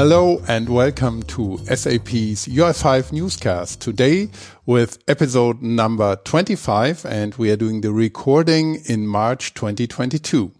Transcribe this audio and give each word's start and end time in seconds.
Hello 0.00 0.40
and 0.48 0.66
welcome 0.70 1.22
to 1.24 1.58
SAP's 1.66 2.48
UI5 2.48 3.12
newscast. 3.12 3.82
Today 3.82 4.30
with 4.64 4.96
episode 5.06 5.60
number 5.60 6.16
25 6.24 7.04
and 7.04 7.34
we 7.34 7.50
are 7.50 7.56
doing 7.56 7.82
the 7.82 7.92
recording 7.92 8.76
in 8.86 9.06
March 9.06 9.52
2022. 9.52 10.52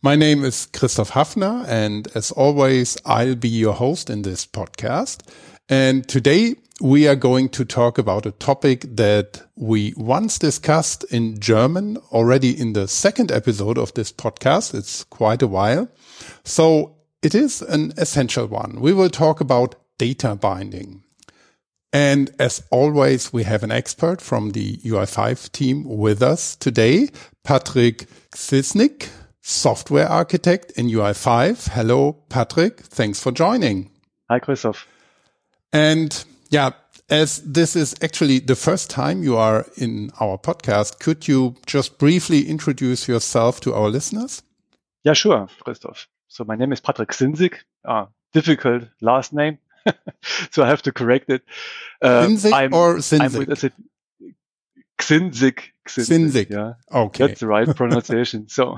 My 0.00 0.16
name 0.16 0.42
is 0.42 0.64
Christoph 0.72 1.10
Hafner 1.10 1.68
and 1.68 2.08
as 2.14 2.30
always, 2.30 2.96
I'll 3.04 3.34
be 3.34 3.50
your 3.50 3.74
host 3.74 4.08
in 4.08 4.22
this 4.22 4.46
podcast. 4.46 5.20
And 5.68 6.08
today 6.08 6.54
we 6.80 7.06
are 7.06 7.14
going 7.14 7.50
to 7.50 7.66
talk 7.66 7.98
about 7.98 8.24
a 8.24 8.30
topic 8.30 8.86
that 8.96 9.42
we 9.54 9.92
once 9.98 10.38
discussed 10.38 11.04
in 11.10 11.38
German 11.38 11.98
already 12.10 12.58
in 12.58 12.72
the 12.72 12.88
second 12.88 13.30
episode 13.32 13.76
of 13.76 13.92
this 13.92 14.10
podcast. 14.10 14.74
It's 14.74 15.04
quite 15.04 15.42
a 15.42 15.46
while. 15.46 15.88
So 16.42 16.94
it 17.22 17.34
is 17.34 17.62
an 17.62 17.92
essential 17.96 18.46
one. 18.46 18.80
We 18.80 18.92
will 18.92 19.10
talk 19.10 19.40
about 19.40 19.74
data 19.98 20.34
binding. 20.34 21.02
And 21.92 22.30
as 22.38 22.62
always, 22.70 23.32
we 23.32 23.44
have 23.44 23.62
an 23.62 23.72
expert 23.72 24.20
from 24.20 24.50
the 24.50 24.76
UI5 24.78 25.50
team 25.52 25.84
with 25.84 26.22
us 26.22 26.54
today, 26.54 27.08
Patrick 27.44 28.06
Ksinsik, 28.32 29.08
software 29.40 30.08
architect 30.08 30.72
in 30.72 30.88
UI5. 30.88 31.70
Hello, 31.70 32.12
Patrick. 32.28 32.80
Thanks 32.80 33.20
for 33.20 33.32
joining. 33.32 33.90
Hi, 34.28 34.38
Christoph. 34.38 34.86
And 35.72 36.24
yeah, 36.50 36.72
as 37.08 37.40
this 37.40 37.74
is 37.74 37.94
actually 38.02 38.40
the 38.40 38.56
first 38.56 38.90
time 38.90 39.22
you 39.22 39.38
are 39.38 39.66
in 39.76 40.10
our 40.20 40.36
podcast, 40.36 40.98
could 40.98 41.26
you 41.26 41.56
just 41.66 41.98
briefly 41.98 42.46
introduce 42.46 43.08
yourself 43.08 43.60
to 43.60 43.72
our 43.72 43.88
listeners? 43.88 44.42
Yeah, 45.04 45.14
sure, 45.14 45.48
Christoph. 45.64 46.06
So 46.28 46.44
my 46.44 46.56
name 46.56 46.72
is 46.72 46.80
Patrick 46.80 47.10
Sinzig. 47.10 47.54
Uh, 47.84 48.06
difficult 48.32 48.84
last 49.00 49.32
name. 49.32 49.58
so 50.50 50.62
I 50.62 50.68
have 50.68 50.82
to 50.82 50.92
correct 50.92 51.30
it. 51.30 51.42
Uh, 52.02 52.28
I'm, 52.52 52.74
or 52.74 52.96
Sinzig? 52.96 53.20
I'm 53.20 53.46
with 53.46 53.58
SAP. 53.58 53.72
Xinzig. 54.98 55.60
Xinzig. 55.86 56.50
Yeah. 56.50 56.74
Okay. 56.92 57.26
That's 57.26 57.40
the 57.40 57.46
right 57.46 57.74
pronunciation. 57.74 58.48
so, 58.48 58.76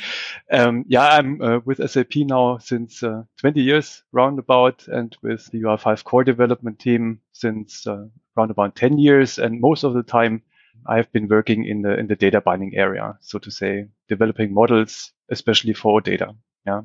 um, 0.52 0.84
yeah, 0.86 1.08
I'm 1.08 1.40
uh, 1.42 1.58
with 1.64 1.90
SAP 1.90 2.16
now 2.16 2.58
since 2.58 3.02
uh, 3.02 3.22
20 3.40 3.60
years 3.60 4.02
roundabout 4.12 4.86
and 4.86 5.16
with 5.22 5.46
the 5.46 5.62
UI5 5.62 6.04
core 6.04 6.24
development 6.24 6.78
team 6.78 7.20
since 7.32 7.86
uh, 7.86 8.04
around 8.36 8.50
about 8.50 8.76
10 8.76 8.98
years. 8.98 9.38
And 9.38 9.60
most 9.60 9.82
of 9.82 9.94
the 9.94 10.02
time 10.02 10.42
I've 10.86 11.10
been 11.10 11.26
working 11.26 11.64
in 11.64 11.82
the, 11.82 11.98
in 11.98 12.06
the 12.06 12.16
data 12.16 12.40
binding 12.40 12.76
area, 12.76 13.18
so 13.20 13.38
to 13.40 13.50
say, 13.50 13.86
developing 14.08 14.54
models, 14.54 15.12
especially 15.30 15.72
for 15.72 16.00
data. 16.00 16.34
Yeah. 16.66 16.82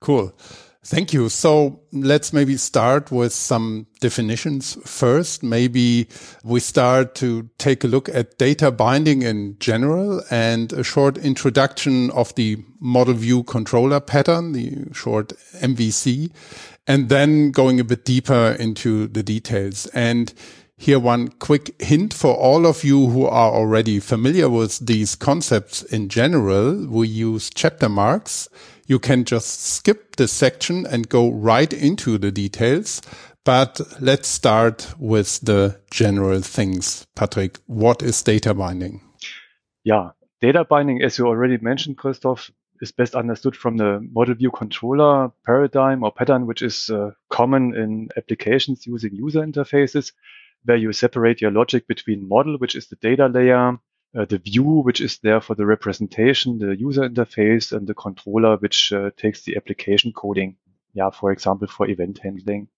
Cool. 0.00 0.34
Thank 0.86 1.12
you. 1.12 1.28
So 1.28 1.80
let's 1.90 2.32
maybe 2.32 2.56
start 2.56 3.10
with 3.10 3.32
some 3.32 3.88
definitions 4.00 4.78
first. 4.84 5.42
Maybe 5.42 6.06
we 6.44 6.60
start 6.60 7.16
to 7.16 7.50
take 7.58 7.82
a 7.82 7.88
look 7.88 8.08
at 8.08 8.38
data 8.38 8.70
binding 8.70 9.22
in 9.22 9.56
general 9.58 10.22
and 10.30 10.72
a 10.72 10.84
short 10.84 11.18
introduction 11.18 12.12
of 12.12 12.32
the 12.36 12.58
model 12.78 13.14
view 13.14 13.42
controller 13.42 13.98
pattern, 13.98 14.52
the 14.52 14.86
short 14.92 15.32
MVC, 15.54 16.30
and 16.86 17.08
then 17.08 17.50
going 17.50 17.80
a 17.80 17.84
bit 17.84 18.04
deeper 18.04 18.56
into 18.56 19.08
the 19.08 19.24
details. 19.24 19.86
And 19.86 20.32
here 20.78 21.00
one 21.00 21.28
quick 21.28 21.74
hint 21.82 22.14
for 22.14 22.32
all 22.32 22.64
of 22.64 22.84
you 22.84 23.08
who 23.08 23.26
are 23.26 23.50
already 23.50 23.98
familiar 23.98 24.48
with 24.48 24.78
these 24.86 25.16
concepts 25.16 25.82
in 25.82 26.08
general. 26.08 26.86
We 26.86 27.08
use 27.08 27.50
chapter 27.52 27.88
marks 27.88 28.48
you 28.86 28.98
can 28.98 29.24
just 29.24 29.62
skip 29.62 30.16
this 30.16 30.32
section 30.32 30.86
and 30.86 31.08
go 31.08 31.30
right 31.30 31.72
into 31.72 32.18
the 32.18 32.30
details. 32.30 33.02
But 33.44 33.80
let's 34.00 34.28
start 34.28 34.92
with 34.98 35.40
the 35.40 35.78
general 35.90 36.40
things. 36.40 37.06
Patrick, 37.14 37.58
what 37.66 38.02
is 38.02 38.22
data 38.22 38.54
binding? 38.54 39.00
Yeah, 39.84 40.10
data 40.40 40.64
binding, 40.64 41.02
as 41.02 41.18
you 41.18 41.26
already 41.26 41.58
mentioned, 41.58 41.96
Christoph, 41.96 42.50
is 42.80 42.92
best 42.92 43.14
understood 43.14 43.56
from 43.56 43.76
the 43.76 44.06
model 44.12 44.34
view 44.34 44.50
controller 44.50 45.30
paradigm 45.44 46.02
or 46.02 46.12
pattern, 46.12 46.46
which 46.46 46.62
is 46.62 46.90
uh, 46.90 47.10
common 47.30 47.74
in 47.74 48.08
applications 48.16 48.86
using 48.86 49.14
user 49.14 49.40
interfaces, 49.40 50.12
where 50.64 50.76
you 50.76 50.92
separate 50.92 51.40
your 51.40 51.52
logic 51.52 51.86
between 51.86 52.28
model, 52.28 52.58
which 52.58 52.74
is 52.74 52.88
the 52.88 52.96
data 52.96 53.28
layer, 53.28 53.78
uh, 54.14 54.24
the 54.24 54.38
view, 54.38 54.64
which 54.64 55.00
is 55.00 55.18
there 55.18 55.40
for 55.40 55.54
the 55.54 55.66
representation, 55.66 56.58
the 56.58 56.76
user 56.76 57.08
interface, 57.08 57.72
and 57.72 57.86
the 57.86 57.94
controller, 57.94 58.56
which 58.56 58.92
uh, 58.92 59.10
takes 59.16 59.42
the 59.42 59.56
application 59.56 60.12
coding. 60.12 60.56
Yeah, 60.94 61.10
for 61.10 61.32
example, 61.32 61.68
for 61.68 61.88
event 61.88 62.20
handling. 62.22 62.68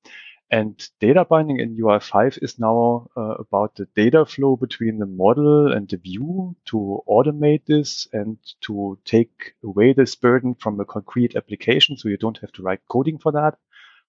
And 0.50 0.88
data 0.99 1.27
binding 1.28 1.61
in 1.61 1.77
UI5 1.77 2.43
is 2.43 2.59
now 2.59 3.09
uh, 3.17 3.34
about 3.34 3.75
the 3.75 3.87
data 3.94 4.25
flow 4.25 4.56
between 4.56 4.99
the 4.99 5.06
model 5.06 5.72
and 5.72 5.87
the 5.87 5.99
view 5.99 6.56
to 6.67 7.03
automate 7.06 7.67
this 7.67 8.09
and 8.15 8.38
to 8.62 8.99
take 9.05 9.55
away 9.62 9.93
this 9.93 10.15
burden 10.15 10.55
from 10.55 10.81
a 10.81 10.87
concrete 10.87 11.37
application. 11.37 11.99
So 11.99 12.09
you 12.09 12.17
don't 12.17 12.38
have 12.38 12.53
to 12.53 12.62
write 12.62 12.81
coding 12.88 13.19
for 13.19 13.31
that, 13.33 13.59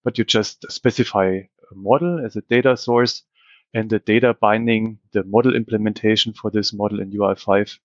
but 0.06 0.18
you 0.18 0.24
just 0.24 0.66
specify 0.72 1.28
a 1.72 1.76
model 1.76 2.26
as 2.26 2.38
a 2.38 2.42
data 2.42 2.78
source 2.78 3.24
and 3.74 3.90
the 3.90 4.00
data 4.00 4.34
binding, 4.34 5.00
the 5.12 5.24
model 5.24 5.56
implementation 5.56 6.34
for 6.34 6.50
this 6.50 6.74
model 6.74 7.00
in 7.00 7.12
UI5 7.12 7.78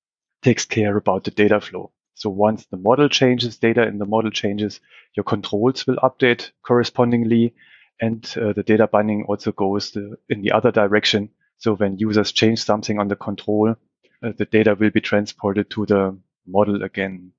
takes 0.43 0.65
care 0.65 0.97
about 0.97 1.25
the 1.25 1.31
data 1.31 1.61
flow. 1.61 1.93
So 2.15 2.31
once 2.31 2.67
the 2.67 2.77
model 2.77 3.09
changes, 3.09 3.59
data 3.59 3.83
in 3.83 3.99
the 3.99 4.07
model 4.07 4.31
changes, 4.31 4.81
your 5.17 5.25
controls 5.25 5.87
will 5.87 5.97
update 5.97 6.53
correspondingly. 6.63 7.55
And 8.01 8.25
uh, 8.41 8.53
the 8.53 8.63
data 8.63 8.87
binding 8.87 9.25
also 9.25 9.53
goes 9.53 9.91
the, 9.93 10.17
in 10.29 10.43
the 10.43 10.53
other 10.53 10.71
direction. 10.71 11.31
So 11.59 11.75
when 11.75 11.99
users 11.99 12.33
change 12.33 12.63
something 12.63 12.99
on 12.99 13.09
the 13.09 13.17
control, 13.17 13.77
uh, 14.23 14.33
the 14.37 14.45
data 14.45 14.75
will 14.75 14.91
be 14.91 15.01
transported 15.01 15.71
to 15.71 15.87
the 15.87 16.17
model 16.47 16.83
again. 16.83 17.33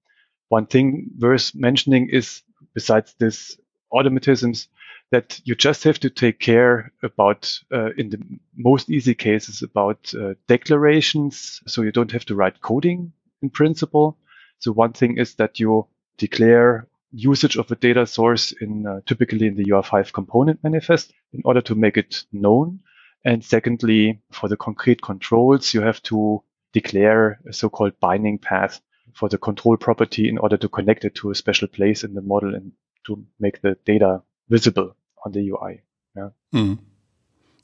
One 0.49 0.67
thing 0.67 1.11
worth 1.19 1.55
mentioning 1.55 2.09
is 2.09 2.43
besides 2.73 3.15
this 3.17 3.57
automatisms, 3.91 4.67
that 5.11 5.39
you 5.45 5.55
just 5.55 5.83
have 5.83 5.99
to 5.99 6.09
take 6.09 6.39
care 6.39 6.91
about, 7.03 7.59
uh, 7.71 7.91
in 7.97 8.09
the 8.09 8.19
most 8.55 8.89
easy 8.89 9.13
cases, 9.13 9.61
about 9.61 10.13
uh, 10.15 10.33
declarations. 10.47 11.61
So 11.67 11.83
you 11.83 11.91
don't 11.91 12.11
have 12.11 12.25
to 12.25 12.35
write 12.35 12.61
coding 12.61 13.13
in 13.41 13.49
principle. 13.49 14.17
So 14.59 14.71
one 14.71 14.93
thing 14.93 15.17
is 15.17 15.35
that 15.35 15.59
you 15.59 15.87
declare 16.17 16.87
usage 17.11 17.55
of 17.55 17.71
a 17.71 17.75
data 17.75 18.05
source 18.05 18.51
in 18.51 18.85
uh, 18.85 18.99
typically 19.05 19.47
in 19.47 19.55
the 19.55 19.65
UI5 19.65 20.11
component 20.11 20.63
manifest 20.63 21.13
in 21.33 21.41
order 21.45 21.61
to 21.61 21.75
make 21.75 21.97
it 21.97 22.23
known. 22.31 22.79
And 23.23 23.43
secondly, 23.43 24.21
for 24.31 24.49
the 24.49 24.57
concrete 24.57 25.01
controls, 25.01 25.73
you 25.73 25.81
have 25.81 26.01
to 26.03 26.43
declare 26.73 27.39
a 27.47 27.53
so-called 27.53 27.99
binding 27.99 28.37
path 28.37 28.81
for 29.13 29.29
the 29.29 29.37
control 29.37 29.77
property 29.77 30.27
in 30.27 30.37
order 30.37 30.57
to 30.57 30.67
connect 30.67 31.05
it 31.05 31.15
to 31.15 31.31
a 31.31 31.35
special 31.35 31.67
place 31.67 32.03
in 32.03 32.13
the 32.13 32.21
model 32.21 32.53
and 32.53 32.73
to 33.07 33.25
make 33.39 33.61
the 33.61 33.77
data 33.85 34.21
visible 34.49 34.95
on 35.25 35.31
the 35.31 35.49
UI. 35.49 35.81
Yeah. 36.15 36.29
Mm. 36.53 36.79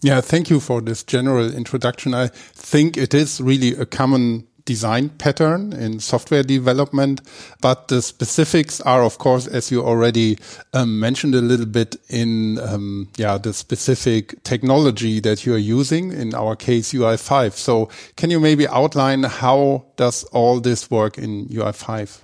Yeah. 0.01 0.21
Thank 0.21 0.49
you 0.49 0.59
for 0.59 0.81
this 0.81 1.03
general 1.03 1.53
introduction. 1.53 2.13
I 2.13 2.27
think 2.27 2.97
it 2.97 3.13
is 3.13 3.39
really 3.39 3.75
a 3.75 3.85
common 3.85 4.47
design 4.65 5.09
pattern 5.09 5.73
in 5.73 5.99
software 5.99 6.43
development, 6.43 7.21
but 7.61 7.87
the 7.87 8.01
specifics 8.01 8.79
are, 8.81 9.03
of 9.03 9.17
course, 9.17 9.47
as 9.47 9.71
you 9.71 9.83
already 9.83 10.37
um, 10.73 10.99
mentioned 10.99 11.35
a 11.35 11.41
little 11.41 11.65
bit 11.65 11.95
in, 12.09 12.59
um, 12.59 13.09
yeah, 13.17 13.37
the 13.37 13.53
specific 13.53 14.41
technology 14.43 15.19
that 15.19 15.45
you 15.45 15.53
are 15.53 15.57
using. 15.57 16.11
In 16.11 16.33
our 16.35 16.55
case, 16.55 16.93
UI5. 16.93 17.53
So, 17.53 17.89
can 18.15 18.29
you 18.29 18.39
maybe 18.39 18.67
outline 18.67 19.23
how 19.23 19.85
does 19.95 20.23
all 20.25 20.59
this 20.59 20.89
work 20.91 21.17
in 21.17 21.47
UI5? 21.47 22.21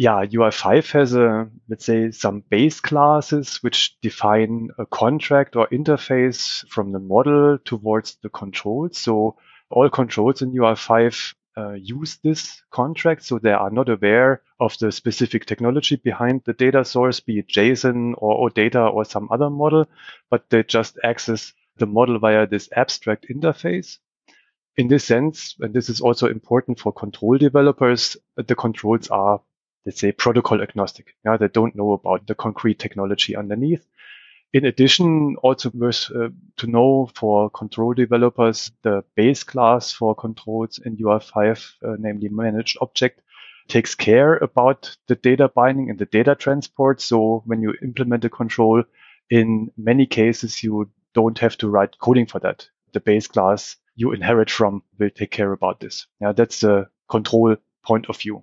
Yeah, 0.00 0.24
UI5 0.24 0.92
has 0.92 1.14
a, 1.14 1.50
let's 1.68 1.84
say, 1.84 2.10
some 2.10 2.42
base 2.48 2.80
classes 2.80 3.56
which 3.56 4.00
define 4.00 4.70
a 4.78 4.86
contract 4.86 5.56
or 5.56 5.68
interface 5.68 6.66
from 6.68 6.92
the 6.92 6.98
model 6.98 7.58
towards 7.66 8.16
the 8.22 8.30
controls. 8.30 8.96
So 8.96 9.36
all 9.68 9.90
controls 9.90 10.40
in 10.40 10.52
UI5 10.52 11.34
uh, 11.58 11.72
use 11.72 12.16
this 12.24 12.62
contract. 12.70 13.24
So 13.24 13.38
they 13.38 13.52
are 13.52 13.68
not 13.68 13.90
aware 13.90 14.40
of 14.58 14.74
the 14.78 14.90
specific 14.90 15.44
technology 15.44 15.96
behind 15.96 16.44
the 16.46 16.54
data 16.54 16.82
source, 16.82 17.20
be 17.20 17.40
it 17.40 17.48
JSON 17.48 18.14
or 18.16 18.48
OData 18.48 18.90
or 18.90 19.04
some 19.04 19.28
other 19.30 19.50
model, 19.50 19.86
but 20.30 20.48
they 20.48 20.62
just 20.62 20.98
access 21.04 21.52
the 21.76 21.84
model 21.84 22.18
via 22.18 22.46
this 22.46 22.70
abstract 22.74 23.26
interface. 23.28 23.98
In 24.78 24.88
this 24.88 25.04
sense, 25.04 25.56
and 25.60 25.74
this 25.74 25.90
is 25.90 26.00
also 26.00 26.26
important 26.28 26.80
for 26.80 26.90
control 26.90 27.36
developers, 27.36 28.16
the 28.36 28.54
controls 28.54 29.08
are 29.08 29.42
let's 29.86 30.00
say 30.00 30.12
protocol 30.12 30.62
agnostic. 30.62 31.14
Yeah, 31.24 31.36
they 31.36 31.48
don't 31.48 31.76
know 31.76 31.92
about 31.92 32.26
the 32.26 32.34
concrete 32.34 32.78
technology 32.78 33.36
underneath. 33.36 33.86
In 34.52 34.64
addition, 34.64 35.36
also 35.42 35.70
worth 35.70 36.10
uh, 36.14 36.30
to 36.56 36.66
know 36.66 37.08
for 37.14 37.50
control 37.50 37.94
developers, 37.94 38.72
the 38.82 39.04
base 39.14 39.44
class 39.44 39.92
for 39.92 40.14
controls 40.14 40.80
in 40.84 40.96
UI5, 40.96 41.72
uh, 41.84 41.96
namely 41.98 42.28
managed 42.28 42.76
object, 42.80 43.20
takes 43.68 43.94
care 43.94 44.36
about 44.38 44.96
the 45.06 45.14
data 45.14 45.48
binding 45.48 45.88
and 45.88 45.98
the 45.98 46.06
data 46.06 46.34
transport. 46.34 47.00
So 47.00 47.42
when 47.46 47.62
you 47.62 47.74
implement 47.80 48.24
a 48.24 48.28
control, 48.28 48.82
in 49.30 49.70
many 49.76 50.06
cases, 50.06 50.62
you 50.64 50.90
don't 51.14 51.38
have 51.38 51.56
to 51.58 51.68
write 51.68 51.98
coding 52.00 52.26
for 52.26 52.40
that. 52.40 52.68
The 52.92 53.00
base 53.00 53.28
class 53.28 53.76
you 53.94 54.12
inherit 54.12 54.50
from 54.50 54.82
will 54.98 55.10
take 55.10 55.30
care 55.30 55.52
about 55.52 55.78
this. 55.78 56.06
Yeah, 56.20 56.32
that's 56.32 56.60
the 56.60 56.88
control 57.08 57.56
point 57.84 58.06
of 58.08 58.16
view. 58.16 58.42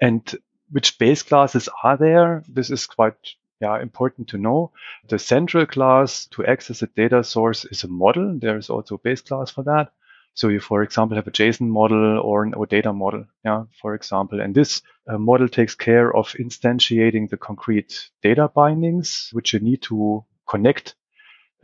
And 0.00 0.22
which 0.70 0.98
base 0.98 1.22
classes 1.22 1.68
are 1.82 1.96
there? 1.96 2.44
This 2.48 2.70
is 2.70 2.86
quite 2.86 3.14
yeah, 3.60 3.80
important 3.80 4.28
to 4.28 4.38
know. 4.38 4.72
The 5.08 5.18
central 5.18 5.66
class 5.66 6.26
to 6.28 6.46
access 6.46 6.82
a 6.82 6.86
data 6.86 7.22
source 7.22 7.64
is 7.66 7.84
a 7.84 7.88
model. 7.88 8.38
There 8.38 8.56
is 8.56 8.70
also 8.70 8.94
a 8.94 8.98
base 8.98 9.20
class 9.20 9.50
for 9.50 9.62
that. 9.64 9.92
So 10.34 10.48
you, 10.48 10.60
for 10.60 10.82
example, 10.82 11.16
have 11.16 11.26
a 11.26 11.32
JSON 11.32 11.68
model 11.68 12.18
or 12.20 12.44
an 12.44 12.52
OData 12.52 12.94
model, 12.94 13.26
yeah, 13.44 13.64
for 13.82 13.94
example. 13.94 14.40
And 14.40 14.54
this 14.54 14.80
uh, 15.08 15.18
model 15.18 15.48
takes 15.48 15.74
care 15.74 16.14
of 16.16 16.32
instantiating 16.34 17.28
the 17.28 17.36
concrete 17.36 18.10
data 18.22 18.48
bindings, 18.48 19.30
which 19.32 19.52
you 19.52 19.58
need 19.58 19.82
to 19.82 20.24
connect 20.48 20.94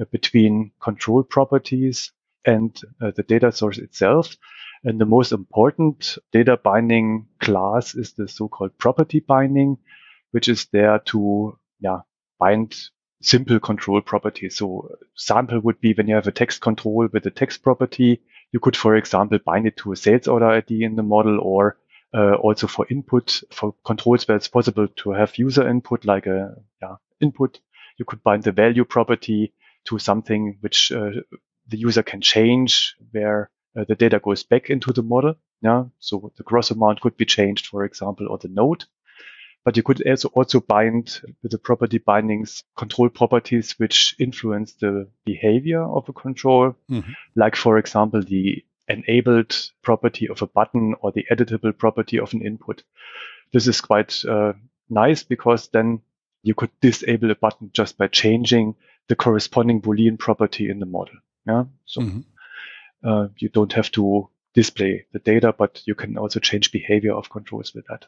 uh, 0.01 0.05
between 0.11 0.73
control 0.81 1.23
properties 1.23 2.13
and 2.47 2.81
uh, 3.01 3.11
the 3.15 3.23
data 3.23 3.53
source 3.53 3.79
itself. 3.79 4.37
And 4.85 5.01
the 5.01 5.07
most 5.07 5.33
important 5.33 6.17
data 6.33 6.57
binding 6.57 7.27
class 7.41 7.95
is 7.95 8.13
the 8.13 8.29
so-called 8.29 8.79
property 8.79 9.21
binding, 9.21 9.79
which 10.31 10.49
is 10.49 10.67
there 10.73 11.01
to 11.07 11.59
yeah, 11.81 12.01
bind 12.39 12.77
simple 13.21 13.59
control 13.59 14.01
properties. 14.01 14.57
So 14.57 14.91
sample 15.17 15.61
would 15.61 15.81
be 15.81 15.93
when 15.93 16.09
you 16.09 16.15
have 16.15 16.29
a 16.29 16.33
text 16.33 16.61
control 16.61 17.09
with 17.13 17.27
a 17.27 17.31
text 17.31 17.63
property, 17.63 18.21
you 18.53 18.61
could, 18.61 18.77
for 18.77 18.97
example, 18.97 19.39
bind 19.45 19.67
it 19.67 19.77
to 19.79 19.93
a 19.93 19.97
sales 19.97 20.29
order 20.29 20.47
ID 20.47 20.85
in 20.85 20.97
the 20.97 21.03
model 21.03 21.41
or 21.41 21.79
uh, 22.15 22.35
also 22.35 22.67
for 22.67 22.87
input 22.89 23.43
for 23.51 23.75
controls 23.85 24.27
where 24.29 24.37
it's 24.37 24.49
possible 24.49 24.87
to 24.97 25.11
have 25.11 25.37
user 25.39 25.69
input 25.69 26.05
like 26.05 26.27
a 26.27 26.55
yeah, 26.81 26.97
input. 27.21 27.59
You 27.99 28.05
could 28.05 28.23
bind 28.23 28.45
the 28.45 28.53
value 28.53 28.85
property 28.85 29.53
to 29.87 29.99
something 29.99 30.59
which 30.61 30.93
uh, 30.93 31.11
the 31.69 31.77
user 31.77 32.03
can 32.03 32.21
change 32.21 32.97
where 33.11 33.51
uh, 33.77 33.85
the 33.89 33.95
data 33.95 34.19
goes 34.19 34.43
back 34.43 34.71
into 34.71 34.93
the 34.93 35.03
model. 35.03 35.35
Yeah. 35.63 35.85
So 35.99 36.33
the 36.37 36.43
gross 36.43 36.71
amount 36.71 37.01
could 37.01 37.17
be 37.17 37.25
changed, 37.25 37.67
for 37.67 37.85
example, 37.85 38.29
or 38.29 38.39
the 38.39 38.49
node. 38.49 38.85
But 39.65 39.77
you 39.77 39.83
could 39.83 40.07
also, 40.07 40.29
also 40.29 40.61
bind 40.61 41.21
with 41.43 41.51
the 41.51 41.59
property 41.59 41.99
bindings 41.99 42.63
control 42.77 43.09
properties 43.09 43.73
which 43.79 44.15
influence 44.19 44.75
the 44.75 45.09
behavior 45.25 45.83
of 45.83 46.09
a 46.09 46.13
control. 46.13 46.77
Mm-hmm. 46.89 47.13
Like, 47.35 47.57
for 47.57 47.77
example, 47.77 48.23
the 48.23 48.65
enabled 48.89 49.71
property 49.83 50.29
of 50.29 50.43
a 50.43 50.47
button 50.47 50.95
or 51.01 51.11
the 51.11 51.27
editable 51.31 51.77
property 51.77 52.21
of 52.21 52.33
an 52.33 52.43
input. 52.43 52.85
This 53.53 53.67
is 53.67 53.81
quite 53.81 54.25
uh, 54.25 54.53
nice 54.89 55.25
because 55.25 55.69
then 55.69 56.01
you 56.43 56.55
could 56.55 56.71
disable 56.81 57.33
a 57.33 57.35
button 57.35 57.71
just 57.73 57.99
by 57.99 58.07
changing 58.07 58.77
the 59.09 59.17
corresponding 59.17 59.81
Boolean 59.81 60.19
property 60.19 60.71
in 60.71 60.79
the 60.79 60.87
model. 60.87 61.15
Yeah. 61.47 61.65
So 61.85 62.01
mm-hmm. 62.01 63.09
uh, 63.09 63.29
you 63.39 63.49
don't 63.49 63.73
have 63.73 63.91
to 63.93 64.29
display 64.55 65.07
the 65.13 65.19
data, 65.19 65.55
but 65.57 65.83
you 65.87 65.95
can 65.95 66.19
also 66.19 66.41
change 66.41 66.73
behavior 66.73 67.15
of 67.15 67.31
controls 67.31 67.75
with 67.75 67.85
that. 67.89 68.07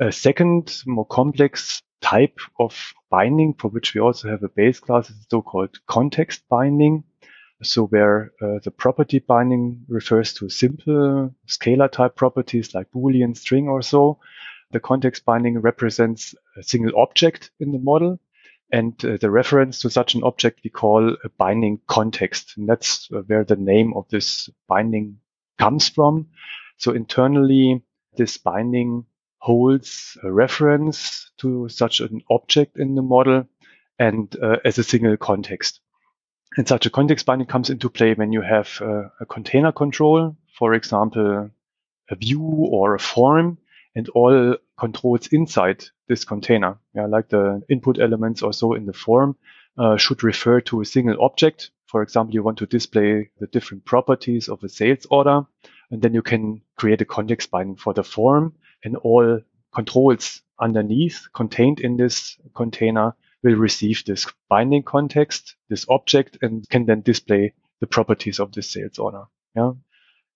A 0.00 0.10
second, 0.10 0.82
more 0.86 1.06
complex 1.06 1.82
type 2.00 2.38
of 2.58 2.94
binding 3.10 3.54
for 3.54 3.68
which 3.68 3.94
we 3.94 4.00
also 4.00 4.30
have 4.30 4.42
a 4.42 4.48
base 4.48 4.80
class 4.80 5.10
is 5.10 5.26
so-called 5.30 5.76
context 5.86 6.42
binding. 6.48 7.04
So 7.62 7.86
where 7.88 8.32
uh, 8.40 8.60
the 8.64 8.70
property 8.70 9.18
binding 9.18 9.84
refers 9.88 10.32
to 10.34 10.48
simple 10.48 11.34
scalar 11.46 11.92
type 11.92 12.16
properties 12.16 12.74
like 12.74 12.90
Boolean, 12.90 13.36
string 13.36 13.68
or 13.68 13.82
so. 13.82 14.18
The 14.70 14.80
context 14.80 15.26
binding 15.26 15.58
represents 15.58 16.34
a 16.56 16.62
single 16.62 16.98
object 16.98 17.50
in 17.60 17.72
the 17.72 17.78
model. 17.78 18.18
And 18.72 19.04
uh, 19.04 19.16
the 19.20 19.30
reference 19.30 19.80
to 19.80 19.90
such 19.90 20.14
an 20.14 20.22
object 20.22 20.60
we 20.62 20.70
call 20.70 21.16
a 21.24 21.28
binding 21.38 21.80
context. 21.86 22.54
And 22.56 22.68
that's 22.68 23.08
uh, 23.12 23.22
where 23.26 23.44
the 23.44 23.56
name 23.56 23.94
of 23.96 24.08
this 24.10 24.48
binding 24.68 25.18
comes 25.58 25.88
from. 25.88 26.28
So 26.76 26.92
internally, 26.92 27.82
this 28.16 28.36
binding 28.36 29.06
holds 29.38 30.16
a 30.22 30.30
reference 30.30 31.30
to 31.38 31.68
such 31.68 32.00
an 32.00 32.22
object 32.30 32.78
in 32.78 32.94
the 32.94 33.02
model 33.02 33.46
and 33.98 34.34
uh, 34.42 34.56
as 34.64 34.78
a 34.78 34.84
single 34.84 35.16
context. 35.16 35.80
And 36.56 36.66
such 36.66 36.86
a 36.86 36.90
context 36.90 37.26
binding 37.26 37.46
comes 37.46 37.70
into 37.70 37.90
play 37.90 38.14
when 38.14 38.32
you 38.32 38.40
have 38.40 38.80
uh, 38.80 39.04
a 39.20 39.26
container 39.26 39.72
control, 39.72 40.36
for 40.58 40.74
example, 40.74 41.50
a 42.10 42.14
view 42.16 42.42
or 42.42 42.94
a 42.94 42.98
form, 42.98 43.58
and 43.94 44.08
all 44.10 44.56
controls 44.78 45.28
inside 45.28 45.84
this 46.08 46.24
container, 46.24 46.78
yeah, 46.94 47.06
like 47.06 47.28
the 47.28 47.62
input 47.68 47.98
elements 47.98 48.42
or 48.42 48.52
so 48.52 48.74
in 48.74 48.86
the 48.86 48.92
form, 48.92 49.36
uh, 49.78 49.96
should 49.96 50.22
refer 50.22 50.60
to 50.60 50.80
a 50.80 50.84
single 50.84 51.22
object. 51.22 51.70
For 51.86 52.02
example, 52.02 52.34
you 52.34 52.42
want 52.42 52.58
to 52.58 52.66
display 52.66 53.30
the 53.38 53.46
different 53.48 53.84
properties 53.84 54.48
of 54.48 54.62
a 54.62 54.68
sales 54.68 55.06
order, 55.10 55.42
and 55.90 56.00
then 56.02 56.14
you 56.14 56.22
can 56.22 56.62
create 56.76 57.00
a 57.00 57.04
context 57.04 57.50
binding 57.50 57.76
for 57.76 57.92
the 57.92 58.04
form 58.04 58.54
and 58.84 58.96
all 58.96 59.40
controls 59.72 60.42
underneath 60.60 61.26
contained 61.34 61.80
in 61.80 61.96
this 61.96 62.36
container 62.54 63.14
will 63.42 63.56
receive 63.56 64.04
this 64.04 64.26
binding 64.48 64.82
context, 64.82 65.56
this 65.68 65.86
object, 65.88 66.38
and 66.42 66.68
can 66.68 66.84
then 66.84 67.00
display 67.00 67.54
the 67.80 67.86
properties 67.86 68.38
of 68.38 68.52
the 68.52 68.62
sales 68.62 68.98
order. 68.98 69.24
Yeah. 69.56 69.72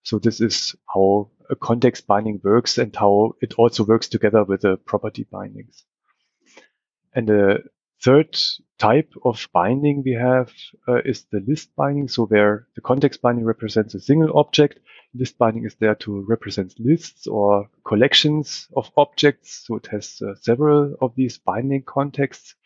So 0.02 0.18
this 0.18 0.40
is 0.40 0.74
how 0.92 1.30
a 1.50 1.56
context 1.56 2.06
binding 2.06 2.41
works 2.43 2.79
and 2.79 2.94
how 2.94 3.35
it 3.41 3.55
also 3.55 3.85
works 3.85 4.08
together 4.08 4.44
with 4.44 4.62
the 4.62 4.76
property 4.76 5.26
bindings. 5.31 5.85
And 7.14 7.29
the 7.29 7.64
third 8.02 8.37
type 8.79 9.12
of 9.25 9.49
binding 9.52 10.02
we 10.05 10.12
have 10.12 10.52
uh, 10.88 11.00
is 11.05 11.26
the 11.31 11.43
list 11.46 11.75
binding. 11.76 12.08
So 12.08 12.26
where 12.26 12.67
the 12.75 12.81
context 12.81 13.23
binding 13.23 13.44
represents 13.44 13.94
a 13.94 14.00
single 14.00 14.37
object 14.38 14.81
List 15.17 15.38
binding 15.38 15.64
is 15.64 15.76
there 15.76 15.94
to 15.94 16.23
represent 16.23 16.75
lists 16.81 17.29
or 17.29 17.70
collections 17.85 18.67
of 18.75 18.91
objects. 18.96 19.64
So 19.64 19.76
it 19.76 19.87
has 19.87 20.20
uh, 20.20 20.35
several 20.41 20.96
of 21.00 21.14
these 21.14 21.38
binding 21.38 21.85
contexts. 21.85 22.56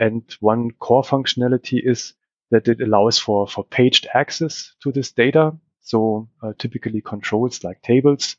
And 0.00 0.24
one 0.40 0.72
core 0.72 1.04
functionality 1.04 1.80
is 1.84 2.14
that 2.50 2.66
it 2.66 2.80
allows 2.80 3.20
for, 3.20 3.46
for 3.46 3.64
paged 3.64 4.08
access 4.14 4.74
to 4.82 4.90
this 4.90 5.12
data. 5.12 5.56
So 5.82 6.28
uh, 6.42 6.52
typically 6.58 7.00
controls 7.00 7.62
like 7.64 7.82
tables 7.82 8.36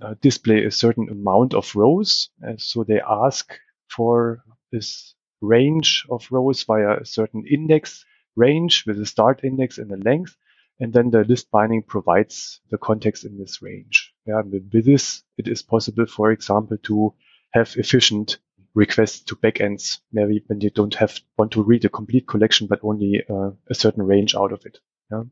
uh, 0.00 0.14
display 0.20 0.64
a 0.64 0.70
certain 0.70 1.08
amount 1.08 1.54
of 1.54 1.74
rows. 1.74 2.30
so 2.58 2.84
they 2.84 3.00
ask 3.00 3.58
for 3.88 4.42
this 4.72 5.14
range 5.40 6.06
of 6.10 6.26
rows 6.30 6.62
via 6.64 7.00
a 7.00 7.04
certain 7.04 7.44
index 7.46 8.04
range 8.34 8.84
with 8.86 9.00
a 9.00 9.06
start 9.06 9.40
index 9.44 9.78
and 9.78 9.90
a 9.92 9.96
length. 9.96 10.36
And 10.78 10.92
then 10.92 11.10
the 11.10 11.24
list 11.24 11.50
binding 11.50 11.82
provides 11.82 12.60
the 12.70 12.76
context 12.76 13.24
in 13.24 13.38
this 13.38 13.62
range. 13.62 14.12
Yeah, 14.26 14.42
with 14.42 14.84
this, 14.84 15.22
it 15.38 15.48
is 15.48 15.62
possible, 15.62 16.04
for 16.04 16.30
example, 16.30 16.76
to 16.82 17.14
have 17.52 17.74
efficient 17.76 18.38
requests 18.74 19.20
to 19.20 19.36
backends, 19.36 20.00
maybe 20.12 20.44
when 20.48 20.60
you 20.60 20.68
don't 20.68 20.94
have 20.96 21.18
want 21.38 21.52
to 21.52 21.62
read 21.62 21.86
a 21.86 21.88
complete 21.88 22.28
collection, 22.28 22.66
but 22.66 22.80
only 22.82 23.22
uh, 23.30 23.52
a 23.70 23.74
certain 23.74 24.02
range 24.02 24.34
out 24.34 24.52
of 24.52 24.66
it. 24.66 24.78
Yeah. 25.10 25.22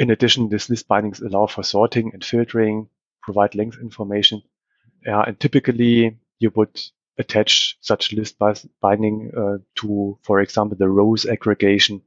In 0.00 0.10
addition, 0.10 0.48
these 0.48 0.70
list 0.70 0.88
bindings 0.88 1.20
allow 1.20 1.46
for 1.46 1.62
sorting 1.62 2.12
and 2.14 2.24
filtering, 2.24 2.88
provide 3.22 3.54
length 3.54 3.78
information. 3.82 4.42
Yeah, 5.04 5.22
and 5.26 5.38
typically 5.38 6.16
you 6.38 6.50
would 6.56 6.80
attach 7.18 7.76
such 7.82 8.14
list 8.14 8.38
binding 8.80 9.30
uh, 9.36 9.58
to, 9.76 10.18
for 10.22 10.40
example, 10.40 10.78
the 10.78 10.88
rows 10.88 11.26
aggregation 11.26 12.00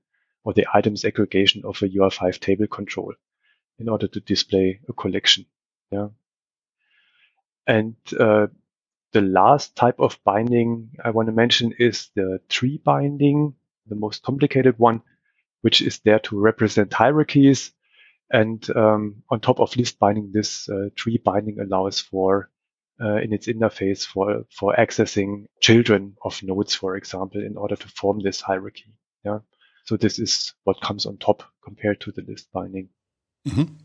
or 0.43 0.53
the 0.53 0.65
items 0.73 1.05
aggregation 1.05 1.62
of 1.65 1.83
a 1.83 1.88
UI5 1.88 2.39
table 2.39 2.65
control 2.65 3.13
in 3.77 3.88
order 3.88 4.07
to 4.07 4.19
display 4.21 4.79
a 4.89 4.93
collection. 4.93 5.45
Yeah. 5.91 6.07
And 7.67 7.95
uh, 8.19 8.47
the 9.12 9.21
last 9.21 9.75
type 9.75 10.00
of 10.00 10.17
binding 10.23 10.89
I 11.05 11.12
want 11.12 11.27
to 11.27 11.31
mention 11.31 11.75
is 11.77 12.09
the 12.15 12.41
tree 12.50 12.81
binding, 12.83 13.53
the 13.85 13.95
most 13.95 14.23
complicated 14.23 14.79
one, 14.79 15.03
which 15.62 15.79
is 15.83 16.00
there 16.00 16.19
to 16.19 16.39
represent 16.39 16.91
hierarchies. 16.91 17.71
And 18.34 18.68
um, 18.75 19.24
on 19.30 19.40
top 19.40 19.60
of 19.60 19.78
list 19.78 20.00
binding, 20.00 20.32
this 20.34 20.68
uh, 20.68 20.90
tree 20.96 21.22
binding 21.24 21.60
allows 21.60 22.02
for 22.02 22.50
uh, 23.00 23.18
in 23.18 23.32
its 23.32 23.48
interface 23.48 24.06
for 24.06 24.46
for 24.50 24.75
accessing 24.75 25.46
children 25.62 26.16
of 26.24 26.42
nodes, 26.44 26.75
for 26.75 26.96
example, 26.96 27.42
in 27.42 27.58
order 27.58 27.75
to 27.75 27.88
form 27.88 28.20
this 28.20 28.42
hierarchy. 28.42 28.94
Yeah. 29.24 29.40
So 29.86 29.98
this 29.98 30.18
is 30.18 30.54
what 30.63 30.82
comes 30.82 31.06
on 31.06 31.18
top 31.18 31.44
compared 31.63 32.02
to 32.02 32.12
the 32.12 32.24
list 32.28 32.52
binding. 32.52 32.90
Mm-hmm. 33.48 33.75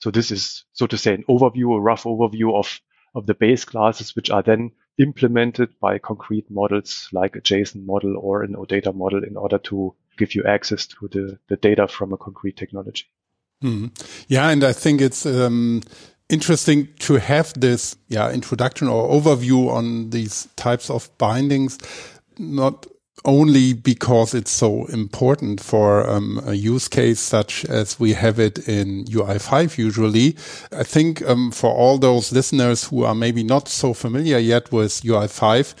So 0.00 0.10
this 0.10 0.32
is, 0.32 0.64
so 0.72 0.86
to 0.86 0.98
say, 0.98 1.14
an 1.14 1.24
overview, 1.28 1.76
a 1.76 1.80
rough 1.80 2.04
overview 2.04 2.58
of, 2.58 2.80
of 3.14 3.26
the 3.26 3.34
base 3.34 3.64
classes, 3.64 4.16
which 4.16 4.30
are 4.30 4.42
then 4.42 4.72
implemented 4.98 5.78
by 5.80 5.98
concrete 5.98 6.50
models 6.50 7.08
like 7.12 7.36
a 7.36 7.40
JSON 7.40 7.86
model 7.86 8.16
or 8.18 8.42
an 8.42 8.54
OData 8.54 8.94
model 8.94 9.22
in 9.22 9.36
order 9.36 9.58
to 9.58 9.94
give 10.18 10.34
you 10.34 10.42
access 10.44 10.86
to 10.86 11.08
the, 11.08 11.38
the 11.48 11.56
data 11.56 11.86
from 11.86 12.12
a 12.12 12.16
concrete 12.16 12.56
technology. 12.56 13.06
Mm-hmm. 13.62 13.86
Yeah, 14.28 14.50
and 14.50 14.64
I 14.64 14.72
think 14.72 15.00
it's 15.00 15.24
um, 15.24 15.82
interesting 16.28 16.88
to 17.00 17.14
have 17.14 17.52
this 17.54 17.96
yeah 18.08 18.30
introduction 18.30 18.88
or 18.88 19.08
overview 19.08 19.70
on 19.70 20.10
these 20.10 20.48
types 20.56 20.90
of 20.90 21.10
bindings, 21.18 21.78
not 22.38 22.86
only 23.24 23.72
because 23.72 24.34
it's 24.34 24.50
so 24.50 24.86
important 24.86 25.60
for 25.60 26.08
um, 26.08 26.40
a 26.44 26.54
use 26.54 26.88
case 26.88 27.20
such 27.20 27.64
as 27.66 28.00
we 28.00 28.14
have 28.14 28.38
it 28.38 28.66
in 28.66 29.04
UI5 29.04 29.78
usually. 29.78 30.36
I 30.72 30.82
think 30.82 31.22
um, 31.22 31.52
for 31.52 31.70
all 31.70 31.98
those 31.98 32.32
listeners 32.32 32.84
who 32.84 33.04
are 33.04 33.14
maybe 33.14 33.44
not 33.44 33.68
so 33.68 33.94
familiar 33.94 34.38
yet 34.38 34.72
with 34.72 35.02
UI5, 35.02 35.74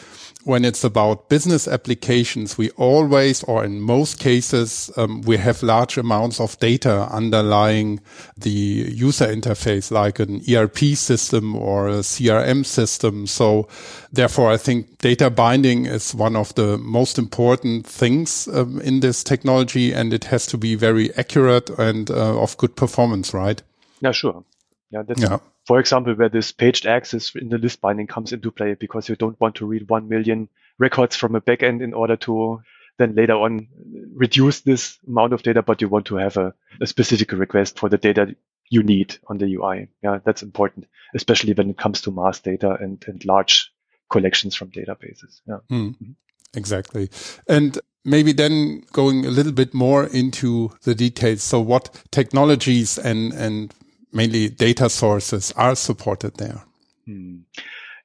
when 0.44 0.64
it's 0.64 0.84
about 0.84 1.28
business 1.28 1.68
applications, 1.68 2.58
we 2.58 2.70
always, 2.70 3.42
or 3.44 3.64
in 3.64 3.80
most 3.80 4.18
cases, 4.18 4.90
um, 4.96 5.22
we 5.22 5.36
have 5.36 5.62
large 5.62 5.96
amounts 5.96 6.40
of 6.40 6.58
data 6.58 7.08
underlying 7.10 8.00
the 8.36 8.50
user 8.50 9.26
interface, 9.26 9.90
like 9.90 10.18
an 10.18 10.42
ERP 10.50 10.78
system 10.96 11.54
or 11.54 11.88
a 11.88 12.02
CRM 12.02 12.64
system. 12.64 13.26
So 13.26 13.68
therefore, 14.12 14.50
I 14.50 14.56
think 14.56 14.98
data 14.98 15.30
binding 15.30 15.86
is 15.86 16.14
one 16.14 16.36
of 16.36 16.54
the 16.54 16.78
most 16.78 17.18
important 17.18 17.86
things 17.86 18.48
um, 18.48 18.80
in 18.80 19.00
this 19.00 19.22
technology, 19.22 19.92
and 19.92 20.12
it 20.12 20.24
has 20.24 20.46
to 20.46 20.58
be 20.58 20.74
very 20.74 21.14
accurate 21.14 21.70
and 21.70 22.10
uh, 22.10 22.40
of 22.40 22.56
good 22.56 22.76
performance, 22.76 23.32
right? 23.32 23.62
Yeah, 24.00 24.12
sure. 24.12 24.44
Yeah, 24.90 25.02
that's 25.06 25.22
yeah 25.22 25.38
for 25.66 25.78
example, 25.78 26.14
where 26.14 26.28
this 26.28 26.52
paged 26.52 26.86
access 26.86 27.34
in 27.34 27.48
the 27.48 27.58
list 27.58 27.80
binding 27.80 28.06
comes 28.06 28.32
into 28.32 28.50
play 28.50 28.74
because 28.74 29.08
you 29.08 29.16
don't 29.16 29.40
want 29.40 29.56
to 29.56 29.66
read 29.66 29.88
1 29.88 30.08
million 30.08 30.48
records 30.78 31.16
from 31.16 31.34
a 31.34 31.40
backend 31.40 31.82
in 31.82 31.94
order 31.94 32.16
to 32.16 32.62
then 32.98 33.14
later 33.14 33.34
on 33.34 33.68
reduce 34.14 34.60
this 34.60 34.98
amount 35.06 35.32
of 35.32 35.42
data, 35.42 35.62
but 35.62 35.80
you 35.80 35.88
want 35.88 36.06
to 36.06 36.16
have 36.16 36.36
a, 36.36 36.54
a 36.80 36.86
specific 36.86 37.32
request 37.32 37.78
for 37.78 37.88
the 37.88 37.98
data 37.98 38.34
you 38.68 38.82
need 38.82 39.16
on 39.28 39.38
the 39.38 39.54
UI. 39.54 39.88
Yeah, 40.02 40.18
that's 40.24 40.42
important, 40.42 40.86
especially 41.14 41.52
when 41.52 41.70
it 41.70 41.78
comes 41.78 42.02
to 42.02 42.10
mass 42.10 42.40
data 42.40 42.76
and, 42.80 43.02
and 43.06 43.24
large 43.24 43.72
collections 44.10 44.54
from 44.54 44.70
databases. 44.70 45.40
Yeah. 45.46 45.58
Mm, 45.70 46.14
exactly. 46.54 47.10
And 47.48 47.78
maybe 48.04 48.32
then 48.32 48.84
going 48.92 49.24
a 49.26 49.30
little 49.30 49.52
bit 49.52 49.74
more 49.74 50.06
into 50.06 50.70
the 50.82 50.94
details. 50.94 51.42
So 51.42 51.60
what 51.60 52.02
technologies 52.10 52.98
and, 52.98 53.32
and 53.32 53.74
mainly 54.12 54.48
data 54.48 54.88
sources 54.88 55.52
are 55.52 55.74
supported 55.74 56.36
there? 56.36 56.62
Hmm. 57.06 57.40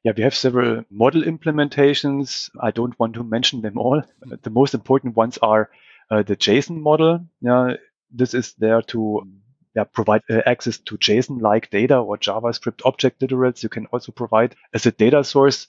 Yeah, 0.04 0.14
we 0.16 0.24
have 0.24 0.36
several 0.36 0.84
model 0.90 1.24
implementations. 1.24 2.50
I 2.62 2.72
don't 2.72 2.98
want 3.00 3.16
to 3.16 3.24
mention 3.24 3.62
them 3.62 3.78
all. 3.78 4.02
The 4.42 4.50
most 4.50 4.74
important 4.74 5.18
ones 5.18 5.38
are 5.42 5.70
uh, 6.10 6.24
the 6.24 6.36
JSON 6.36 6.80
model. 6.80 7.26
Yeah, 7.42 7.74
this 8.12 8.34
is 8.34 8.54
there 8.54 8.82
to 8.84 9.28
yeah, 9.76 9.84
provide 9.84 10.22
uh, 10.30 10.42
access 10.46 10.78
to 10.78 10.98
JSON-like 10.98 11.70
data 11.70 11.98
or 11.98 12.18
JavaScript 12.18 12.82
object 12.86 13.20
literals. 13.22 13.64
You 13.64 13.70
can 13.70 13.86
also 13.88 14.12
provide 14.12 14.56
as 14.74 14.86
a 14.86 14.92
data 14.92 15.24
source. 15.24 15.68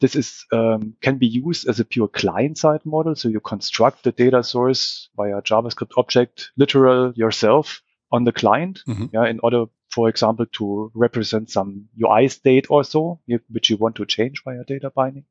This 0.00 0.16
is 0.16 0.46
um, 0.52 0.94
can 1.02 1.18
be 1.18 1.26
used 1.26 1.68
as 1.68 1.80
a 1.80 1.84
pure 1.84 2.08
client-side 2.08 2.86
model. 2.86 3.14
So 3.16 3.28
you 3.28 3.40
construct 3.40 4.04
the 4.04 4.12
data 4.12 4.42
source 4.42 5.08
via 5.16 5.42
JavaScript 5.42 5.92
object 5.98 6.50
literal 6.56 7.12
yourself 7.16 7.82
on 8.12 8.24
the 8.24 8.32
client, 8.32 8.82
mm-hmm. 8.88 9.06
yeah, 9.12 9.26
in 9.26 9.40
order 9.42 9.66
for 9.90 10.08
example, 10.08 10.46
to 10.52 10.90
represent 10.94 11.50
some 11.50 11.88
UI 12.00 12.28
state 12.28 12.66
or 12.70 12.84
so, 12.84 13.20
which 13.48 13.70
you 13.70 13.76
want 13.76 13.96
to 13.96 14.06
change 14.06 14.42
via 14.44 14.64
data 14.64 14.90
binding 14.90 15.24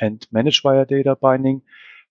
and 0.00 0.26
manage 0.32 0.62
via 0.62 0.84
data 0.86 1.14
binding. 1.14 1.62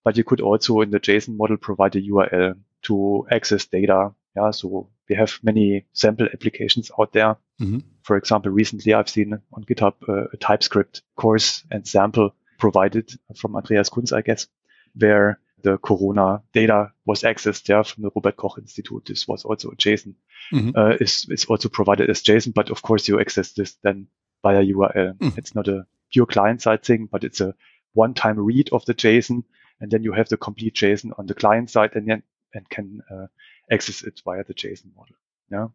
But 0.04 0.16
you 0.16 0.24
could 0.24 0.40
also 0.40 0.80
in 0.80 0.90
the 0.90 1.00
JSON 1.00 1.36
model 1.36 1.56
provide 1.56 1.96
a 1.96 2.00
URL 2.00 2.54
to 2.84 3.26
access 3.30 3.66
data. 3.66 4.12
Yeah, 4.36 4.52
so 4.52 4.90
we 5.08 5.16
have 5.16 5.38
many 5.42 5.86
sample 5.92 6.28
applications 6.32 6.90
out 6.98 7.12
there. 7.12 7.36
Mm-hmm. 7.60 7.78
For 8.02 8.16
example, 8.16 8.52
recently 8.52 8.94
I've 8.94 9.08
seen 9.08 9.32
on 9.52 9.64
GitHub 9.64 9.94
uh, 10.08 10.28
a 10.32 10.36
TypeScript 10.36 11.02
course 11.16 11.64
and 11.70 11.86
sample 11.86 12.30
provided 12.58 13.10
from 13.36 13.56
Andreas 13.56 13.90
Kunz, 13.90 14.12
I 14.12 14.20
guess, 14.20 14.46
where 14.94 15.40
the 15.62 15.78
corona 15.78 16.42
data 16.52 16.92
was 17.04 17.22
accessed 17.22 17.68
yeah, 17.68 17.82
from 17.82 18.04
the 18.04 18.10
Robert 18.14 18.36
Koch 18.36 18.58
Institute. 18.58 19.04
This 19.06 19.26
was 19.26 19.44
also 19.44 19.70
JSON. 19.70 20.14
Mm-hmm. 20.52 20.70
Uh, 20.74 20.96
is, 21.00 21.26
is 21.28 21.44
also 21.46 21.68
provided 21.68 22.08
as 22.08 22.22
JSON, 22.22 22.54
but 22.54 22.70
of 22.70 22.82
course 22.82 23.08
you 23.08 23.20
access 23.20 23.52
this 23.52 23.76
then 23.82 24.06
via 24.42 24.62
URL. 24.62 25.14
Mm-hmm. 25.14 25.38
It's 25.38 25.54
not 25.54 25.68
a 25.68 25.86
pure 26.12 26.26
client 26.26 26.62
side 26.62 26.84
thing, 26.84 27.08
but 27.10 27.24
it's 27.24 27.40
a 27.40 27.54
one 27.92 28.14
time 28.14 28.38
read 28.38 28.70
of 28.72 28.84
the 28.84 28.94
JSON. 28.94 29.44
And 29.80 29.90
then 29.90 30.02
you 30.02 30.12
have 30.12 30.28
the 30.28 30.36
complete 30.36 30.74
JSON 30.74 31.12
on 31.18 31.26
the 31.26 31.34
client 31.34 31.70
side 31.70 31.90
and 31.94 32.08
then 32.08 32.22
and 32.54 32.68
can 32.68 33.00
uh, 33.10 33.26
access 33.70 34.02
it 34.02 34.20
via 34.24 34.44
the 34.44 34.54
JSON 34.54 34.94
model. 34.96 35.16
Yeah. 35.50 35.68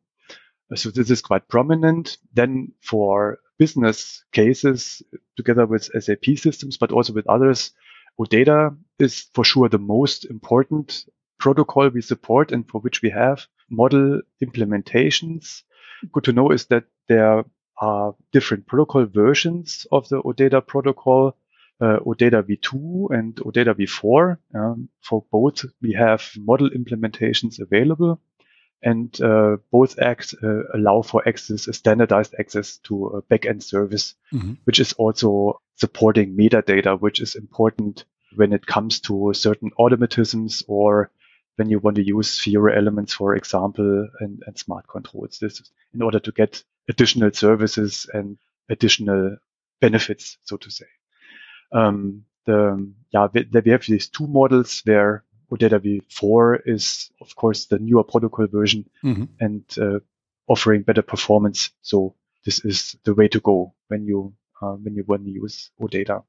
So 0.75 0.89
this 0.89 1.11
is 1.11 1.21
quite 1.21 1.47
prominent. 1.47 2.17
Then 2.33 2.71
for 2.81 3.39
business 3.59 4.23
cases 4.31 5.01
together 5.37 5.65
with 5.65 5.89
SAP 5.99 6.37
systems, 6.37 6.77
but 6.77 6.91
also 6.91 7.13
with 7.13 7.27
others, 7.27 7.71
OData 8.19 8.75
is 8.99 9.25
for 9.33 9.43
sure 9.43 9.69
the 9.69 9.79
most 9.79 10.25
important 10.25 11.05
protocol 11.39 11.89
we 11.89 12.01
support 12.01 12.51
and 12.51 12.67
for 12.69 12.79
which 12.81 13.01
we 13.01 13.09
have 13.09 13.45
model 13.69 14.21
implementations. 14.43 15.63
Good 16.11 16.23
to 16.25 16.33
know 16.33 16.51
is 16.51 16.65
that 16.67 16.85
there 17.07 17.43
are 17.81 18.15
different 18.31 18.67
protocol 18.67 19.05
versions 19.05 19.87
of 19.91 20.07
the 20.09 20.21
OData 20.21 20.65
protocol, 20.65 21.35
uh, 21.81 21.99
OData 22.05 22.43
v2 22.43 23.17
and 23.17 23.35
OData 23.37 23.73
v4. 23.73 24.37
Um, 24.55 24.89
for 25.01 25.25
both, 25.31 25.65
we 25.81 25.93
have 25.93 26.29
model 26.37 26.69
implementations 26.69 27.59
available 27.59 28.21
and 28.83 29.19
uh, 29.21 29.57
both 29.71 29.97
acts 29.99 30.35
uh, 30.43 30.63
allow 30.73 31.01
for 31.01 31.27
access, 31.27 31.67
a 31.67 31.73
standardized 31.73 32.35
access 32.39 32.77
to 32.77 33.07
a 33.07 33.21
backend 33.23 33.63
service, 33.63 34.15
mm-hmm. 34.31 34.53
which 34.65 34.79
is 34.79 34.93
also 34.93 35.61
supporting 35.75 36.35
metadata, 36.35 36.99
which 36.99 37.21
is 37.21 37.35
important 37.35 38.05
when 38.35 38.51
it 38.51 38.65
comes 38.65 38.99
to 38.99 39.33
certain 39.33 39.71
automatisms 39.79 40.63
or 40.67 41.11
when 41.55 41.69
you 41.69 41.79
want 41.79 41.95
to 41.95 42.05
use 42.05 42.39
Fiori 42.39 42.75
elements, 42.75 43.13
for 43.13 43.35
example, 43.35 44.07
and, 44.19 44.43
and 44.45 44.57
smart 44.57 44.87
controls. 44.87 45.37
This 45.39 45.59
is 45.61 45.71
in 45.93 46.01
order 46.01 46.19
to 46.19 46.31
get 46.31 46.63
additional 46.89 47.31
services 47.31 48.07
and 48.13 48.37
additional 48.69 49.37
benefits, 49.79 50.37
so 50.43 50.57
to 50.57 50.71
say. 50.71 50.87
Um, 51.71 52.25
the, 52.45 52.91
yeah, 53.11 53.27
we, 53.33 53.47
we 53.63 53.71
have 53.71 53.85
these 53.85 54.09
two 54.09 54.27
models 54.27 54.81
where 54.83 55.23
OData 55.53 55.79
v4 55.79 56.61
is, 56.65 57.11
of 57.21 57.35
course, 57.35 57.65
the 57.65 57.79
newer 57.79 58.03
protocol 58.03 58.47
version 58.47 58.89
mm-hmm. 59.03 59.25
and 59.39 59.63
uh, 59.79 59.99
offering 60.47 60.81
better 60.81 61.01
performance. 61.01 61.69
So 61.81 62.15
this 62.45 62.63
is 62.65 62.95
the 63.03 63.13
way 63.13 63.27
to 63.29 63.39
go 63.39 63.73
when 63.87 64.05
you 64.05 64.33
uh, 64.61 64.73
when 64.73 64.95
you 64.95 65.03
want 65.07 65.25
to 65.25 65.31
use 65.31 65.71
OData. 65.79 66.23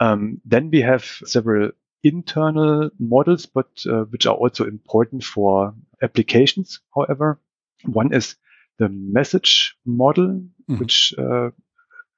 Um, 0.00 0.40
then 0.44 0.70
we 0.70 0.80
have 0.80 1.04
several 1.04 1.70
internal 2.02 2.90
models, 2.98 3.46
but 3.46 3.68
uh, 3.86 4.04
which 4.04 4.26
are 4.26 4.34
also 4.34 4.64
important 4.64 5.22
for 5.22 5.74
applications. 6.02 6.80
However, 6.94 7.38
one 7.84 8.14
is 8.14 8.36
the 8.78 8.88
message 8.88 9.76
model, 9.84 10.28
mm-hmm. 10.28 10.78
which 10.78 11.14
uh, 11.18 11.50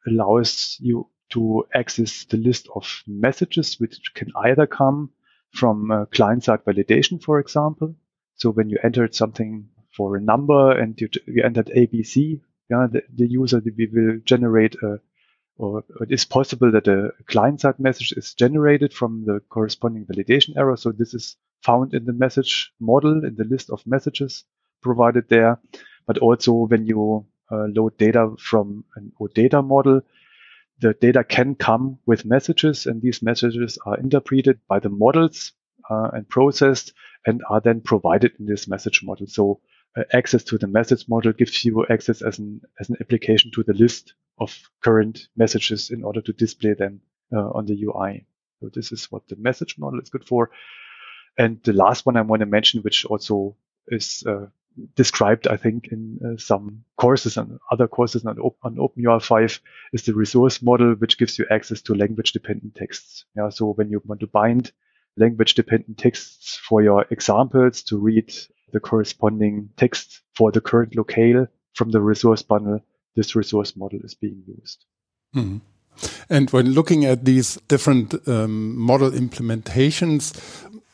allows 0.07 0.77
you 0.81 1.09
to 1.31 1.67
access 1.75 2.25
the 2.25 2.37
list 2.37 2.69
of 2.75 3.03
messages 3.07 3.81
which 3.81 4.13
can 4.15 4.31
either 4.45 4.67
come 4.67 5.11
from 5.53 6.07
client-side 6.13 6.65
validation, 6.65 7.23
for 7.23 7.39
example. 7.39 7.95
So 8.37 8.51
when 8.51 8.71
you 8.71 8.79
entered 8.83 9.15
something 9.15 9.69
for 9.97 10.17
a 10.17 10.21
number 10.21 10.73
and 10.73 10.99
you, 11.01 11.09
you 11.27 11.43
entered 11.45 11.71
ABC, 11.77 12.41
yeah, 12.71 12.87
the, 12.91 13.03
the 13.15 13.27
user 13.27 13.63
will 13.93 14.19
generate 14.25 14.75
a 14.83 14.99
or 15.57 15.85
it 16.01 16.11
is 16.11 16.25
possible 16.25 16.73
that 16.73 16.89
a 16.89 17.11
client-side 17.27 17.79
message 17.79 18.13
is 18.17 18.35
generated 18.35 18.93
from 18.93 19.25
the 19.27 19.41
corresponding 19.49 20.07
validation 20.07 20.57
error. 20.57 20.77
So 20.77 20.93
this 20.93 21.15
is 21.15 21.37
found 21.63 21.95
in 21.95 22.05
the 22.05 22.13
message 22.13 22.73
model 22.81 23.25
in 23.25 23.37
the 23.37 23.45
list 23.45 23.71
of 23.71 23.87
messages 23.87 24.45
provided 24.83 25.29
there. 25.29 25.61
But 26.07 26.19
also 26.19 26.53
when 26.53 26.87
you 26.87 27.27
uh, 27.51 27.67
load 27.67 27.97
data 27.99 28.35
from 28.39 28.85
an 28.97 29.13
OData 29.21 29.65
model, 29.65 30.01
the 30.83 30.95
data 30.95 31.23
can 31.23 31.55
come 31.55 31.99
with 32.07 32.25
messages 32.25 32.87
and 32.87 33.01
these 33.01 33.23
messages 33.23 33.79
are 33.87 33.97
interpreted 33.99 34.59
by 34.69 34.81
the 34.81 34.89
models 34.89 35.53
uh, 35.89 36.11
and 36.13 36.29
processed 36.29 36.93
and 37.25 37.41
are 37.49 37.61
then 37.61 37.81
provided 37.81 38.33
in 38.41 38.47
this 38.47 38.67
message 38.67 39.01
model. 39.05 39.29
So 39.29 39.61
uh, 39.97 40.03
access 40.13 40.43
to 40.45 40.59
the 40.59 40.67
message 40.67 41.09
model 41.09 41.33
gives 41.33 41.65
you 41.65 41.87
access 41.89 42.21
as 42.21 42.41
an, 42.41 42.63
as 42.81 42.91
an 42.91 42.97
application 43.01 43.53
to 43.53 43.63
the 43.63 43.75
list 43.75 44.15
of 44.41 44.59
current 44.83 45.29
messages 45.37 45.91
in 45.91 46.03
order 46.03 46.21
to 46.21 46.33
display 46.33 46.75
them 46.75 47.01
uh, 47.33 47.51
on 47.51 47.67
the 47.67 47.81
UI. 47.81 48.27
So 48.61 48.69
this 48.75 48.91
is 48.91 49.11
what 49.13 49.29
the 49.29 49.37
message 49.37 49.77
model 49.79 50.01
is 50.01 50.11
good 50.11 50.27
for. 50.27 50.51
And 51.39 51.63
the 51.63 51.73
last 51.73 52.07
one 52.07 52.17
I 52.17 52.23
want 52.23 52.41
to 52.41 52.47
mention, 52.47 52.83
which 52.83 53.05
also 53.05 53.57
is 53.87 54.25
uh, 54.27 54.47
described, 54.95 55.47
I 55.47 55.57
think, 55.57 55.89
in 55.91 56.19
uh, 56.25 56.37
some 56.39 56.85
courses 56.97 57.37
and 57.37 57.59
other 57.71 57.89
courses 57.89 58.25
on, 58.25 58.39
on 58.39 58.77
OpenUI5 58.77 59.61
is 59.93 60.05
the 60.05 60.15
resource 60.15 60.63
model, 60.63 60.95
which 60.95 61.19
gives 61.19 61.39
you 61.39 61.47
access 61.51 61.83
to 61.83 61.95
language 61.95 62.33
dependent 62.33 62.75
texts. 62.75 63.25
Yeah, 63.37 63.51
so 63.51 63.73
when 63.73 63.91
you 63.91 64.03
want 64.05 64.21
to 64.21 64.27
bind 64.27 64.73
language 65.17 65.55
dependent 65.55 65.99
texts 65.99 66.59
for 66.69 66.83
your 66.83 67.05
examples 67.11 67.83
to 67.85 67.99
read 67.99 68.35
the 68.73 68.81
corresponding 68.81 69.69
text 69.77 70.21
for 70.35 70.51
the 70.51 70.61
current 70.61 70.97
locale 70.97 71.47
from 71.75 71.91
the 71.91 72.01
resource 72.01 72.43
bundle, 72.43 72.81
this 73.15 73.37
resource 73.37 73.77
model 73.77 74.01
is 74.03 74.15
being 74.15 74.43
used. 74.47 74.85
Mm-hmm. 75.35 75.59
And 76.31 76.51
when 76.51 76.73
looking 76.73 77.05
at 77.05 77.25
these 77.25 77.59
different 77.69 78.27
um, 78.27 78.79
model 78.79 79.11
implementations, 79.11 80.33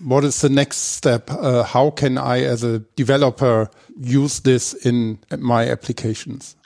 what 0.01 0.25
is 0.25 0.41
the 0.41 0.49
next 0.49 0.77
step? 0.77 1.31
Uh, 1.31 1.63
how 1.63 1.91
can 1.91 2.19
I, 2.19 2.41
as 2.43 2.63
a 2.63 2.81
developer, 2.97 3.71
use 3.99 4.41
this 4.41 4.75
in 4.75 5.19
my 5.37 5.69
applications? 5.69 6.57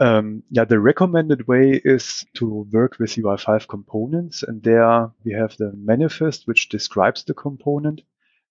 Um, 0.00 0.44
yeah, 0.50 0.64
the 0.64 0.78
recommended 0.78 1.48
way 1.48 1.80
is 1.84 2.24
to 2.34 2.68
work 2.70 2.98
with 2.98 3.16
UI5 3.16 3.66
components. 3.68 4.42
And 4.42 4.62
there 4.62 5.10
we 5.24 5.32
have 5.32 5.56
the 5.56 5.72
manifest, 5.76 6.46
which 6.46 6.68
describes 6.68 7.24
the 7.24 7.34
component. 7.34 8.02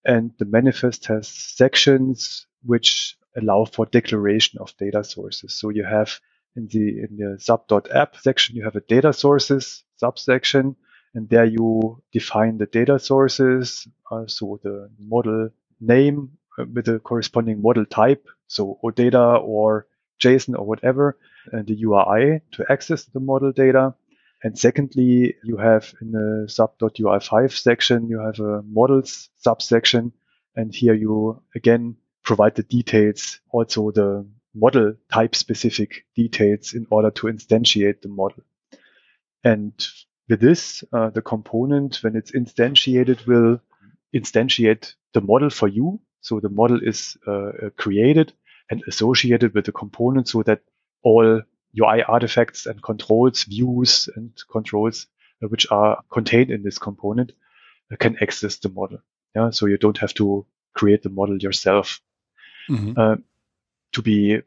And 0.04 0.32
the 0.40 0.46
manifest 0.46 1.06
has 1.06 1.28
sections 1.28 2.48
which 2.66 3.18
allow 3.36 3.66
for 3.66 3.86
declaration 3.86 4.60
of 4.60 4.76
data 4.78 5.04
sources. 5.04 5.54
So 5.54 5.70
you 5.70 5.84
have 5.84 6.20
in 6.56 6.68
the, 6.68 7.00
in 7.00 7.18
the 7.18 7.38
sap.app 7.40 8.18
section, 8.18 8.56
you 8.56 8.64
have 8.64 8.76
a 8.76 8.82
data 8.82 9.14
sources 9.14 9.84
subsection 9.98 10.76
and 11.18 11.28
there 11.30 11.46
you 11.46 12.00
define 12.14 12.60
the 12.60 12.68
data 12.68 13.00
sources. 13.00 13.88
Uh, 14.12 14.28
so 14.28 14.60
the 14.64 14.88
model 15.00 15.50
name 15.82 16.30
uh, 16.60 16.66
with 16.72 16.86
the 16.86 17.00
corresponding 17.00 17.60
model 17.60 17.88
type. 17.88 18.24
So 18.46 18.78
OData 18.84 19.44
or 19.44 19.88
JSON 20.22 20.60
or 20.60 20.66
whatever, 20.68 21.18
and 21.52 21.66
the 21.66 21.74
URI 21.74 22.42
to 22.52 22.66
access 22.70 23.06
the 23.06 23.20
model 23.20 23.52
data. 23.52 23.96
And 24.44 24.60
secondly, 24.60 25.36
you 25.44 25.58
have 25.58 25.92
in 26.02 26.12
the 26.12 26.46
sap.ui5 26.48 27.52
section, 27.52 28.08
you 28.08 28.20
have 28.20 28.40
a 28.40 28.62
models 28.62 29.30
subsection. 29.38 30.12
And 30.56 30.74
here 30.74 30.94
you 30.94 31.42
again 31.56 31.96
provide 32.24 32.54
the 32.54 32.64
details, 32.64 33.40
also 33.50 33.90
the 33.90 34.28
model 34.54 34.94
type 35.12 35.34
specific 35.36 36.06
details 36.16 36.76
in 36.76 36.86
order 36.92 37.10
to 37.10 37.26
instantiate 37.26 38.04
the 38.04 38.10
model. 38.10 38.44
And 39.44 39.74
with 40.30 40.42
this, 40.42 40.84
uh, 40.94 41.10
the 41.10 41.22
component, 41.22 41.98
when 42.04 42.16
it's 42.16 42.32
instantiated, 42.32 43.26
will 43.26 43.60
instantiate 44.14 44.94
the 45.14 45.22
model 45.22 45.50
for 45.50 45.68
you. 45.68 46.00
So 46.22 46.40
the 46.40 46.50
model 46.50 46.80
is 46.82 47.18
uh, 47.28 47.32
uh 47.32 47.70
created 47.78 48.34
and 48.70 48.84
associated 48.88 49.54
with 49.54 49.66
the 49.66 49.72
component 49.72 50.28
so 50.28 50.44
that 50.44 50.62
all 51.04 51.42
UI 51.80 52.04
artifacts 52.04 52.66
and 52.66 52.82
controls, 52.82 53.44
views 53.44 54.10
and 54.16 54.32
controls 54.52 55.08
uh, 55.44 55.48
which 55.48 55.68
are 55.72 56.04
contained 56.12 56.50
in 56.50 56.64
this 56.64 56.80
component 56.80 57.32
uh, 57.92 57.96
can 57.96 58.18
access 58.22 58.58
the 58.58 58.70
model. 58.70 59.00
Yeah, 59.36 59.52
so 59.52 59.68
you 59.68 59.78
don't 59.78 59.98
have 60.00 60.14
to 60.16 60.46
create 60.74 61.04
the 61.04 61.10
model 61.10 61.38
yourself. 61.38 62.02
Mm-hmm. 62.70 62.94
Uh, 62.98 63.16
to 63.94 64.02
be 64.02 64.42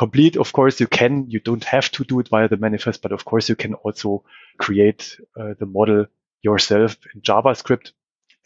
complete, 0.00 0.38
of 0.38 0.50
course, 0.54 0.80
you 0.80 0.86
can. 0.86 1.28
You 1.28 1.40
don't 1.40 1.64
have 1.64 1.90
to 1.90 2.04
do 2.04 2.20
it 2.20 2.28
via 2.28 2.48
the 2.48 2.56
manifest, 2.56 3.02
but 3.02 3.12
of 3.12 3.26
course, 3.26 3.50
you 3.50 3.54
can 3.54 3.74
also 3.74 4.24
create 4.56 5.20
uh, 5.38 5.52
the 5.58 5.66
model 5.66 6.06
yourself 6.40 6.96
in 7.14 7.20
JavaScript 7.20 7.92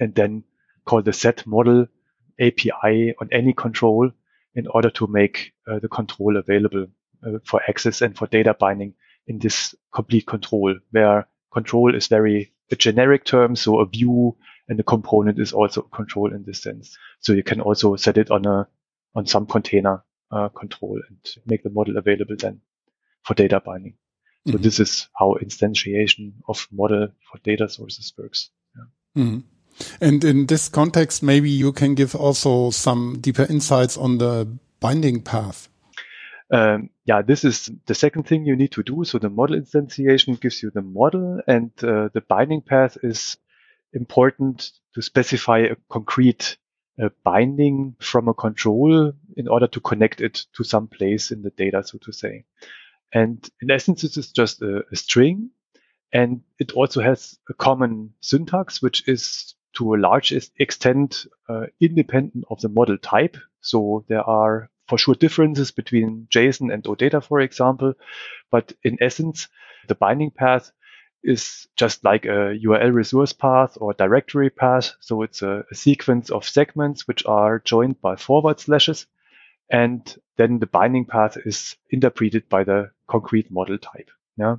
and 0.00 0.12
then 0.16 0.42
call 0.84 1.00
the 1.02 1.12
set 1.12 1.46
model 1.46 1.86
API 2.40 3.14
on 3.20 3.28
any 3.30 3.52
control 3.52 4.10
in 4.56 4.66
order 4.66 4.90
to 4.90 5.06
make 5.06 5.52
uh, 5.70 5.78
the 5.78 5.86
control 5.88 6.36
available 6.36 6.88
uh, 7.24 7.38
for 7.44 7.62
access 7.68 8.02
and 8.02 8.18
for 8.18 8.26
data 8.26 8.52
binding 8.58 8.92
in 9.28 9.38
this 9.38 9.76
complete 9.94 10.26
control, 10.26 10.74
where 10.90 11.28
control 11.52 11.94
is 11.94 12.08
very 12.08 12.52
a 12.72 12.76
generic 12.76 13.24
term. 13.24 13.54
So 13.54 13.78
a 13.78 13.86
view 13.86 14.36
and 14.68 14.80
a 14.80 14.82
component 14.82 15.38
is 15.38 15.52
also 15.52 15.82
a 15.82 15.96
control 15.96 16.34
in 16.34 16.42
this 16.44 16.62
sense. 16.62 16.98
So 17.20 17.32
you 17.32 17.44
can 17.44 17.60
also 17.60 17.94
set 17.94 18.18
it 18.18 18.32
on 18.32 18.44
a 18.44 18.66
on 19.14 19.26
some 19.26 19.46
container 19.46 20.02
control 20.48 21.00
and 21.08 21.18
make 21.46 21.62
the 21.62 21.70
model 21.70 21.96
available 21.96 22.36
then 22.38 22.60
for 23.22 23.34
data 23.34 23.60
binding. 23.64 23.94
So 24.46 24.54
mm-hmm. 24.54 24.62
this 24.62 24.78
is 24.78 25.08
how 25.18 25.36
instantiation 25.42 26.32
of 26.46 26.68
model 26.70 27.08
for 27.30 27.38
data 27.42 27.68
sources 27.68 28.12
works. 28.18 28.50
Yeah. 28.76 29.22
Mm-hmm. 29.22 29.38
And 30.00 30.24
in 30.24 30.46
this 30.46 30.68
context, 30.68 31.22
maybe 31.22 31.50
you 31.50 31.72
can 31.72 31.94
give 31.94 32.14
also 32.14 32.70
some 32.70 33.18
deeper 33.20 33.46
insights 33.48 33.96
on 33.96 34.18
the 34.18 34.46
binding 34.80 35.22
path. 35.22 35.68
Um, 36.52 36.90
yeah, 37.06 37.22
this 37.22 37.44
is 37.44 37.70
the 37.86 37.94
second 37.94 38.24
thing 38.24 38.44
you 38.44 38.54
need 38.54 38.72
to 38.72 38.82
do. 38.82 39.04
So 39.04 39.18
the 39.18 39.30
model 39.30 39.56
instantiation 39.56 40.38
gives 40.38 40.62
you 40.62 40.70
the 40.70 40.82
model 40.82 41.40
and 41.48 41.70
uh, 41.82 42.10
the 42.12 42.22
binding 42.28 42.60
path 42.60 42.98
is 43.02 43.38
important 43.92 44.70
to 44.94 45.02
specify 45.02 45.60
a 45.60 45.76
concrete 45.90 46.58
uh, 47.02 47.08
binding 47.24 47.96
from 47.98 48.28
a 48.28 48.34
control 48.34 49.12
in 49.36 49.48
order 49.48 49.66
to 49.66 49.80
connect 49.80 50.20
it 50.20 50.46
to 50.54 50.64
some 50.64 50.88
place 50.88 51.30
in 51.30 51.42
the 51.42 51.50
data, 51.50 51.82
so 51.84 51.98
to 51.98 52.12
say. 52.12 52.44
And 53.12 53.48
in 53.60 53.70
essence, 53.70 54.02
this 54.02 54.16
is 54.16 54.32
just 54.32 54.62
a, 54.62 54.84
a 54.90 54.96
string 54.96 55.50
and 56.14 56.42
it 56.60 56.72
also 56.72 57.02
has 57.02 57.36
a 57.50 57.54
common 57.54 58.14
syntax, 58.20 58.80
which 58.80 59.06
is 59.08 59.54
to 59.74 59.94
a 59.94 59.98
large 59.98 60.32
extent 60.58 61.26
uh, 61.48 61.66
independent 61.80 62.44
of 62.48 62.60
the 62.60 62.68
model 62.68 62.96
type. 62.96 63.36
So 63.60 64.04
there 64.08 64.22
are 64.22 64.70
for 64.86 64.96
sure 64.96 65.16
differences 65.16 65.72
between 65.72 66.28
JSON 66.30 66.72
and 66.72 66.84
OData, 66.84 67.22
for 67.22 67.40
example. 67.40 67.94
But 68.52 68.72
in 68.84 68.96
essence, 69.02 69.48
the 69.88 69.96
binding 69.96 70.30
path 70.30 70.70
is 71.24 71.66
just 71.74 72.04
like 72.04 72.26
a 72.26 72.56
URL 72.62 72.94
resource 72.94 73.32
path 73.32 73.76
or 73.80 73.92
directory 73.94 74.50
path. 74.50 74.92
So 75.00 75.22
it's 75.22 75.42
a, 75.42 75.64
a 75.68 75.74
sequence 75.74 76.30
of 76.30 76.46
segments 76.46 77.08
which 77.08 77.26
are 77.26 77.58
joined 77.58 78.00
by 78.00 78.14
forward 78.14 78.60
slashes. 78.60 79.06
And 79.70 80.16
then 80.36 80.58
the 80.58 80.66
binding 80.66 81.06
path 81.06 81.36
is 81.44 81.76
interpreted 81.90 82.48
by 82.48 82.64
the 82.64 82.90
concrete 83.08 83.50
model 83.50 83.78
type. 83.78 84.10
Yeah. 84.36 84.56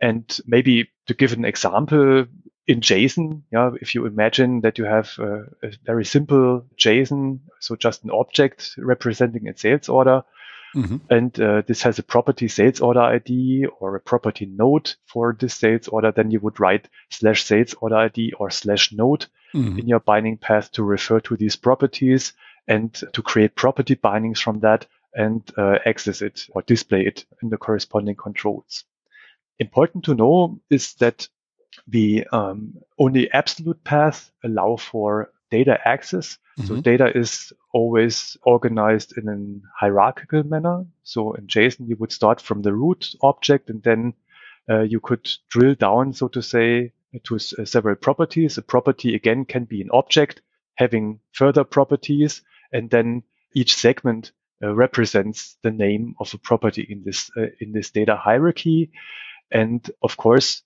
And 0.00 0.38
maybe 0.46 0.90
to 1.06 1.14
give 1.14 1.32
an 1.32 1.44
example, 1.44 2.26
in 2.66 2.80
JSON, 2.80 3.42
yeah, 3.52 3.72
if 3.80 3.94
you 3.94 4.06
imagine 4.06 4.62
that 4.62 4.78
you 4.78 4.84
have 4.84 5.10
a, 5.18 5.42
a 5.62 5.72
very 5.84 6.04
simple 6.04 6.64
JSON, 6.78 7.40
so 7.60 7.76
just 7.76 8.04
an 8.04 8.10
object 8.10 8.74
representing 8.78 9.48
a 9.48 9.56
sales 9.56 9.88
order, 9.88 10.24
mm-hmm. 10.74 10.96
and 11.10 11.38
uh, 11.40 11.62
this 11.66 11.82
has 11.82 11.98
a 11.98 12.02
property 12.02 12.48
sales 12.48 12.80
order 12.80 13.00
ID 13.00 13.66
or 13.80 13.96
a 13.96 14.00
property 14.00 14.46
node 14.46 14.94
for 15.06 15.36
this 15.38 15.54
sales 15.54 15.88
order, 15.88 16.10
then 16.10 16.30
you 16.30 16.40
would 16.40 16.58
write 16.58 16.88
slash 17.10 17.44
sales 17.44 17.74
order 17.80 17.96
ID 17.96 18.32
or 18.38 18.50
slash 18.50 18.92
node 18.92 19.26
mm-hmm. 19.54 19.78
in 19.78 19.86
your 19.86 20.00
binding 20.00 20.38
path 20.38 20.72
to 20.72 20.82
refer 20.82 21.20
to 21.20 21.36
these 21.36 21.56
properties 21.56 22.32
and 22.68 22.92
to 23.12 23.22
create 23.22 23.56
property 23.56 23.94
bindings 23.94 24.40
from 24.40 24.60
that 24.60 24.86
and 25.14 25.42
uh, 25.56 25.78
access 25.86 26.22
it 26.22 26.46
or 26.50 26.62
display 26.62 27.02
it 27.02 27.24
in 27.42 27.48
the 27.50 27.56
corresponding 27.56 28.16
controls. 28.16 28.84
Important 29.58 30.04
to 30.04 30.14
know 30.14 30.60
is 30.70 30.94
that 30.94 31.28
the 31.86 32.26
um, 32.32 32.74
only 32.98 33.30
absolute 33.30 33.82
paths 33.84 34.30
allow 34.42 34.76
for 34.76 35.30
data 35.50 35.78
access. 35.84 36.38
Mm-hmm. 36.58 36.66
So 36.66 36.80
data 36.80 37.16
is 37.16 37.52
always 37.72 38.36
organized 38.42 39.16
in 39.16 39.28
a 39.28 39.38
hierarchical 39.78 40.42
manner. 40.42 40.86
So 41.02 41.34
in 41.34 41.46
JSON, 41.46 41.88
you 41.88 41.96
would 41.96 42.12
start 42.12 42.40
from 42.40 42.62
the 42.62 42.72
root 42.72 43.14
object 43.22 43.70
and 43.70 43.82
then 43.82 44.14
uh, 44.68 44.80
you 44.80 45.00
could 45.00 45.30
drill 45.50 45.74
down, 45.74 46.12
so 46.12 46.28
to 46.28 46.42
say, 46.42 46.92
to 47.24 47.36
s- 47.36 47.52
uh, 47.58 47.64
several 47.64 47.96
properties. 47.96 48.58
A 48.58 48.62
property 48.62 49.14
again 49.14 49.44
can 49.44 49.64
be 49.64 49.80
an 49.82 49.90
object 49.92 50.40
having 50.76 51.20
further 51.32 51.64
properties 51.64 52.42
and 52.74 52.90
then 52.90 53.22
each 53.54 53.74
segment 53.74 54.32
uh, 54.62 54.74
represents 54.74 55.56
the 55.62 55.70
name 55.70 56.14
of 56.20 56.34
a 56.34 56.38
property 56.38 56.86
in 56.88 57.02
this 57.04 57.30
uh, 57.38 57.46
in 57.60 57.72
this 57.72 57.90
data 57.90 58.16
hierarchy 58.16 58.90
and 59.50 59.90
of 60.02 60.16
course 60.18 60.62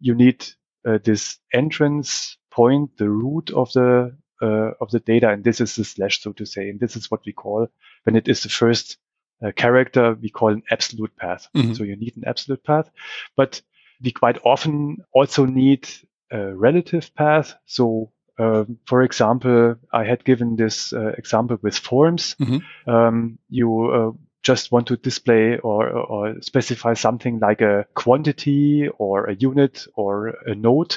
you 0.00 0.14
need 0.14 0.46
uh, 0.86 0.98
this 1.04 1.38
entrance 1.52 2.36
point, 2.50 2.96
the 2.96 3.08
root 3.08 3.50
of 3.50 3.72
the 3.72 4.16
uh, 4.40 4.70
of 4.80 4.90
the 4.90 5.00
data, 5.00 5.28
and 5.30 5.42
this 5.42 5.60
is 5.60 5.74
the 5.74 5.84
slash, 5.84 6.20
so 6.20 6.32
to 6.32 6.46
say, 6.46 6.68
and 6.68 6.78
this 6.78 6.96
is 6.96 7.10
what 7.10 7.20
we 7.26 7.32
call 7.32 7.66
when 8.04 8.14
it 8.14 8.28
is 8.28 8.42
the 8.42 8.48
first 8.48 8.96
uh, 9.44 9.50
character, 9.50 10.14
we 10.14 10.30
call 10.30 10.50
an 10.50 10.62
absolute 10.70 11.14
path. 11.16 11.48
Mm-hmm. 11.56 11.74
So 11.74 11.82
you 11.82 11.96
need 11.96 12.16
an 12.16 12.22
absolute 12.26 12.62
path, 12.62 12.88
but 13.36 13.60
we 14.00 14.12
quite 14.12 14.38
often 14.44 14.98
also 15.12 15.44
need 15.44 15.88
a 16.30 16.54
relative 16.54 17.12
path. 17.14 17.54
So 17.66 18.12
uh, 18.38 18.64
for 18.86 19.02
example, 19.02 19.76
I 19.92 20.04
had 20.04 20.24
given 20.24 20.56
this 20.56 20.92
uh, 20.92 21.08
example 21.18 21.58
with 21.62 21.76
forms. 21.76 22.36
Mm-hmm. 22.40 22.90
Um, 22.90 23.38
you 23.48 23.90
uh, 23.90 24.12
just 24.42 24.70
want 24.72 24.86
to 24.88 24.96
display 24.96 25.58
or, 25.58 25.88
or 25.88 26.40
specify 26.40 26.94
something 26.94 27.40
like 27.40 27.60
a 27.60 27.86
quantity 27.94 28.88
or 28.98 29.26
a 29.26 29.34
unit 29.34 29.86
or 29.94 30.34
a 30.46 30.54
node 30.54 30.96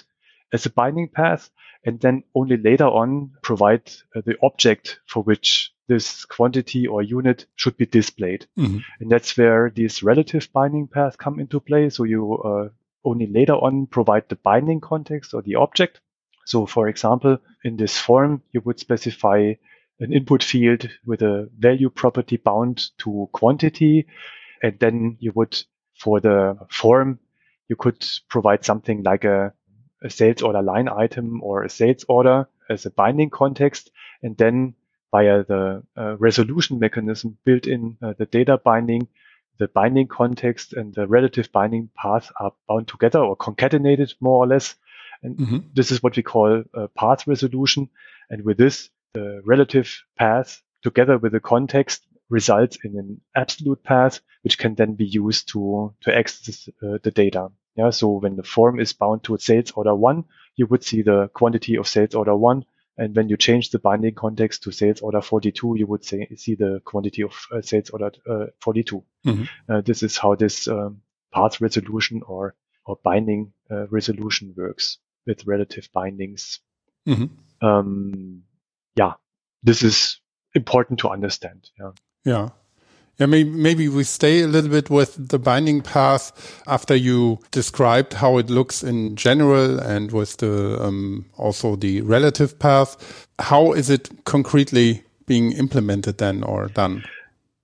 as 0.54 0.66
a 0.66 0.70
binding 0.70 1.08
path, 1.08 1.50
and 1.86 2.00
then 2.00 2.24
only 2.36 2.58
later 2.58 2.86
on 2.86 3.32
provide 3.42 3.92
uh, 4.16 4.22
the 4.26 4.36
object 4.44 5.00
for 5.08 5.24
which 5.24 5.74
this 5.88 6.26
quantity 6.26 6.88
or 6.88 7.02
unit 7.02 7.46
should 7.56 7.76
be 7.78 7.86
displayed. 7.86 8.46
Mm-hmm. 8.58 8.78
And 9.00 9.12
that's 9.12 9.36
where 9.38 9.72
these 9.74 10.04
relative 10.04 10.48
binding 10.54 10.88
paths 10.88 11.16
come 11.16 11.40
into 11.40 11.60
play. 11.60 11.90
So 11.90 12.04
you 12.04 12.38
uh, 12.38 12.70
only 13.04 13.28
later 13.28 13.54
on 13.54 13.88
provide 13.88 14.30
the 14.30 14.36
binding 14.36 14.80
context 14.80 15.34
or 15.34 15.42
the 15.42 15.56
object. 15.56 16.00
So 16.52 16.66
for 16.66 16.90
example, 16.90 17.38
in 17.64 17.78
this 17.78 17.98
form, 17.98 18.42
you 18.52 18.60
would 18.66 18.78
specify 18.78 19.54
an 20.02 20.12
input 20.12 20.44
field 20.44 20.90
with 21.06 21.22
a 21.22 21.50
value 21.58 21.90
property 21.90 22.36
bound 22.36 22.90
to 22.98 23.30
quantity. 23.32 24.06
And 24.62 24.78
then 24.78 25.16
you 25.22 25.32
would, 25.34 25.58
for 25.98 26.20
the 26.20 26.58
form, 26.70 27.20
you 27.70 27.78
could 27.78 28.06
provide 28.28 28.66
something 28.66 29.02
like 29.02 29.24
a, 29.24 29.54
a 30.04 30.10
sales 30.10 30.42
order 30.42 30.62
line 30.62 30.90
item 30.90 31.42
or 31.42 31.64
a 31.64 31.70
sales 31.70 32.04
order 32.10 32.50
as 32.70 32.86
a 32.86 32.92
binding 32.92 33.30
context. 33.30 33.90
And 34.22 34.36
then 34.36 34.74
via 35.10 35.46
the 35.46 35.84
uh, 35.96 36.18
resolution 36.18 36.80
mechanism 36.80 37.38
built 37.46 37.66
in 37.66 37.96
uh, 38.02 38.14
the 38.18 38.26
data 38.26 38.58
binding, 38.58 39.08
the 39.58 39.70
binding 39.70 40.08
context 40.08 40.74
and 40.74 40.94
the 40.96 41.08
relative 41.08 41.50
binding 41.54 41.88
path 41.96 42.30
are 42.42 42.52
bound 42.68 42.90
together 42.90 43.20
or 43.20 43.38
concatenated 43.38 44.14
more 44.20 44.44
or 44.44 44.48
less. 44.48 44.76
And 45.24 45.38
mm-hmm. 45.38 45.58
this 45.74 45.92
is 45.92 46.02
what 46.02 46.16
we 46.16 46.24
call 46.24 46.64
path 46.96 47.28
resolution. 47.28 47.90
And 48.30 48.44
with 48.44 48.58
this, 48.58 48.90
the 49.14 49.42
relative 49.44 50.04
path 50.18 50.62
together 50.82 51.18
with 51.18 51.34
the 51.34 51.40
context 51.40 52.06
results 52.30 52.78
in 52.84 52.98
an 52.98 53.22
absolute 53.36 53.84
path, 53.84 54.22
which 54.44 54.58
can 54.58 54.76
then 54.76 54.94
be 54.94 55.06
used 55.06 55.50
to, 55.50 55.94
to 56.02 56.16
access 56.16 56.70
uh, 56.82 56.98
the 57.04 57.12
data. 57.12 57.50
Yeah. 57.76 57.90
So 57.90 58.20
when 58.20 58.36
the 58.36 58.44
form 58.44 58.80
is 58.80 58.94
bound 58.94 59.24
to 59.26 59.38
sales 59.38 59.72
order 59.72 59.94
one, 59.94 60.26
you 60.56 60.66
would 60.68 60.84
see 60.84 61.02
the 61.02 61.30
quantity 61.34 61.78
of 61.78 61.88
sales 61.88 62.16
order 62.16 62.36
one. 62.36 62.66
And 62.98 63.16
when 63.16 63.30
you 63.30 63.38
change 63.38 63.70
the 63.70 63.80
binding 63.80 64.16
context 64.16 64.64
to 64.64 64.72
sales 64.72 65.02
order 65.02 65.22
42, 65.22 65.76
you 65.78 65.88
would 65.88 66.04
say, 66.04 66.28
see 66.36 66.56
the 66.56 66.82
quantity 66.84 67.24
of 67.24 67.34
uh, 67.52 67.62
sales 67.62 67.90
order 67.90 68.12
uh, 68.30 68.48
42. 68.60 69.04
Mm-hmm. 69.26 69.44
Uh, 69.70 69.82
this 69.82 70.04
is 70.04 70.18
how 70.18 70.36
this 70.36 70.68
um, 70.68 71.02
path 71.34 71.62
resolution 71.62 72.22
or, 72.28 72.56
or 72.86 72.98
binding 73.04 73.54
uh, 73.70 73.88
resolution 73.88 74.54
works 74.56 74.98
with 75.26 75.46
relative 75.46 75.90
bindings. 75.94 76.60
Mm-hmm. 77.08 77.66
Um, 77.66 78.44
yeah, 78.96 79.14
this 79.64 79.84
is 79.84 80.20
important 80.54 81.00
to 81.00 81.10
understand. 81.10 81.70
Yeah. 81.80 81.92
Yeah. 82.26 82.50
Yeah, 83.20 83.28
maybe, 83.28 83.50
maybe 83.52 83.88
we 83.88 84.04
stay 84.04 84.42
a 84.42 84.48
little 84.48 84.72
bit 84.72 84.90
with 84.90 85.30
the 85.30 85.38
binding 85.38 85.82
path 85.82 86.64
after 86.66 86.96
you 86.96 87.38
described 87.52 88.14
how 88.14 88.40
it 88.40 88.50
looks 88.50 88.82
in 88.82 89.16
general 89.16 89.80
and 89.80 90.12
with 90.12 90.38
the 90.38 90.82
um, 90.82 91.26
also 91.38 91.76
the 91.76 92.02
relative 92.02 92.58
path. 92.58 93.28
How 93.38 93.74
is 93.74 93.92
it 93.92 94.10
concretely 94.26 95.04
being 95.28 95.52
implemented 95.52 96.18
then 96.18 96.42
or 96.42 96.68
done? 96.70 97.04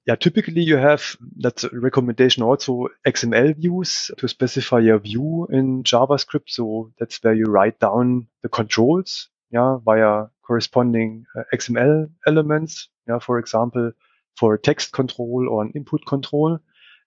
Yeah, 0.08 0.16
typically 0.18 0.64
you 0.64 0.78
have 0.78 1.18
that's 1.38 1.66
a 1.66 1.72
recommendation 1.72 2.44
also 2.44 2.90
XML 3.08 3.56
views 3.58 4.12
to 4.20 4.30
specify 4.30 4.80
your 4.82 5.00
view 5.00 5.48
in 5.52 5.84
JavaScript. 5.84 6.50
So 6.50 6.94
that's 7.00 7.24
where 7.24 7.36
you 7.36 7.46
write 7.46 7.80
down 7.80 8.28
the 8.44 8.50
controls, 8.50 9.30
yeah, 9.52 9.78
via 9.86 10.28
corresponding 10.48 11.26
uh, 11.38 11.44
XML 11.56 12.10
elements. 12.28 12.90
Yeah, 13.10 13.20
for 13.20 13.40
example, 13.40 13.94
for 14.38 14.56
a 14.56 14.60
text 14.60 14.94
control 14.94 15.48
or 15.50 15.64
an 15.64 15.74
input 15.76 16.06
control. 16.08 16.60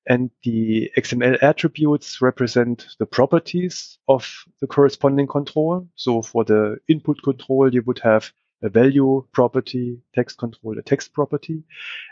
And 0.08 0.30
the 0.44 0.90
XML 0.98 1.38
attributes 1.42 2.22
represent 2.22 2.86
the 2.98 3.06
properties 3.06 3.98
of 4.08 4.44
the 4.62 4.68
corresponding 4.68 5.28
control. 5.28 5.88
So 5.96 6.22
for 6.22 6.44
the 6.44 6.78
input 6.88 7.22
control, 7.22 7.74
you 7.74 7.82
would 7.86 8.00
have 8.00 8.32
a 8.62 8.68
value 8.68 9.24
property, 9.32 9.98
text 10.14 10.38
control, 10.38 10.78
a 10.78 10.82
text 10.82 11.12
property. 11.12 11.62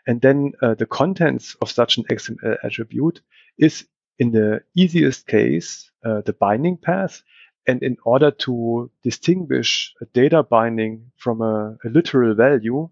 And 0.07 0.21
then 0.21 0.53
uh, 0.63 0.75
the 0.75 0.87
contents 0.87 1.57
of 1.61 1.71
such 1.71 1.99
an 1.99 2.05
XML 2.05 2.57
attribute 2.65 3.21
is 3.59 3.85
in 4.19 4.33
the 4.33 4.63
easiest 4.75 5.27
case, 5.27 5.91
uh, 6.05 6.23
the 6.23 6.33
binding 6.33 6.77
path. 6.77 7.23
And 7.67 7.83
in 7.83 7.97
order 8.05 8.31
to 8.31 8.91
distinguish 9.03 9.95
a 10.01 10.07
data 10.07 10.43
binding 10.43 11.11
from 11.17 11.43
a, 11.43 11.77
a 11.85 11.89
literal 11.89 12.35
value, 12.35 12.89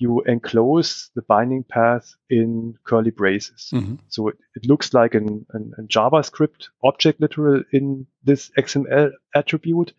you 0.00 0.22
enclose 0.22 1.10
the 1.14 1.22
binding 1.22 1.62
path 1.62 2.14
in 2.30 2.74
curly 2.84 3.10
braces. 3.10 3.70
Mm-hmm. 3.72 3.96
So 4.08 4.28
it, 4.28 4.36
it, 4.56 4.66
looks 4.66 4.94
like 4.94 5.14
an, 5.14 5.44
an, 5.52 5.72
an, 5.76 5.88
JavaScript 5.88 6.68
object 6.82 7.20
literal 7.20 7.62
in 7.72 8.06
this 8.24 8.50
XML 8.58 9.10
attribute. 9.34 9.92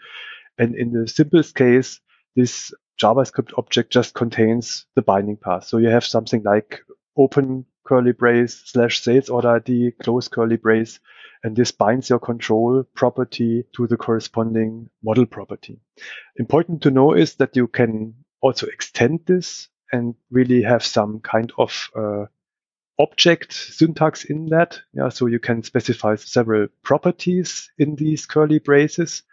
And 0.57 0.75
in 0.75 0.91
the 0.91 1.07
simplest 1.07 1.55
case, 1.55 1.99
this 2.35 2.73
JavaScript 3.01 3.51
object 3.57 3.91
just 3.91 4.13
contains 4.13 4.85
the 4.95 5.01
binding 5.01 5.37
path. 5.37 5.65
So 5.65 5.77
you 5.77 5.89
have 5.89 6.05
something 6.05 6.43
like 6.43 6.81
open 7.17 7.65
curly 7.83 8.11
brace 8.11 8.61
slash 8.65 9.01
sales 9.01 9.29
order 9.29 9.55
ID, 9.55 9.93
close 10.03 10.27
curly 10.27 10.57
brace, 10.57 10.99
and 11.43 11.55
this 11.55 11.71
binds 11.71 12.09
your 12.09 12.19
control 12.19 12.83
property 12.93 13.65
to 13.75 13.87
the 13.87 13.97
corresponding 13.97 14.89
model 15.03 15.25
property. 15.25 15.79
Important 16.37 16.83
to 16.83 16.91
know 16.91 17.13
is 17.13 17.35
that 17.35 17.55
you 17.55 17.67
can 17.67 18.13
also 18.41 18.67
extend 18.67 19.21
this 19.25 19.67
and 19.91 20.15
really 20.29 20.61
have 20.61 20.83
some 20.83 21.19
kind 21.19 21.51
of 21.57 21.89
uh, 21.95 22.25
object 22.99 23.51
syntax 23.51 24.25
in 24.25 24.45
that. 24.47 24.79
Yeah, 24.93 25.09
so 25.09 25.25
you 25.25 25.39
can 25.39 25.63
specify 25.63 26.15
several 26.15 26.67
properties 26.83 27.71
in 27.77 27.95
these 27.95 28.27
curly 28.27 28.59
braces. 28.59 29.23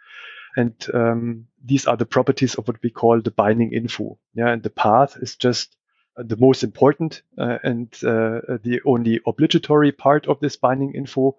And 0.55 0.73
um, 0.93 1.47
these 1.63 1.85
are 1.85 1.97
the 1.97 2.05
properties 2.05 2.55
of 2.55 2.67
what 2.67 2.81
we 2.83 2.89
call 2.89 3.21
the 3.21 3.31
binding 3.31 3.73
info. 3.73 4.17
Yeah, 4.33 4.49
and 4.49 4.63
the 4.63 4.69
path 4.69 5.17
is 5.21 5.35
just 5.35 5.75
uh, 6.17 6.23
the 6.25 6.37
most 6.37 6.63
important 6.63 7.21
uh, 7.37 7.59
and 7.63 7.87
uh, 8.03 8.57
the 8.63 8.81
only 8.85 9.19
obligatory 9.25 9.91
part 9.91 10.27
of 10.27 10.39
this 10.39 10.55
binding 10.55 10.93
info. 10.93 11.37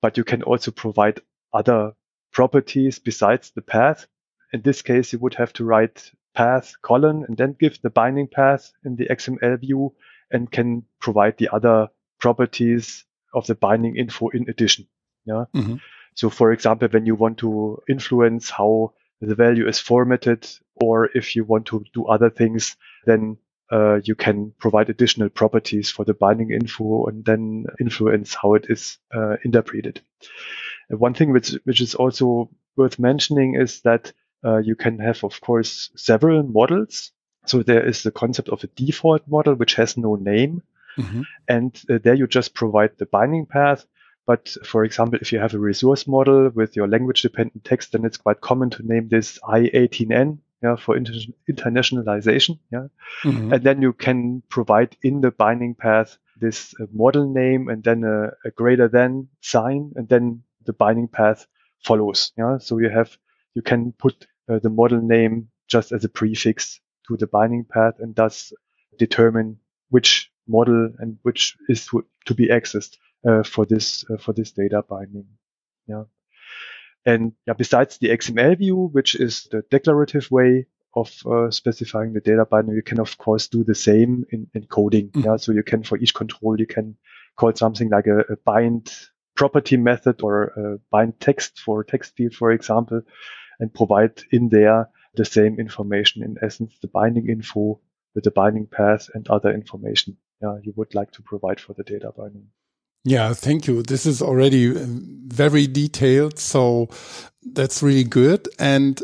But 0.00 0.16
you 0.16 0.24
can 0.24 0.42
also 0.42 0.70
provide 0.70 1.20
other 1.52 1.92
properties 2.32 2.98
besides 2.98 3.50
the 3.50 3.62
path. 3.62 4.06
In 4.52 4.62
this 4.62 4.82
case, 4.82 5.12
you 5.12 5.18
would 5.20 5.34
have 5.34 5.52
to 5.54 5.64
write 5.64 6.10
path 6.34 6.74
colon 6.82 7.24
and 7.26 7.36
then 7.36 7.56
give 7.58 7.80
the 7.80 7.90
binding 7.90 8.28
path 8.28 8.72
in 8.84 8.96
the 8.96 9.06
XML 9.06 9.60
view 9.60 9.94
and 10.30 10.50
can 10.50 10.84
provide 11.00 11.38
the 11.38 11.48
other 11.52 11.88
properties 12.20 13.04
of 13.32 13.46
the 13.46 13.54
binding 13.54 13.96
info 13.96 14.28
in 14.28 14.48
addition. 14.48 14.86
Yeah. 15.24 15.44
Mm-hmm. 15.54 15.76
So 16.14 16.30
for 16.30 16.52
example, 16.52 16.88
when 16.88 17.06
you 17.06 17.14
want 17.14 17.38
to 17.38 17.82
influence 17.88 18.50
how 18.50 18.94
the 19.20 19.34
value 19.34 19.68
is 19.68 19.80
formatted, 19.80 20.48
or 20.76 21.10
if 21.14 21.36
you 21.36 21.44
want 21.44 21.66
to 21.66 21.84
do 21.92 22.06
other 22.06 22.30
things, 22.30 22.76
then 23.06 23.36
uh, 23.72 24.00
you 24.04 24.14
can 24.14 24.52
provide 24.58 24.90
additional 24.90 25.28
properties 25.28 25.90
for 25.90 26.04
the 26.04 26.14
binding 26.14 26.50
info 26.50 27.06
and 27.06 27.24
then 27.24 27.64
influence 27.80 28.34
how 28.34 28.54
it 28.54 28.66
is 28.68 28.98
uh, 29.14 29.36
interpreted. 29.44 30.00
And 30.88 31.00
one 31.00 31.14
thing 31.14 31.32
which, 31.32 31.56
which 31.64 31.80
is 31.80 31.94
also 31.94 32.50
worth 32.76 32.98
mentioning 32.98 33.54
is 33.54 33.80
that 33.82 34.12
uh, 34.44 34.58
you 34.58 34.76
can 34.76 34.98
have, 34.98 35.24
of 35.24 35.40
course, 35.40 35.90
several 35.96 36.42
models. 36.42 37.12
So 37.46 37.62
there 37.62 37.86
is 37.86 38.02
the 38.02 38.10
concept 38.10 38.48
of 38.50 38.62
a 38.62 38.68
default 38.68 39.26
model, 39.26 39.54
which 39.54 39.74
has 39.74 39.96
no 39.96 40.16
name. 40.16 40.62
Mm-hmm. 40.98 41.22
And 41.48 41.82
uh, 41.90 41.98
there 42.02 42.14
you 42.14 42.26
just 42.26 42.54
provide 42.54 42.98
the 42.98 43.06
binding 43.06 43.46
path. 43.46 43.86
But 44.26 44.56
for 44.64 44.84
example, 44.84 45.18
if 45.20 45.32
you 45.32 45.38
have 45.38 45.54
a 45.54 45.58
resource 45.58 46.06
model 46.06 46.50
with 46.54 46.76
your 46.76 46.88
language 46.88 47.22
dependent 47.22 47.64
text, 47.64 47.92
then 47.92 48.04
it's 48.04 48.16
quite 48.16 48.40
common 48.40 48.70
to 48.70 48.86
name 48.86 49.08
this 49.08 49.38
I18N 49.40 50.38
yeah, 50.62 50.76
for 50.76 50.96
inter- 50.96 51.12
internationalization. 51.50 52.58
Yeah. 52.72 52.86
Mm-hmm. 53.22 53.52
And 53.52 53.62
then 53.62 53.82
you 53.82 53.92
can 53.92 54.42
provide 54.48 54.96
in 55.02 55.20
the 55.20 55.30
binding 55.30 55.74
path 55.74 56.16
this 56.40 56.74
uh, 56.80 56.86
model 56.90 57.30
name 57.30 57.68
and 57.68 57.84
then 57.84 58.02
a, 58.02 58.28
a, 58.48 58.50
greater 58.50 58.88
than 58.88 59.28
sign 59.42 59.92
and 59.94 60.08
then 60.08 60.42
the 60.64 60.72
binding 60.72 61.08
path 61.08 61.46
follows. 61.84 62.32
Yeah. 62.38 62.56
So 62.58 62.78
you 62.78 62.88
have, 62.88 63.16
you 63.54 63.60
can 63.60 63.92
put 63.92 64.26
uh, 64.48 64.58
the 64.58 64.70
model 64.70 65.02
name 65.02 65.48
just 65.68 65.92
as 65.92 66.02
a 66.04 66.08
prefix 66.08 66.80
to 67.08 67.16
the 67.18 67.26
binding 67.26 67.64
path 67.64 67.94
and 67.98 68.14
thus 68.14 68.52
determine 68.98 69.58
which 69.90 70.30
model 70.48 70.90
and 70.98 71.18
which 71.22 71.56
is 71.68 71.86
to, 71.86 72.06
to 72.24 72.34
be 72.34 72.48
accessed 72.48 72.96
for 73.42 73.66
this 73.66 74.04
uh, 74.10 74.16
for 74.16 74.32
this 74.32 74.52
data 74.52 74.82
binding. 74.88 75.26
Yeah. 75.86 76.04
And 77.06 77.32
yeah, 77.46 77.54
besides 77.54 77.98
the 77.98 78.08
XML 78.08 78.58
view, 78.58 78.88
which 78.92 79.14
is 79.14 79.46
the 79.50 79.62
declarative 79.70 80.30
way 80.30 80.66
of 80.96 81.12
uh, 81.26 81.50
specifying 81.50 82.12
the 82.12 82.20
data 82.20 82.46
binding, 82.46 82.74
you 82.74 82.82
can 82.82 83.00
of 83.00 83.18
course 83.18 83.48
do 83.48 83.64
the 83.64 83.74
same 83.74 84.24
in, 84.30 84.46
in 84.54 84.66
coding. 84.66 85.10
Mm. 85.10 85.24
Yeah. 85.24 85.36
So 85.36 85.52
you 85.52 85.62
can 85.62 85.82
for 85.82 85.98
each 85.98 86.14
control, 86.14 86.58
you 86.58 86.66
can 86.66 86.96
call 87.36 87.52
something 87.54 87.90
like 87.90 88.06
a, 88.06 88.20
a 88.32 88.36
bind 88.44 88.92
property 89.36 89.76
method 89.76 90.22
or 90.22 90.44
a 90.44 90.78
bind 90.90 91.20
text 91.20 91.58
for 91.58 91.84
text 91.84 92.14
field, 92.16 92.34
for 92.34 92.52
example, 92.52 93.02
and 93.58 93.74
provide 93.74 94.22
in 94.30 94.48
there 94.48 94.88
the 95.16 95.24
same 95.24 95.58
information, 95.58 96.22
in 96.22 96.36
essence, 96.42 96.76
the 96.80 96.88
binding 96.88 97.28
info 97.28 97.80
with 98.14 98.24
the 98.24 98.30
binding 98.30 98.66
path 98.66 99.08
and 99.14 99.28
other 99.28 99.52
information 99.52 100.16
yeah, 100.44 100.58
you 100.62 100.72
would 100.76 100.94
like 100.94 101.10
to 101.12 101.22
provide 101.22 101.60
for 101.60 101.74
the 101.74 101.84
data 101.84 102.12
binding. 102.16 102.48
Yeah, 103.04 103.34
thank 103.34 103.66
you. 103.66 103.82
This 103.82 104.06
is 104.06 104.22
already 104.22 104.70
uh, 104.70 104.84
very 105.26 105.66
detailed. 105.66 106.38
So 106.38 106.88
that's 107.42 107.82
really 107.82 108.04
good. 108.04 108.48
And 108.58 109.02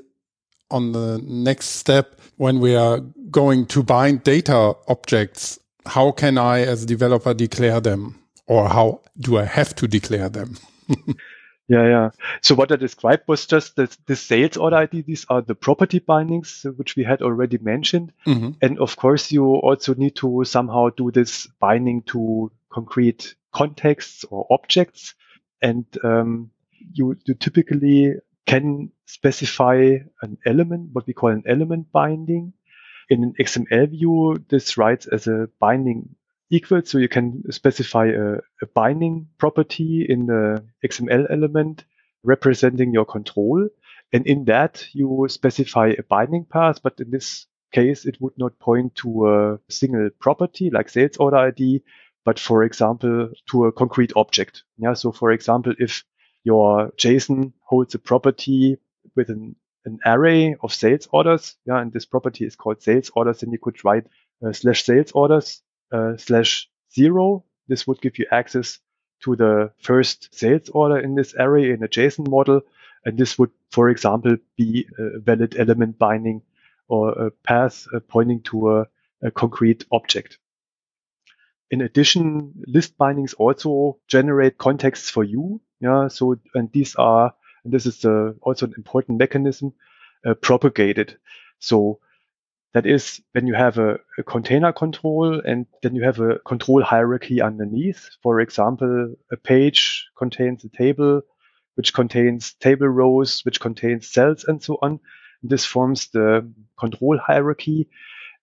on 0.71 0.93
the 0.93 1.21
next 1.23 1.67
step, 1.67 2.19
when 2.37 2.61
we 2.61 2.75
are 2.75 3.01
going 3.31 3.67
to 3.67 3.83
bind 3.83 4.25
data 4.25 4.75
objects, 4.89 5.59
how 5.87 6.13
can 6.13 6.39
I 6.39 6.61
as 6.61 6.85
a 6.85 6.87
developer 6.87 7.35
declare 7.35 7.81
them? 7.81 8.17
Or 8.47 8.69
how 8.69 9.03
do 9.19 9.39
I 9.39 9.45
have 9.45 9.75
to 9.77 9.87
declare 9.87 10.29
them? 10.29 10.57
Yeah, 11.71 11.87
yeah. 11.87 12.11
So 12.41 12.57
what 12.57 12.73
I 12.73 12.77
described 12.77 13.29
was 13.29 13.47
just 13.47 13.77
the, 13.77 13.97
the 14.07 14.17
sales 14.17 14.57
order 14.57 14.75
ID. 14.75 15.03
These 15.03 15.25
are 15.31 15.41
the 15.41 15.55
property 15.55 16.01
bindings, 16.01 16.67
which 16.77 16.97
we 16.97 17.05
had 17.05 17.23
already 17.23 17.59
mentioned. 17.59 18.13
Mm-hmm. 18.27 18.51
And 18.61 18.81
of 18.81 18.97
course, 18.97 19.31
you 19.31 19.45
also 19.45 19.95
need 19.95 20.17
to 20.17 20.43
somehow 20.45 20.89
do 20.89 21.13
this 21.13 21.47
binding 21.61 22.03
to 22.09 22.51
concrete 22.73 23.37
contexts 23.53 24.25
or 24.25 24.47
objects. 24.51 25.15
And 25.63 25.85
um, 26.05 26.51
you, 26.93 27.17
you 27.25 27.35
typically 27.35 28.15
can 28.47 28.91
specify 29.07 29.99
an 30.23 30.39
element, 30.47 30.91
what 30.93 31.07
we 31.07 31.13
call 31.13 31.31
an 31.31 31.45
element 31.47 31.93
binding. 31.93 32.53
In 33.09 33.25
an 33.25 33.35
XML 33.41 33.91
view, 33.91 34.45
this 34.49 34.77
writes 34.77 35.07
as 35.07 35.27
a 35.27 35.49
binding 35.59 36.15
equal. 36.51 36.83
So 36.85 36.99
you 36.99 37.09
can 37.09 37.43
specify 37.51 38.07
a, 38.07 38.35
a 38.63 38.67
binding 38.75 39.29
property 39.39 40.07
in 40.09 40.27
the 40.27 40.65
XML 40.85 41.27
element 41.31 41.85
representing 42.23 42.93
your 42.93 43.05
control. 43.05 43.69
And 44.13 44.27
in 44.27 44.45
that, 44.47 44.85
you 44.93 45.27
specify 45.29 45.93
a 45.99 46.03
binding 46.03 46.45
path, 46.45 46.83
but 46.83 46.99
in 46.99 47.11
this 47.11 47.47
case, 47.73 48.05
it 48.05 48.17
would 48.21 48.37
not 48.37 48.59
point 48.59 48.97
to 48.97 49.29
a 49.29 49.61
single 49.69 50.11
property 50.19 50.71
like 50.71 50.89
sales 50.89 51.17
order 51.19 51.37
ID, 51.37 51.83
but 52.25 52.39
for 52.39 52.63
example, 52.65 53.31
to 53.51 53.65
a 53.67 53.73
concrete 53.73 54.13
object. 54.17 54.65
Yeah. 54.79 54.95
So 54.95 55.13
for 55.13 55.33
example, 55.33 55.75
if 55.79 56.05
your 56.45 56.91
JSON 56.93 57.53
holds 57.63 57.95
a 57.95 57.99
property 57.99 58.77
with 59.17 59.31
an, 59.31 59.57
an 59.85 59.99
array 60.07 60.57
of 60.63 60.73
sales 60.73 61.09
orders, 61.13 61.57
yeah, 61.67 61.81
and 61.81 61.93
this 61.93 62.07
property 62.07 62.45
is 62.45 62.57
called 62.57 62.83
sales 62.83 63.11
orders, 63.15 63.41
then 63.41 63.51
you 63.53 63.59
could 63.59 63.85
write 63.85 64.07
uh, 64.45 64.53
slash 64.53 64.85
sales 64.85 65.13
orders 65.13 65.63
uh, 65.93 66.17
slash 66.17 66.69
zero. 66.95 67.45
This 67.69 67.87
would 67.87 68.01
give 68.01 68.19
you 68.19 68.27
access 68.31 68.79
to 69.25 69.37
the 69.37 69.71
first 69.79 70.35
sales 70.35 70.69
order 70.71 70.99
in 70.99 71.15
this 71.15 71.35
array 71.39 71.71
in 71.71 71.83
a 71.83 71.89
JSON 71.89 72.29
model. 72.29 72.63
And 73.05 73.17
this 73.17 73.39
would, 73.39 73.51
for 73.71 73.89
example, 73.89 74.37
be 74.57 74.87
a 74.99 75.19
valid 75.21 75.57
element 75.59 75.99
binding 75.99 76.43
or 76.89 77.11
a 77.13 77.31
path 77.31 77.87
uh, 77.95 78.01
pointing 78.01 78.43
to 78.43 78.79
a, 78.79 78.87
a 79.23 79.31
concrete 79.31 79.85
object. 79.93 80.39
In 81.71 81.81
addition, 81.83 82.53
list 82.67 82.99
bindings 82.99 83.35
also 83.35 83.99
generate 84.09 84.59
contexts 84.59 85.11
for 85.11 85.25
you. 85.25 85.61
Yeah. 85.81 86.09
So, 86.09 86.37
and 86.55 86.71
these 86.73 86.97
are, 86.97 87.35
and 87.65 87.73
this 87.73 87.87
is 87.87 88.05
uh, 88.05 88.33
also 88.43 88.67
an 88.67 88.75
important 88.77 89.19
mechanism, 89.19 89.73
uh, 90.27 90.35
propagated. 90.35 91.17
So 91.59 92.01
that 92.73 92.87
is 92.87 93.21
when 93.33 93.47
you 93.47 93.55
have 93.55 93.79
a, 93.79 93.99
a, 94.19 94.23
container 94.23 94.73
control 94.73 95.41
and 95.45 95.67
then 95.83 95.95
you 95.95 96.05
have 96.05 96.21
a 96.21 96.39
control 96.41 96.83
hierarchy 96.83 97.41
underneath. 97.41 98.11
For 98.23 98.41
example, 98.41 99.15
a 99.33 99.37
page 99.37 100.07
contains 100.17 100.65
a 100.65 100.69
table, 100.69 101.23
which 101.75 101.93
contains 101.93 102.55
table 102.55 102.89
rows, 102.89 103.41
which 103.45 103.61
contains 103.61 104.09
cells 104.09 104.45
and 104.45 104.63
so 104.63 104.79
on. 104.83 105.01
This 105.43 105.65
forms 105.65 106.09
the 106.09 106.49
control 106.79 107.19
hierarchy. 107.19 107.89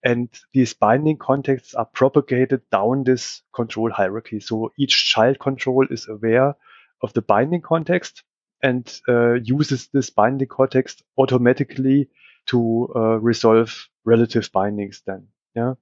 And 0.04 0.30
these 0.54 0.74
binding 0.74 1.18
contexts 1.18 1.74
are 1.74 1.86
propagated 1.86 2.62
down 2.72 3.04
this 3.04 3.42
control 3.54 3.92
hierarchy. 3.92 4.40
So 4.40 4.72
each 4.78 5.12
child 5.12 5.40
control 5.40 5.88
is 5.90 6.08
aware 6.08 6.56
of 7.02 7.14
the 7.14 7.22
binding 7.22 7.62
context 7.62 8.24
and 8.64 9.02
uh, 9.08 9.34
uses 9.34 9.90
this 9.94 10.10
binding 10.10 10.48
context 10.48 11.04
automatically 11.18 12.10
to 12.48 12.90
uh, 12.96 13.20
resolve 13.20 13.88
relative 14.06 14.50
bindings 14.52 15.02
then. 15.06 15.28
Yeah. 15.56 15.74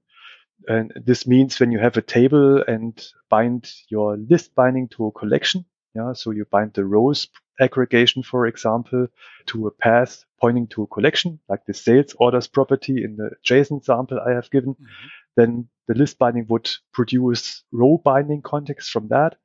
And 0.68 0.94
this 0.96 1.28
means 1.28 1.60
when 1.60 1.72
you 1.72 1.80
have 1.80 1.98
a 1.98 2.02
table 2.02 2.64
and 2.68 3.06
bind 3.30 3.72
your 3.90 4.18
list 4.18 4.56
binding 4.56 4.88
to 4.90 5.08
a 5.08 5.12
collection, 5.12 5.66
yeah, 5.94 6.14
so 6.14 6.32
you 6.32 6.46
bind 6.46 6.74
the 6.74 6.86
rows 6.86 7.28
aggregation, 7.60 8.24
for 8.24 8.48
example, 8.48 9.08
to 9.48 9.68
a 9.68 9.72
path 9.72 10.26
pointing 10.42 10.68
to 10.68 10.84
a 10.84 10.88
collection, 10.88 11.40
like 11.50 11.66
the 11.66 11.74
sales 11.74 12.16
orders 12.20 12.48
property 12.48 13.04
in 13.04 13.16
the 13.16 13.32
JSON 13.46 13.84
sample 13.84 14.20
I 14.20 14.32
have 14.32 14.52
given, 14.52 14.74
mm-hmm. 14.74 15.08
then 15.36 15.68
the 15.88 15.94
list 15.94 16.18
binding 16.18 16.46
would 16.50 16.70
produce 16.94 17.64
row 17.72 18.02
binding 18.04 18.42
context 18.42 18.92
from 18.92 19.08
that. 19.10 19.38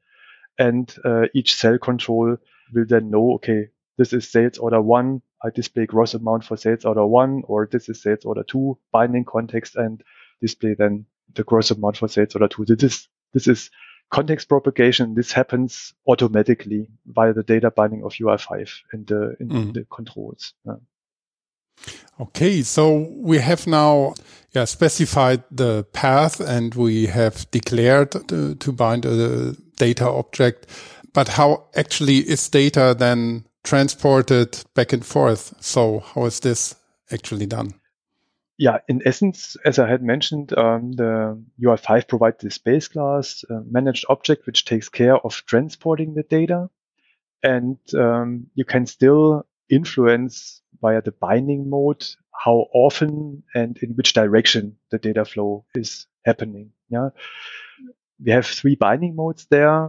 And 0.59 0.95
uh, 1.05 1.27
each 1.35 1.55
cell 1.55 1.79
control 1.79 2.37
will 2.75 2.85
then 2.87 3.11
know, 3.11 3.35
okay, 3.35 3.69
this 3.97 4.13
is 4.13 4.31
sales 4.31 4.59
order 4.59 4.81
one. 4.81 5.23
I 5.43 5.51
display 5.51 5.87
gross 5.87 6.15
amount 6.15 6.45
for 6.45 6.57
sales 6.57 6.85
order 6.85 7.07
one, 7.07 7.43
or 7.47 7.69
this 7.71 7.89
is 7.89 8.03
sales 8.03 8.25
order 8.25 8.43
two 8.43 8.79
binding 8.93 9.25
context 9.25 9.77
and 9.77 10.03
display 10.41 10.75
then 10.75 11.07
the 11.35 11.45
gross 11.45 11.71
amount 11.71 11.97
for 11.97 12.09
sales 12.09 12.35
order 12.35 12.49
two. 12.49 12.65
This 12.65 12.83
is, 12.83 13.09
this 13.33 13.47
is 13.47 13.71
context 14.11 14.49
propagation. 14.49 15.15
This 15.15 15.33
happens 15.33 15.95
automatically 16.07 16.89
via 17.07 17.33
the 17.33 17.43
data 17.43 17.71
binding 17.71 18.05
of 18.05 18.13
UI5 18.13 18.71
in 18.93 19.05
the, 19.05 19.37
in 19.41 19.49
mm. 19.49 19.75
the 19.75 19.87
controls. 19.91 20.55
Yeah. 20.67 20.75
Okay, 22.21 22.63
so 22.63 23.09
we 23.17 23.39
have 23.39 23.67
now 23.67 24.15
yeah, 24.53 24.67
specified 24.67 25.43
the 25.51 25.85
path 25.93 26.41
and 26.41 26.75
we 26.75 27.07
have 27.07 27.51
declared 27.51 28.11
to, 28.29 28.55
to 28.55 28.73
bind 28.73 29.07
a 29.07 29.55
data 29.77 30.07
object. 30.07 30.67
But 31.15 31.29
how 31.29 31.69
actually 31.75 32.19
is 32.19 32.49
data 32.49 32.95
then 32.99 33.47
transported 33.63 34.63
back 34.75 34.93
and 34.93 35.05
forth. 35.05 35.55
So 35.61 36.01
how 36.01 36.27
is 36.27 36.41
this 36.41 36.75
actually 37.11 37.47
done? 37.47 37.75
Yeah, 38.61 38.81
in 38.89 39.01
essence, 39.07 39.57
as 39.65 39.79
I 39.79 39.89
had 39.89 40.03
mentioned, 40.03 40.53
um, 40.53 40.93
the 40.93 41.43
UI5 41.63 42.07
provides 42.07 42.43
the 42.43 42.59
base 42.63 42.89
class 42.89 43.43
uh, 43.49 43.61
managed 43.65 44.05
object, 44.11 44.45
which 44.45 44.67
takes 44.67 44.91
care 44.91 45.17
of 45.17 45.43
transporting 45.47 46.13
the 46.13 46.25
data. 46.25 46.69
And 47.43 47.79
um, 47.95 48.49
you 48.55 48.67
can 48.67 48.85
still 48.85 49.47
influence 49.71 50.61
via 50.83 51.01
the 51.01 51.13
binding 51.13 51.71
mode 51.71 52.05
how 52.33 52.67
often 52.75 53.45
and 53.55 53.79
in 53.79 53.93
which 53.93 54.13
direction 54.13 54.77
the 54.91 54.99
data 54.99 55.25
flow 55.25 55.65
is 55.75 56.07
happening. 56.27 56.73
Yeah. 56.91 57.09
We 58.23 58.33
have 58.33 58.45
three 58.45 58.75
binding 58.75 59.17
modes 59.17 59.47
there. 59.47 59.89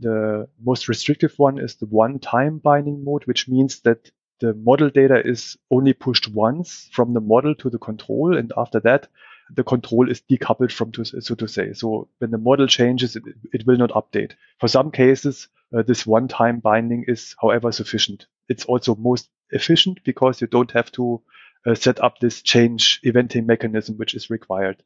The 0.00 0.48
most 0.60 0.88
restrictive 0.88 1.34
one 1.36 1.60
is 1.60 1.76
the 1.76 1.86
one 1.86 2.18
time 2.18 2.58
binding 2.58 3.04
mode, 3.04 3.26
which 3.26 3.46
means 3.46 3.78
that 3.82 4.10
the 4.40 4.54
model 4.54 4.90
data 4.90 5.20
is 5.24 5.56
only 5.70 5.92
pushed 5.92 6.28
once 6.28 6.88
from 6.92 7.12
the 7.12 7.20
model 7.20 7.54
to 7.56 7.70
the 7.70 7.78
control. 7.78 8.36
And 8.36 8.52
after 8.56 8.80
that, 8.80 9.08
the 9.54 9.64
control 9.64 10.10
is 10.10 10.22
decoupled 10.30 10.72
from, 10.72 10.92
to, 10.92 11.04
so 11.04 11.34
to 11.34 11.48
say. 11.48 11.72
So 11.72 12.08
when 12.18 12.30
the 12.30 12.38
model 12.38 12.66
changes, 12.66 13.16
it, 13.16 13.22
it 13.52 13.66
will 13.66 13.76
not 13.76 13.90
update. 13.90 14.32
For 14.60 14.68
some 14.68 14.90
cases, 14.90 15.48
uh, 15.76 15.82
this 15.82 16.06
one 16.06 16.28
time 16.28 16.60
binding 16.60 17.04
is, 17.08 17.34
however, 17.40 17.72
sufficient. 17.72 18.26
It's 18.48 18.64
also 18.64 18.94
most 18.94 19.28
efficient 19.50 20.00
because 20.04 20.40
you 20.40 20.46
don't 20.46 20.70
have 20.72 20.92
to 20.92 21.22
uh, 21.66 21.74
set 21.74 22.00
up 22.02 22.18
this 22.18 22.42
change 22.42 23.00
eventing 23.04 23.46
mechanism, 23.46 23.96
which 23.96 24.14
is 24.14 24.30
required 24.30 24.82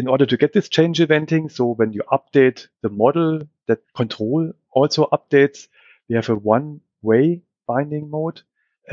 in 0.00 0.08
order 0.08 0.24
to 0.24 0.38
get 0.38 0.54
this 0.54 0.70
change 0.70 0.98
eventing, 0.98 1.52
so 1.52 1.74
when 1.74 1.92
you 1.92 2.02
update 2.10 2.68
the 2.80 2.88
model, 2.88 3.42
that 3.68 3.80
control 3.94 4.50
also 4.70 5.06
updates. 5.12 5.68
We 6.08 6.14
have 6.16 6.30
a 6.30 6.34
one-way 6.34 7.42
binding 7.72 8.10
mode. 8.10 8.42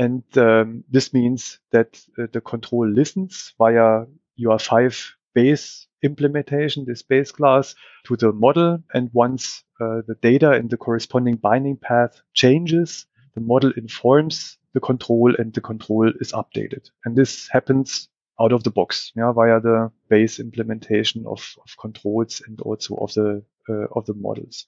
And 0.04 0.22
um, 0.36 0.84
this 0.88 1.12
means 1.12 1.58
that 1.72 2.00
uh, 2.18 2.26
the 2.32 2.40
control 2.40 2.86
listens 3.00 3.54
via 3.58 4.04
UI5 4.40 5.12
base 5.34 5.86
implementation, 6.02 6.84
this 6.84 7.02
base 7.02 7.32
class, 7.32 7.74
to 8.06 8.16
the 8.16 8.32
model. 8.32 8.78
And 8.94 9.10
once 9.12 9.64
uh, 9.80 10.02
the 10.06 10.16
data 10.22 10.52
in 10.52 10.68
the 10.68 10.76
corresponding 10.76 11.36
binding 11.36 11.76
path 11.76 12.20
changes, 12.34 13.06
the 13.34 13.40
model 13.40 13.72
informs 13.76 14.58
the 14.74 14.80
control 14.80 15.34
and 15.38 15.52
the 15.52 15.60
control 15.60 16.12
is 16.20 16.32
updated. 16.32 16.90
And 17.04 17.16
this 17.16 17.48
happens 17.48 18.08
out 18.40 18.52
of 18.52 18.62
the 18.62 18.70
box, 18.70 19.12
yeah, 19.16 19.32
via 19.32 19.60
the 19.60 19.90
base 20.08 20.38
implementation 20.38 21.24
of, 21.26 21.40
of 21.64 21.76
controls 21.80 22.42
and 22.46 22.60
also 22.60 22.94
of 22.96 23.12
the 23.14 23.42
uh, 23.68 23.86
of 23.96 24.06
the 24.06 24.14
models. 24.14 24.66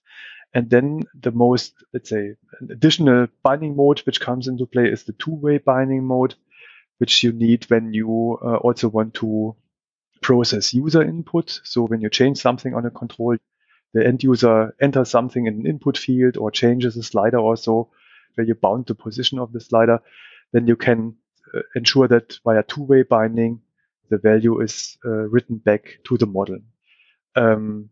And 0.53 0.69
then 0.69 1.05
the 1.21 1.31
most, 1.31 1.75
let's 1.93 2.11
say, 2.11 2.35
additional 2.69 3.29
binding 3.43 3.77
mode 3.77 4.01
which 4.01 4.21
comes 4.21 4.49
into 4.49 4.67
play 4.67 4.89
is 4.89 5.05
the 5.05 5.13
two-way 5.13 5.59
binding 5.59 6.05
mode, 6.05 6.35
which 6.99 7.23
you 7.23 7.33
need 7.33 7.71
when 7.71 7.93
you 7.93 8.39
uh, 8.43 8.57
also 8.57 8.89
want 8.89 9.15
to 9.15 9.55
process 10.21 10.75
user 10.75 11.03
input. 11.03 11.61
So 11.65 11.85
when 11.85 12.01
you 12.01 12.11
change 12.11 12.39
something 12.39 12.75
on 12.75 12.85
a 12.85 12.91
control, 12.91 13.37
the 13.95 14.07
end 14.07 14.23
user 14.23 14.75
enters 14.81 15.09
something 15.09 15.47
in 15.47 15.61
an 15.61 15.67
input 15.67 15.97
field 15.97 16.37
or 16.37 16.51
changes 16.51 16.97
a 16.97 17.03
slider 17.03 17.39
or 17.39 17.57
so, 17.57 17.91
where 18.35 18.47
you 18.47 18.55
bound 18.55 18.87
the 18.87 18.95
position 18.95 19.39
of 19.39 19.53
the 19.53 19.61
slider, 19.61 20.01
then 20.53 20.67
you 20.67 20.77
can 20.77 21.15
uh, 21.55 21.61
ensure 21.75 22.09
that 22.09 22.39
via 22.45 22.63
two-way 22.63 23.03
binding, 23.03 23.61
the 24.09 24.19
value 24.19 24.61
is 24.61 24.99
uh, 25.05 25.11
written 25.11 25.59
back 25.59 25.99
to 26.05 26.17
the 26.19 26.27
model. 26.27 26.59
Um, 27.37 27.91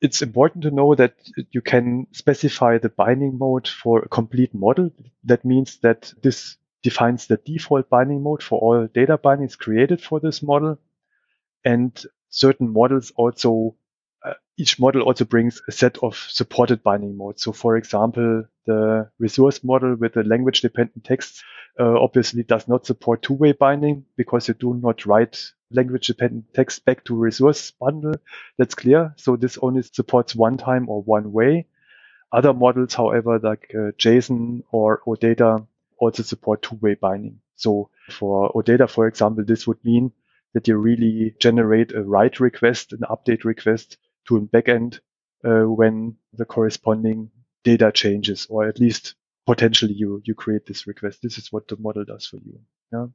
it's 0.00 0.22
important 0.22 0.64
to 0.64 0.70
know 0.70 0.94
that 0.94 1.14
you 1.52 1.60
can 1.60 2.06
specify 2.12 2.78
the 2.78 2.88
binding 2.88 3.38
mode 3.38 3.66
for 3.66 4.00
a 4.00 4.08
complete 4.08 4.54
model. 4.54 4.90
That 5.24 5.44
means 5.44 5.78
that 5.78 6.12
this 6.22 6.56
defines 6.82 7.26
the 7.26 7.38
default 7.38 7.88
binding 7.88 8.22
mode 8.22 8.42
for 8.42 8.58
all 8.60 8.86
data 8.86 9.16
bindings 9.16 9.56
created 9.56 10.02
for 10.02 10.20
this 10.20 10.42
model. 10.42 10.78
And 11.64 12.00
certain 12.28 12.72
models 12.72 13.12
also, 13.16 13.76
uh, 14.24 14.34
each 14.56 14.78
model 14.78 15.02
also 15.02 15.24
brings 15.24 15.62
a 15.66 15.72
set 15.72 15.98
of 16.02 16.14
supported 16.16 16.82
binding 16.82 17.16
modes. 17.16 17.42
So 17.42 17.52
for 17.52 17.76
example, 17.76 18.44
the 18.66 19.10
resource 19.18 19.64
model 19.64 19.96
with 19.96 20.14
the 20.14 20.24
language 20.24 20.60
dependent 20.60 21.04
text 21.04 21.42
uh, 21.80 21.98
obviously 22.00 22.42
does 22.42 22.68
not 22.68 22.86
support 22.86 23.22
two-way 23.22 23.52
binding 23.52 24.04
because 24.16 24.48
you 24.48 24.54
do 24.54 24.74
not 24.74 25.06
write 25.06 25.52
language 25.70 26.06
dependent 26.06 26.52
text 26.54 26.84
back 26.84 27.04
to 27.04 27.14
resource 27.14 27.72
bundle. 27.72 28.14
That's 28.58 28.74
clear. 28.74 29.14
So 29.16 29.36
this 29.36 29.58
only 29.60 29.82
supports 29.82 30.34
one 30.34 30.56
time 30.56 30.88
or 30.88 31.02
one 31.02 31.32
way. 31.32 31.66
Other 32.32 32.52
models, 32.52 32.94
however, 32.94 33.38
like 33.38 33.70
uh, 33.74 33.92
JSON 33.98 34.62
or 34.70 35.00
OData 35.06 35.66
also 35.98 36.22
support 36.22 36.62
two-way 36.62 36.94
binding. 36.94 37.40
So 37.54 37.90
for 38.10 38.52
OData, 38.52 38.88
for 38.90 39.06
example, 39.06 39.44
this 39.44 39.66
would 39.66 39.82
mean 39.84 40.12
that 40.54 40.68
you 40.68 40.76
really 40.76 41.34
generate 41.38 41.92
a 41.94 42.02
write 42.02 42.40
request, 42.40 42.92
an 42.92 43.00
update 43.10 43.44
request 43.44 43.98
to 44.28 44.36
a 44.36 44.40
backend 44.40 45.00
uh, 45.44 45.62
when 45.62 46.16
the 46.32 46.44
corresponding 46.44 47.30
data 47.64 47.92
changes, 47.92 48.46
or 48.48 48.66
at 48.66 48.80
least 48.80 49.14
potentially 49.46 49.92
you 49.94 50.20
you 50.24 50.34
create 50.34 50.66
this 50.66 50.86
request. 50.86 51.20
This 51.22 51.38
is 51.38 51.52
what 51.52 51.68
the 51.68 51.76
model 51.76 52.04
does 52.04 52.26
for 52.26 52.38
you. 52.38 52.60
Yeah. 52.92 53.06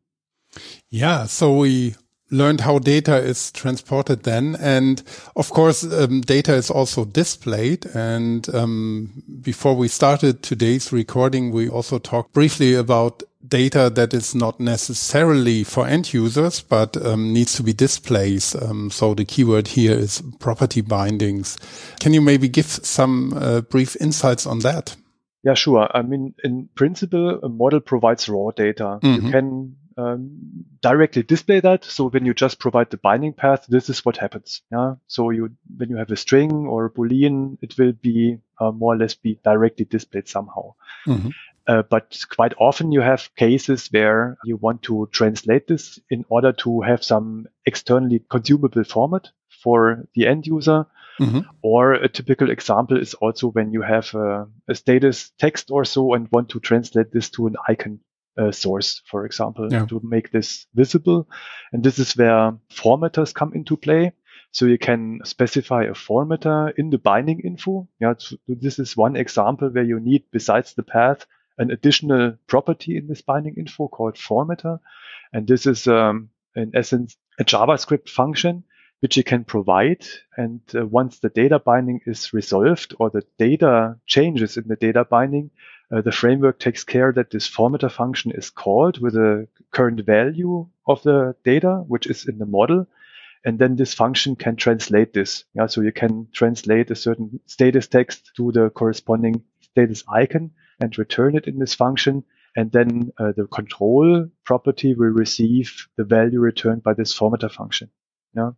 Yeah. 0.90 1.26
So 1.26 1.58
we 1.58 1.96
learned 2.32 2.62
how 2.62 2.80
data 2.80 3.18
is 3.18 3.52
transported 3.52 4.24
then. 4.24 4.56
And 4.56 5.04
of 5.36 5.50
course, 5.50 5.84
um, 5.84 6.22
data 6.22 6.54
is 6.56 6.72
also 6.72 7.06
displayed. 7.06 7.86
And 7.94 8.54
um, 8.56 9.24
before 9.42 9.76
we 9.76 9.88
started 9.88 10.42
today's 10.42 10.92
recording, 10.92 11.52
we 11.52 11.70
also 11.70 12.00
talked 12.00 12.34
briefly 12.34 12.74
about 12.74 13.24
data 13.48 13.90
that 13.90 14.14
is 14.14 14.34
not 14.34 14.60
necessarily 14.60 15.64
for 15.64 15.88
end 15.88 16.14
users, 16.14 16.62
but 16.62 16.96
um, 17.06 17.34
needs 17.34 17.54
to 17.56 17.64
be 17.64 17.74
displayed. 17.74 18.44
Um, 18.62 18.90
so 18.90 19.14
the 19.14 19.26
keyword 19.26 19.68
here 19.68 19.98
is 19.98 20.22
property 20.40 20.82
bindings. 20.82 21.58
Can 22.00 22.14
you 22.14 22.22
maybe 22.22 22.48
give 22.48 22.68
some 22.68 23.34
uh, 23.36 23.62
brief 23.62 23.96
insights 24.00 24.46
on 24.46 24.60
that? 24.60 24.96
Yeah, 25.44 25.56
sure. 25.56 25.90
I 25.92 26.04
mean, 26.04 26.36
in 26.44 26.70
principle, 26.76 27.40
a 27.42 27.50
model 27.50 27.80
provides 27.80 28.30
raw 28.30 28.52
data. 28.56 28.84
Mm 28.84 29.00
-hmm. 29.02 29.08
You 29.08 29.22
mm-hmm. 29.22 29.32
can 29.32 29.76
um, 29.98 30.66
directly 30.82 31.24
display 31.24 31.60
that. 31.60 31.84
So 31.84 32.10
when 32.10 32.26
you 32.26 32.34
just 32.34 32.60
provide 32.60 32.90
the 32.90 32.98
binding 32.98 33.34
path, 33.34 33.66
this 33.68 33.90
is 33.90 34.06
what 34.06 34.18
happens. 34.18 34.62
Yeah. 34.72 34.96
So 35.08 35.30
you, 35.30 35.52
when 35.78 35.90
you 35.90 35.98
have 35.98 36.12
a 36.12 36.18
string 36.18 36.52
or 36.52 36.86
a 36.86 36.90
boolean, 36.90 37.58
it 37.62 37.78
will 37.78 37.94
be 37.94 38.38
uh, 38.60 38.72
more 38.72 38.94
or 38.94 38.98
less 38.98 39.16
be 39.16 39.40
directly 39.44 39.86
displayed 39.86 40.28
somehow. 40.28 40.74
Mm-hmm. 41.08 41.30
Uh, 41.68 41.84
but 41.84 42.18
quite 42.30 42.54
often 42.58 42.92
you 42.92 43.02
have 43.02 43.34
cases 43.36 43.88
where 43.92 44.38
you 44.44 44.58
want 44.58 44.82
to 44.84 45.08
translate 45.12 45.68
this 45.68 46.00
in 46.10 46.26
order 46.30 46.52
to 46.52 46.82
have 46.82 47.04
some 47.04 47.48
externally 47.66 48.22
consumable 48.30 48.84
format 48.84 49.30
for 49.62 50.08
the 50.16 50.28
end 50.28 50.48
user. 50.48 50.86
Mm-hmm. 51.20 51.42
Or 51.62 51.94
a 51.94 52.10
typical 52.10 52.50
example 52.50 52.98
is 52.98 53.14
also 53.14 53.50
when 53.50 53.72
you 53.72 53.84
have 53.84 54.14
a, 54.16 54.48
a, 54.68 54.74
status 54.74 55.32
text 55.38 55.70
or 55.70 55.86
so 55.86 56.16
and 56.16 56.28
want 56.32 56.50
to 56.50 56.60
translate 56.60 57.12
this 57.12 57.30
to 57.32 57.46
an 57.46 57.58
icon 57.68 58.00
uh, 58.38 58.52
source, 58.52 59.02
for 59.06 59.26
example, 59.26 59.72
yeah. 59.72 59.86
to 59.86 60.00
make 60.04 60.32
this 60.32 60.66
visible. 60.74 61.28
And 61.72 61.84
this 61.84 62.00
is 62.00 62.16
where 62.16 62.54
formatters 62.72 63.34
come 63.34 63.54
into 63.54 63.78
play. 63.78 64.14
So 64.54 64.66
you 64.66 64.78
can 64.78 65.20
specify 65.24 65.84
a 65.84 65.94
formatter 65.94 66.74
in 66.78 66.90
the 66.90 66.98
binding 66.98 67.40
info. 67.40 67.88
Yeah, 68.02 68.16
so 68.18 68.36
this 68.48 68.80
is 68.80 68.98
one 68.98 69.16
example 69.16 69.70
where 69.70 69.84
you 69.84 70.00
need, 70.00 70.24
besides 70.32 70.74
the 70.74 70.84
path, 70.84 71.26
an 71.58 71.72
additional 71.72 72.38
property 72.48 72.98
in 72.98 73.08
this 73.08 73.22
binding 73.22 73.56
info 73.56 73.88
called 73.88 74.16
formatter. 74.16 74.80
And 75.32 75.48
this 75.48 75.66
is, 75.66 75.88
um, 75.88 76.30
in 76.56 76.72
essence, 76.76 77.16
a 77.40 77.46
JavaScript 77.46 78.10
function 78.10 78.64
which 79.02 79.18
you 79.18 79.24
can 79.24 79.44
provide. 79.44 80.06
And 80.38 80.62
uh, 80.76 80.86
once 80.86 81.20
the 81.20 81.30
data 81.30 81.60
binding 81.60 82.02
is 82.06 82.34
resolved 82.34 82.96
or 83.00 83.10
the 83.10 83.24
data 83.38 83.98
changes 84.06 84.58
in 84.58 84.68
the 84.68 84.76
data 84.76 85.06
binding, 85.06 85.52
uh, 85.92 86.02
the 86.02 86.12
framework 86.12 86.60
takes 86.60 86.84
care 86.84 87.12
that 87.12 87.32
this 87.32 87.50
formatter 87.50 87.92
function 87.92 88.32
is 88.32 88.50
called 88.50 89.00
with 89.02 89.16
a 89.16 89.48
current 89.72 90.06
value 90.06 90.68
of 90.88 91.04
the 91.04 91.36
data, 91.44 91.84
which 91.88 92.08
is 92.08 92.28
in 92.28 92.38
the 92.38 92.46
model. 92.46 92.88
And 93.44 93.58
then 93.60 93.76
this 93.76 93.94
function 93.94 94.36
can 94.36 94.56
translate 94.56 95.14
this. 95.14 95.44
Yeah, 95.54 95.66
so 95.68 95.82
you 95.82 95.92
can 95.92 96.28
translate 96.32 96.92
a 96.92 96.96
certain 96.96 97.40
status 97.46 97.88
text 97.88 98.32
to 98.38 98.52
the 98.52 98.70
corresponding 98.70 99.44
status 99.62 100.04
icon 100.08 100.52
and 100.80 100.98
return 100.98 101.36
it 101.36 101.48
in 101.48 101.60
this 101.60 101.74
function. 101.74 102.24
And 102.56 102.72
then 102.72 103.12
uh, 103.18 103.32
the 103.36 103.48
control 103.48 104.28
property 104.46 104.94
will 104.94 105.08
receive 105.08 105.88
the 105.98 106.04
value 106.04 106.40
returned 106.40 106.84
by 106.84 106.94
this 106.94 107.18
formatter 107.18 107.52
function. 107.52 107.90
Yeah. 108.36 108.52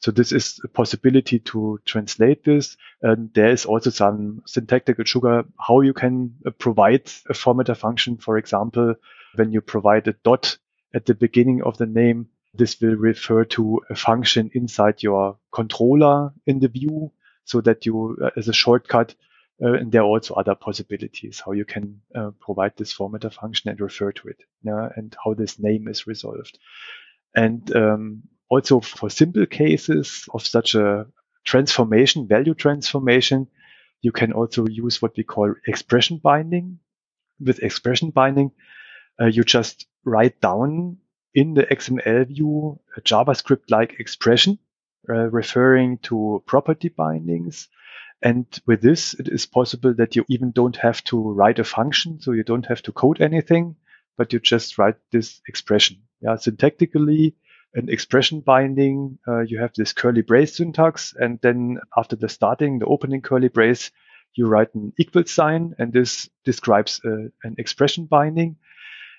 So 0.00 0.10
this 0.10 0.32
is 0.32 0.60
a 0.62 0.68
possibility 0.68 1.38
to 1.40 1.80
translate 1.84 2.44
this. 2.44 2.76
And 3.02 3.32
there 3.34 3.50
is 3.50 3.66
also 3.66 3.90
some 3.90 4.42
syntactical 4.46 5.04
sugar, 5.04 5.44
how 5.58 5.80
you 5.80 5.92
can 5.92 6.34
uh, 6.46 6.50
provide 6.50 7.10
a 7.28 7.32
formatter 7.32 7.76
function. 7.76 8.16
For 8.18 8.38
example, 8.38 8.94
when 9.34 9.52
you 9.52 9.60
provide 9.60 10.08
a 10.08 10.12
dot 10.12 10.58
at 10.94 11.06
the 11.06 11.14
beginning 11.14 11.62
of 11.62 11.76
the 11.78 11.86
name, 11.86 12.28
this 12.54 12.80
will 12.80 12.96
refer 12.96 13.44
to 13.44 13.80
a 13.90 13.94
function 13.94 14.50
inside 14.54 15.02
your 15.02 15.36
controller 15.52 16.32
in 16.46 16.58
the 16.60 16.68
view 16.68 17.12
so 17.44 17.60
that 17.60 17.86
you, 17.86 18.16
uh, 18.22 18.30
as 18.36 18.48
a 18.48 18.52
shortcut, 18.52 19.14
uh, 19.62 19.72
and 19.72 19.92
there 19.92 20.02
are 20.02 20.04
also 20.04 20.34
other 20.34 20.54
possibilities 20.54 21.40
how 21.44 21.52
you 21.52 21.64
can 21.64 22.00
uh, 22.14 22.30
provide 22.40 22.72
this 22.76 22.94
formatter 22.94 23.32
function 23.32 23.70
and 23.70 23.80
refer 23.80 24.12
to 24.12 24.28
it, 24.28 24.38
yeah, 24.62 24.88
and 24.96 25.16
how 25.24 25.34
this 25.34 25.58
name 25.58 25.88
is 25.88 26.06
resolved. 26.06 26.58
And 27.34 27.74
um, 27.74 28.22
also 28.48 28.80
for 28.80 29.10
simple 29.10 29.46
cases 29.46 30.28
of 30.32 30.46
such 30.46 30.74
a 30.74 31.06
transformation, 31.44 32.26
value 32.26 32.54
transformation, 32.54 33.48
you 34.02 34.12
can 34.12 34.32
also 34.32 34.66
use 34.66 35.00
what 35.00 35.16
we 35.16 35.24
call 35.24 35.54
expression 35.66 36.18
binding. 36.18 36.78
With 37.40 37.62
expression 37.62 38.10
binding, 38.10 38.52
uh, 39.20 39.26
you 39.26 39.44
just 39.44 39.86
write 40.04 40.40
down 40.40 40.98
in 41.34 41.54
the 41.54 41.64
XML 41.64 42.26
view 42.28 42.80
a 42.96 43.00
JavaScript-like 43.00 44.00
expression 44.00 44.58
uh, 45.08 45.28
referring 45.30 45.98
to 45.98 46.42
property 46.46 46.88
bindings. 46.88 47.68
And 48.22 48.46
with 48.66 48.80
this, 48.80 49.14
it 49.14 49.28
is 49.28 49.44
possible 49.44 49.92
that 49.94 50.16
you 50.16 50.24
even 50.28 50.50
don't 50.50 50.76
have 50.76 51.04
to 51.04 51.32
write 51.32 51.58
a 51.58 51.64
function. 51.64 52.20
So 52.20 52.32
you 52.32 52.42
don't 52.42 52.66
have 52.66 52.82
to 52.82 52.92
code 52.92 53.20
anything, 53.20 53.76
but 54.16 54.32
you 54.32 54.40
just 54.40 54.78
write 54.78 54.96
this 55.12 55.40
expression. 55.46 55.98
Yeah, 56.22 56.36
syntactically, 56.36 57.34
an 57.74 57.88
expression 57.88 58.40
binding, 58.40 59.18
uh, 59.28 59.40
you 59.40 59.58
have 59.58 59.72
this 59.74 59.92
curly 59.92 60.22
brace 60.22 60.56
syntax. 60.56 61.14
And 61.18 61.38
then 61.42 61.78
after 61.96 62.16
the 62.16 62.28
starting, 62.28 62.78
the 62.78 62.86
opening 62.86 63.20
curly 63.20 63.48
brace, 63.48 63.90
you 64.34 64.46
write 64.46 64.74
an 64.74 64.92
equal 64.98 65.24
sign 65.24 65.74
and 65.78 65.92
this 65.92 66.28
describes 66.44 67.00
uh, 67.04 67.28
an 67.42 67.56
expression 67.58 68.06
binding. 68.06 68.56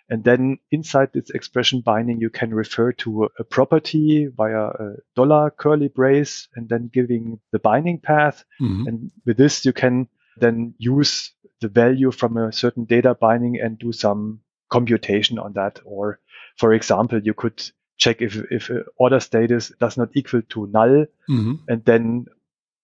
And 0.10 0.24
then 0.24 0.58
inside 0.72 1.10
this 1.14 1.30
expression 1.32 1.82
binding, 1.82 2.22
you 2.22 2.30
can 2.30 2.54
refer 2.54 2.94
to 2.94 3.30
a, 3.38 3.44
property 3.44 4.28
via 4.28 4.68
a 4.68 4.96
dollar 5.16 5.52
curly 5.52 5.90
brace 5.90 6.48
and 6.56 6.70
then 6.70 6.90
giving 6.94 7.40
the 7.52 7.60
binding 7.60 8.00
path. 8.00 8.46
Mm-hmm. 8.62 8.88
And 8.88 9.12
with 9.26 9.38
this, 9.38 9.66
you 9.66 9.74
can 9.74 10.08
then 10.40 10.76
use 10.78 11.34
the 11.60 11.68
value 11.68 12.12
from 12.12 12.38
a 12.38 12.54
certain 12.54 12.86
data 12.86 13.16
binding 13.16 13.60
and 13.60 13.78
do 13.78 13.92
some 13.92 14.40
computation 14.70 15.40
on 15.40 15.54
that. 15.54 15.82
Or 15.84 16.20
for 16.58 16.74
example, 16.74 17.20
you 17.22 17.34
could 17.34 17.62
check 17.98 18.22
if, 18.22 18.36
if 18.52 18.72
order 18.98 19.20
status 19.20 19.72
does 19.80 19.98
not 19.98 20.10
equal 20.14 20.42
to 20.44 20.68
null 20.68 21.06
mm-hmm. 21.30 21.54
and 21.68 21.84
then 21.86 22.26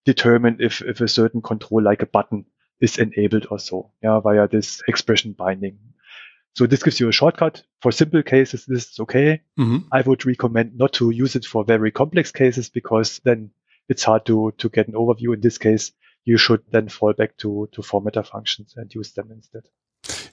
determine 0.04 0.58
if, 0.60 0.82
if 0.82 1.00
a 1.00 1.08
certain 1.08 1.40
control 1.40 1.82
like 1.82 2.02
a 2.02 2.06
button 2.06 2.44
is 2.80 2.98
enabled 2.98 3.46
or 3.50 3.58
so, 3.58 3.90
yeah, 4.02 4.20
via 4.20 4.48
this 4.48 4.82
expression 4.88 5.32
binding. 5.32 5.78
So 6.56 6.66
this 6.66 6.82
gives 6.82 7.00
you 7.00 7.08
a 7.08 7.12
shortcut. 7.12 7.62
For 7.82 7.90
simple 7.90 8.22
cases, 8.22 8.64
this 8.66 8.90
is 8.90 9.00
okay. 9.00 9.40
Mm-hmm. 9.58 9.88
I 9.90 10.02
would 10.02 10.24
recommend 10.24 10.76
not 10.76 10.92
to 10.94 11.10
use 11.10 11.34
it 11.34 11.44
for 11.44 11.64
very 11.64 11.90
complex 11.90 12.30
cases 12.30 12.68
because 12.68 13.20
then 13.24 13.50
it's 13.88 14.04
hard 14.04 14.26
to, 14.26 14.52
to 14.58 14.68
get 14.68 14.88
an 14.88 14.94
overview. 14.94 15.34
In 15.34 15.40
this 15.40 15.58
case, 15.58 15.92
you 16.24 16.38
should 16.38 16.62
then 16.70 16.88
fall 16.88 17.12
back 17.12 17.36
to, 17.38 17.68
to 17.72 17.82
formatter 17.82 18.26
functions 18.26 18.74
and 18.76 18.94
use 18.94 19.12
them 19.12 19.30
instead. 19.32 19.62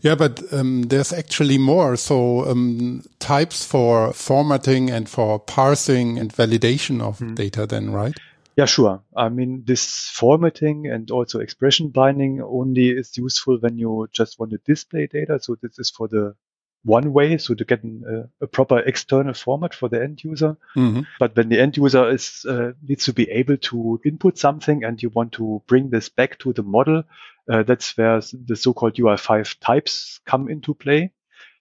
Yeah, 0.02 0.16
but 0.16 0.42
um, 0.52 0.84
there's 0.84 1.14
actually 1.14 1.58
more. 1.58 1.96
So 1.96 2.50
um, 2.50 3.04
types 3.20 3.64
for 3.66 4.14
formatting 4.14 4.90
and 4.90 5.08
for 5.08 5.40
parsing 5.40 6.18
and 6.18 6.34
validation 6.34 7.02
of 7.02 7.20
hmm. 7.20 7.36
data 7.36 7.68
then, 7.68 7.92
right? 7.92 8.14
Yeah, 8.58 8.66
sure. 8.66 9.02
I 9.16 9.30
mean, 9.30 9.64
this 9.66 10.10
formatting 10.10 10.88
and 10.88 11.10
also 11.10 11.40
expression 11.40 11.90
binding 11.90 12.42
only 12.42 12.90
is 12.90 13.16
useful 13.18 13.58
when 13.60 13.78
you 13.78 14.10
just 14.12 14.40
want 14.40 14.52
to 14.52 14.58
display 14.66 15.08
data. 15.08 15.40
So 15.42 15.56
this 15.62 15.80
is 15.80 15.90
for 15.90 16.08
the 16.08 16.36
one 16.84 17.14
way, 17.14 17.38
so 17.38 17.54
to 17.54 17.64
get 17.64 17.84
an, 17.84 18.04
uh, 18.08 18.46
a 18.46 18.48
proper 18.48 18.80
external 18.80 19.34
format 19.34 19.74
for 19.74 19.88
the 19.88 20.02
end 20.02 20.24
user. 20.24 20.58
Mm-hmm. 20.76 21.02
But 21.20 21.36
when 21.36 21.50
the 21.50 21.60
end 21.60 21.78
user 21.78 22.10
is 22.10 22.46
uh, 22.48 22.72
needs 22.82 23.06
to 23.06 23.14
be 23.14 23.30
able 23.30 23.58
to 23.58 24.02
input 24.04 24.38
something 24.38 24.84
and 24.84 25.02
you 25.02 25.10
want 25.10 25.34
to 25.34 25.62
bring 25.68 25.90
this 25.90 26.10
back 26.10 26.40
to 26.40 26.54
the 26.54 26.64
model, 26.64 27.04
uh, 27.52 27.64
that's 27.64 27.96
where 27.98 28.22
the 28.46 28.56
so-called 28.56 28.96
UI5 28.96 29.60
types 29.60 30.20
come 30.26 30.50
into 30.50 30.74
play. 30.74 31.12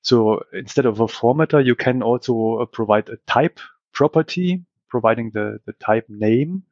So 0.02 0.42
instead 0.52 0.86
of 0.86 1.00
a 1.00 1.06
formatter, 1.06 1.64
you 1.64 1.74
can 1.74 2.02
also 2.02 2.60
uh, 2.60 2.64
provide 2.64 3.10
a 3.10 3.16
type 3.26 3.60
property, 3.92 4.64
providing 4.88 5.30
the, 5.30 5.60
the 5.66 5.74
type 5.74 6.06
name. 6.08 6.62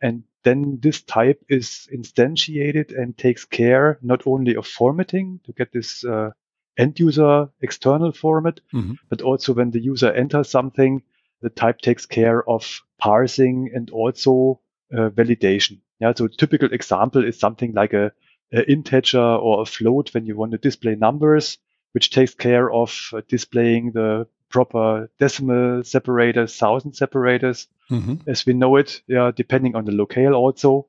And 0.00 0.22
then 0.44 0.78
this 0.80 1.02
type 1.02 1.42
is 1.48 1.88
instantiated 1.92 2.96
and 2.96 3.18
takes 3.18 3.44
care 3.44 3.98
not 4.00 4.26
only 4.26 4.54
of 4.54 4.66
formatting 4.66 5.40
to 5.44 5.52
get 5.52 5.72
this 5.72 6.04
uh, 6.04 6.30
end 6.78 6.98
user 6.98 7.48
external 7.60 8.12
format, 8.12 8.60
mm-hmm. 8.72 8.94
but 9.10 9.20
also 9.20 9.52
when 9.52 9.70
the 9.70 9.80
user 9.80 10.12
enters 10.12 10.48
something, 10.48 11.02
the 11.42 11.50
type 11.50 11.80
takes 11.80 12.06
care 12.06 12.48
of 12.48 12.80
parsing 12.98 13.70
and 13.74 13.90
also 13.90 14.60
uh, 14.92 15.10
validation. 15.10 15.80
Yeah. 16.00 16.12
So 16.16 16.26
a 16.26 16.28
typical 16.28 16.72
example 16.72 17.24
is 17.24 17.38
something 17.38 17.72
like 17.74 17.92
a 17.92 18.12
an 18.50 18.64
integer 18.66 19.20
or 19.20 19.60
a 19.60 19.66
float 19.66 20.14
when 20.14 20.24
you 20.24 20.34
want 20.34 20.52
to 20.52 20.58
display 20.58 20.94
numbers, 20.94 21.58
which 21.92 22.10
takes 22.10 22.34
care 22.34 22.70
of 22.72 23.10
uh, 23.12 23.20
displaying 23.28 23.92
the 23.92 24.26
proper 24.48 25.10
decimal 25.18 25.84
separators, 25.84 26.56
thousand 26.56 26.94
separators, 26.94 27.68
mm-hmm. 27.90 28.14
as 28.26 28.46
we 28.46 28.54
know 28.54 28.76
it, 28.76 29.02
yeah, 29.06 29.30
depending 29.34 29.76
on 29.76 29.84
the 29.84 29.92
locale 29.92 30.34
also. 30.34 30.86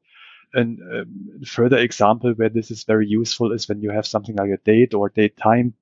And 0.54 0.80
um, 0.82 1.42
further 1.46 1.78
example 1.78 2.34
where 2.34 2.50
this 2.50 2.72
is 2.72 2.84
very 2.84 3.08
useful 3.08 3.52
is 3.52 3.68
when 3.68 3.82
you 3.82 3.92
have 3.92 4.08
something 4.08 4.36
like 4.36 4.50
a 4.52 4.58
date 4.58 4.94
or 4.94 5.10
date 5.10 5.38
time 5.38 5.74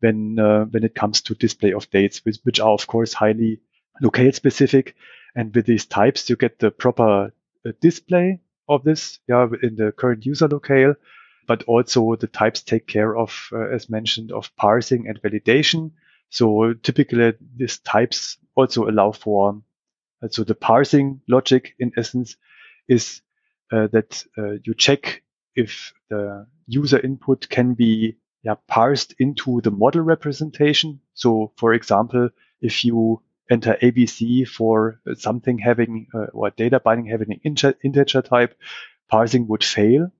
when 0.00 0.38
uh, 0.38 0.64
when 0.66 0.84
it 0.84 0.94
comes 0.94 1.22
to 1.22 1.34
display 1.34 1.72
of 1.72 1.90
dates, 1.90 2.24
which, 2.24 2.38
which 2.44 2.60
are 2.60 2.70
of 2.72 2.86
course 2.86 3.12
highly 3.12 3.60
locale 4.00 4.32
specific. 4.32 4.94
And 5.34 5.54
with 5.54 5.66
these 5.66 5.86
types, 5.86 6.28
you 6.28 6.36
get 6.36 6.58
the 6.58 6.70
proper 6.70 7.32
uh, 7.66 7.72
display 7.80 8.40
of 8.68 8.84
this, 8.84 9.18
yeah, 9.28 9.46
in 9.62 9.76
the 9.76 9.92
current 9.92 10.26
user 10.26 10.48
locale. 10.48 10.94
But 11.48 11.64
also 11.64 12.14
the 12.16 12.28
types 12.28 12.62
take 12.62 12.86
care 12.86 13.16
of, 13.16 13.48
uh, 13.52 13.68
as 13.68 13.90
mentioned, 13.90 14.30
of 14.32 14.54
parsing 14.56 15.08
and 15.08 15.20
validation. 15.20 15.90
So 16.30 16.74
typically, 16.74 17.34
these 17.56 17.78
types 17.78 18.38
also 18.54 18.88
allow 18.88 19.12
for 19.12 19.62
uh, 20.22 20.28
so 20.28 20.44
the 20.44 20.54
parsing 20.54 21.20
logic 21.28 21.74
in 21.78 21.92
essence 21.96 22.36
is 22.88 23.20
uh, 23.20 23.31
that 23.72 24.24
uh, 24.38 24.52
you 24.64 24.74
check 24.74 25.22
if 25.54 25.92
the 26.10 26.46
user 26.66 26.98
input 27.00 27.48
can 27.48 27.74
be 27.74 28.16
yeah, 28.42 28.54
parsed 28.66 29.14
into 29.18 29.60
the 29.60 29.70
model 29.70 30.02
representation. 30.02 31.00
So, 31.14 31.52
for 31.56 31.74
example, 31.74 32.30
if 32.60 32.84
you 32.84 33.22
enter 33.50 33.76
ABC 33.82 34.46
for 34.48 35.00
something 35.16 35.58
having 35.58 36.06
uh, 36.14 36.26
or 36.32 36.50
data 36.50 36.80
binding 36.80 37.06
having 37.06 37.32
an 37.32 37.40
integer, 37.44 37.78
integer 37.84 38.22
type, 38.22 38.56
parsing 39.08 39.46
would 39.48 39.62
fail, 39.62 40.10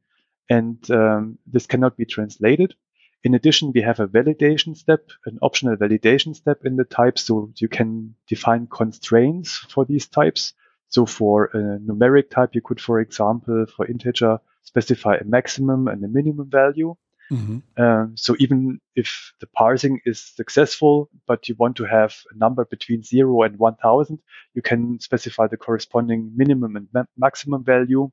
and 0.51 0.79
um, 0.91 1.39
this 1.47 1.67
cannot 1.67 1.97
be 1.97 2.05
translated. 2.05 2.75
In 3.25 3.35
addition, 3.35 3.73
we 3.73 3.83
have 3.83 4.01
a 4.01 4.09
validation 4.09 4.77
step, 4.77 5.09
an 5.27 5.39
optional 5.41 5.77
validation 5.77 6.35
step 6.35 6.65
in 6.65 6.77
the 6.77 6.85
type, 6.85 7.19
so 7.19 7.53
you 7.57 7.69
can 7.69 8.15
define 8.29 8.67
constraints 8.67 9.57
for 9.57 9.85
these 9.85 10.09
types. 10.09 10.55
So 10.93 11.07
for 11.07 11.47
a 11.47 11.79
numeric 11.79 12.29
type, 12.29 12.51
you 12.53 12.61
could, 12.61 12.79
for 12.79 13.01
example, 13.01 13.65
for 13.75 13.87
integer, 13.87 14.39
specify 14.63 15.17
a 15.17 15.25
maximum 15.25 15.89
and 15.89 16.05
a 16.05 16.09
minimum 16.09 16.51
value. 16.51 16.95
Mm-hmm. 17.31 17.83
Um, 17.83 18.15
so 18.15 18.37
even 18.39 18.79
if 18.95 19.33
the 19.41 19.47
parsing 19.47 20.01
is 20.05 20.21
successful, 20.21 21.09
but 21.27 21.49
you 21.49 21.55
want 21.59 21.77
to 21.77 21.85
have 21.85 22.15
a 22.31 22.37
number 22.37 22.67
between 22.67 23.03
zero 23.03 23.41
and 23.41 23.59
1000, 23.59 24.19
you 24.53 24.61
can 24.61 25.01
specify 25.01 25.47
the 25.47 25.57
corresponding 25.57 26.31
minimum 26.37 26.77
and 26.77 26.89
ma- 26.93 27.05
maximum 27.17 27.65
value. 27.65 28.11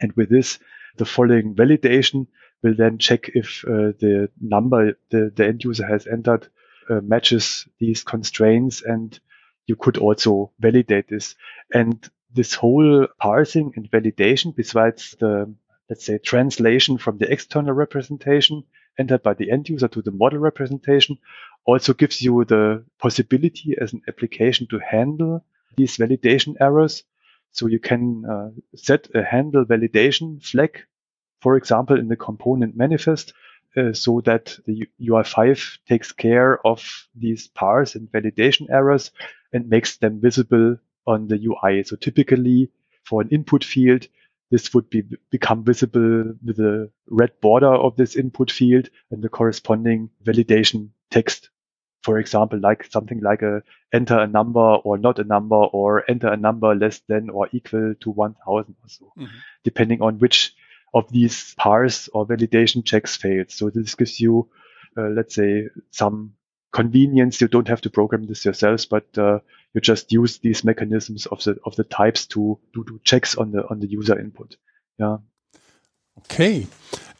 And 0.00 0.12
with 0.14 0.30
this, 0.30 0.58
the 0.96 1.04
following 1.04 1.54
validation 1.54 2.26
will 2.62 2.74
then 2.74 2.96
check 2.96 3.28
if 3.34 3.66
uh, 3.68 3.92
the 4.00 4.30
number 4.40 4.96
the, 5.10 5.30
the 5.36 5.46
end 5.46 5.62
user 5.62 5.86
has 5.86 6.06
entered 6.06 6.48
uh, 6.88 7.02
matches 7.02 7.68
these 7.78 8.02
constraints. 8.02 8.80
And 8.82 9.20
you 9.66 9.76
could 9.76 9.96
also 9.96 10.52
validate 10.58 11.08
this. 11.08 11.34
And 11.72 12.08
this 12.32 12.54
whole 12.54 13.06
parsing 13.18 13.72
and 13.76 13.90
validation, 13.90 14.54
besides 14.54 15.16
the 15.18 15.54
let's 15.88 16.04
say, 16.04 16.18
translation 16.18 16.98
from 16.98 17.18
the 17.18 17.30
external 17.30 17.72
representation 17.72 18.64
entered 18.98 19.22
by 19.22 19.34
the 19.34 19.50
end 19.50 19.68
user 19.68 19.88
to 19.88 20.02
the 20.02 20.10
model 20.10 20.38
representation 20.38 21.18
also 21.66 21.92
gives 21.94 22.22
you 22.22 22.44
the 22.44 22.84
possibility 22.98 23.74
as 23.80 23.92
an 23.92 24.02
application 24.08 24.66
to 24.68 24.78
handle 24.78 25.44
these 25.76 25.96
validation 25.96 26.54
errors. 26.60 27.04
So 27.52 27.66
you 27.66 27.78
can 27.78 28.24
uh, 28.24 28.50
set 28.74 29.08
a 29.14 29.22
handle 29.22 29.64
validation 29.64 30.42
flag, 30.42 30.80
for 31.40 31.56
example, 31.56 31.98
in 31.98 32.08
the 32.08 32.16
component 32.16 32.76
manifest, 32.76 33.32
uh, 33.76 33.92
so 33.92 34.20
that 34.22 34.56
the 34.66 34.86
UI5 35.00 35.78
takes 35.88 36.12
care 36.12 36.64
of 36.66 37.08
these 37.14 37.48
parse 37.48 37.94
and 37.94 38.10
validation 38.10 38.70
errors 38.70 39.10
and 39.52 39.68
makes 39.68 39.96
them 39.96 40.20
visible 40.20 40.76
on 41.06 41.28
the 41.28 41.38
UI. 41.38 41.82
So 41.84 41.96
typically 41.96 42.70
for 43.04 43.20
an 43.20 43.28
input 43.28 43.64
field, 43.64 44.06
this 44.50 44.72
would 44.74 44.88
be 44.90 45.02
become 45.30 45.64
visible 45.64 46.34
with 46.44 46.56
the 46.56 46.90
red 47.08 47.32
border 47.40 47.74
of 47.74 47.96
this 47.96 48.14
input 48.14 48.50
field 48.50 48.88
and 49.10 49.22
the 49.22 49.28
corresponding 49.28 50.10
validation 50.22 50.90
text. 51.10 51.50
For 52.02 52.18
example, 52.18 52.60
like 52.60 52.84
something 52.90 53.20
like 53.20 53.42
a 53.42 53.62
enter 53.92 54.18
a 54.18 54.26
number 54.26 54.60
or 54.60 54.98
not 54.98 55.18
a 55.18 55.24
number 55.24 55.56
or 55.56 56.08
enter 56.08 56.28
a 56.28 56.36
number 56.36 56.74
less 56.74 57.00
than 57.08 57.30
or 57.30 57.48
equal 57.52 57.94
to 57.98 58.10
1000 58.10 58.44
or 58.46 58.88
so, 58.88 59.12
mm-hmm. 59.18 59.36
depending 59.64 60.02
on 60.02 60.18
which 60.18 60.54
of 60.94 61.10
these 61.10 61.54
parse 61.56 62.08
or 62.08 62.26
validation 62.26 62.84
checks 62.84 63.16
fails. 63.16 63.52
So 63.54 63.68
this 63.68 63.96
gives 63.96 64.20
you, 64.20 64.48
uh, 64.96 65.08
let's 65.08 65.34
say, 65.34 65.68
some 65.90 66.34
convenience. 66.72 67.40
You 67.40 67.48
don't 67.48 67.68
have 67.68 67.80
to 67.82 67.90
program 67.90 68.26
this 68.26 68.44
yourselves, 68.44 68.86
but 68.86 69.06
uh, 69.18 69.40
you 69.74 69.80
just 69.80 70.12
use 70.12 70.38
these 70.38 70.62
mechanisms 70.64 71.26
of 71.26 71.42
the 71.42 71.56
of 71.64 71.74
the 71.76 71.84
types 71.84 72.26
to 72.28 72.58
do, 72.72 72.84
do 72.84 73.00
checks 73.02 73.36
on 73.36 73.50
the 73.50 73.68
on 73.68 73.80
the 73.80 73.88
user 73.88 74.18
input. 74.18 74.56
Yeah. 74.98 75.18
Okay, 76.20 76.68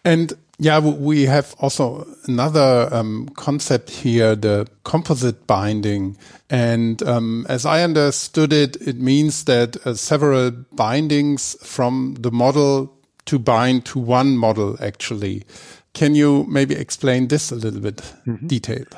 and 0.04 0.32
yeah, 0.58 0.78
we 0.78 1.24
have 1.24 1.54
also 1.58 2.06
another 2.26 2.88
um, 2.92 3.28
concept 3.34 3.90
here, 3.90 4.36
the 4.36 4.68
composite 4.84 5.48
binding. 5.48 6.16
And 6.48 7.02
um, 7.02 7.44
as 7.48 7.66
I 7.66 7.82
understood 7.82 8.52
it, 8.52 8.76
it 8.76 9.00
means 9.00 9.44
that 9.44 9.84
uh, 9.84 9.94
several 9.94 10.52
bindings 10.52 11.56
from 11.66 12.14
the 12.20 12.30
model 12.30 12.93
to 13.26 13.38
bind 13.38 13.84
to 13.86 13.98
one 13.98 14.36
model 14.36 14.76
actually. 14.80 15.44
Can 15.92 16.14
you 16.14 16.44
maybe 16.48 16.74
explain 16.74 17.28
this 17.28 17.52
a 17.52 17.56
little 17.56 17.80
bit 17.80 18.02
mm 18.26 18.36
-hmm. 18.36 18.48
detailed? 18.48 18.96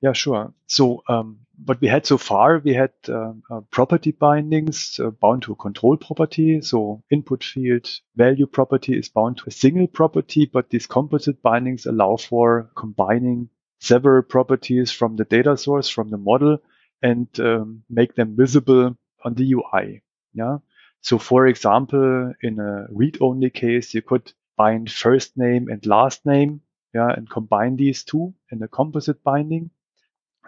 Yeah, 0.00 0.14
sure. 0.14 0.52
So 0.66 1.02
um, 1.08 1.46
what 1.64 1.80
we 1.80 1.88
had 1.88 2.06
so 2.06 2.18
far, 2.18 2.58
we 2.58 2.74
had 2.74 2.92
uh, 3.08 3.32
uh, 3.50 3.60
property 3.70 4.12
bindings 4.12 5.00
uh, 5.00 5.10
bound 5.10 5.42
to 5.42 5.52
a 5.52 5.56
control 5.56 5.96
property. 5.96 6.60
So 6.60 7.02
input 7.10 7.44
field 7.44 7.88
value 8.14 8.46
property 8.46 8.98
is 8.98 9.08
bound 9.08 9.38
to 9.38 9.44
a 9.46 9.50
single 9.50 9.86
property, 9.86 10.46
but 10.52 10.70
these 10.70 10.86
composite 10.86 11.42
bindings 11.42 11.86
allow 11.86 12.16
for 12.16 12.70
combining 12.74 13.48
several 13.80 14.22
properties 14.22 14.90
from 14.90 15.16
the 15.16 15.24
data 15.24 15.56
source, 15.56 15.88
from 15.88 16.10
the 16.10 16.18
model, 16.18 16.58
and 17.02 17.28
um, 17.40 17.82
make 17.88 18.14
them 18.14 18.36
visible 18.36 18.96
on 19.24 19.34
the 19.34 19.52
UI. 19.54 20.02
Yeah. 20.34 20.58
So 21.06 21.18
for 21.18 21.46
example, 21.46 22.34
in 22.42 22.58
a 22.58 22.88
read-only 22.90 23.50
case, 23.50 23.94
you 23.94 24.02
could 24.02 24.32
bind 24.56 24.90
first 24.90 25.36
name 25.36 25.68
and 25.68 25.86
last 25.86 26.26
name, 26.26 26.62
yeah, 26.92 27.10
and 27.16 27.30
combine 27.30 27.76
these 27.76 28.02
two 28.02 28.34
in 28.50 28.60
a 28.60 28.66
composite 28.66 29.22
binding. 29.22 29.70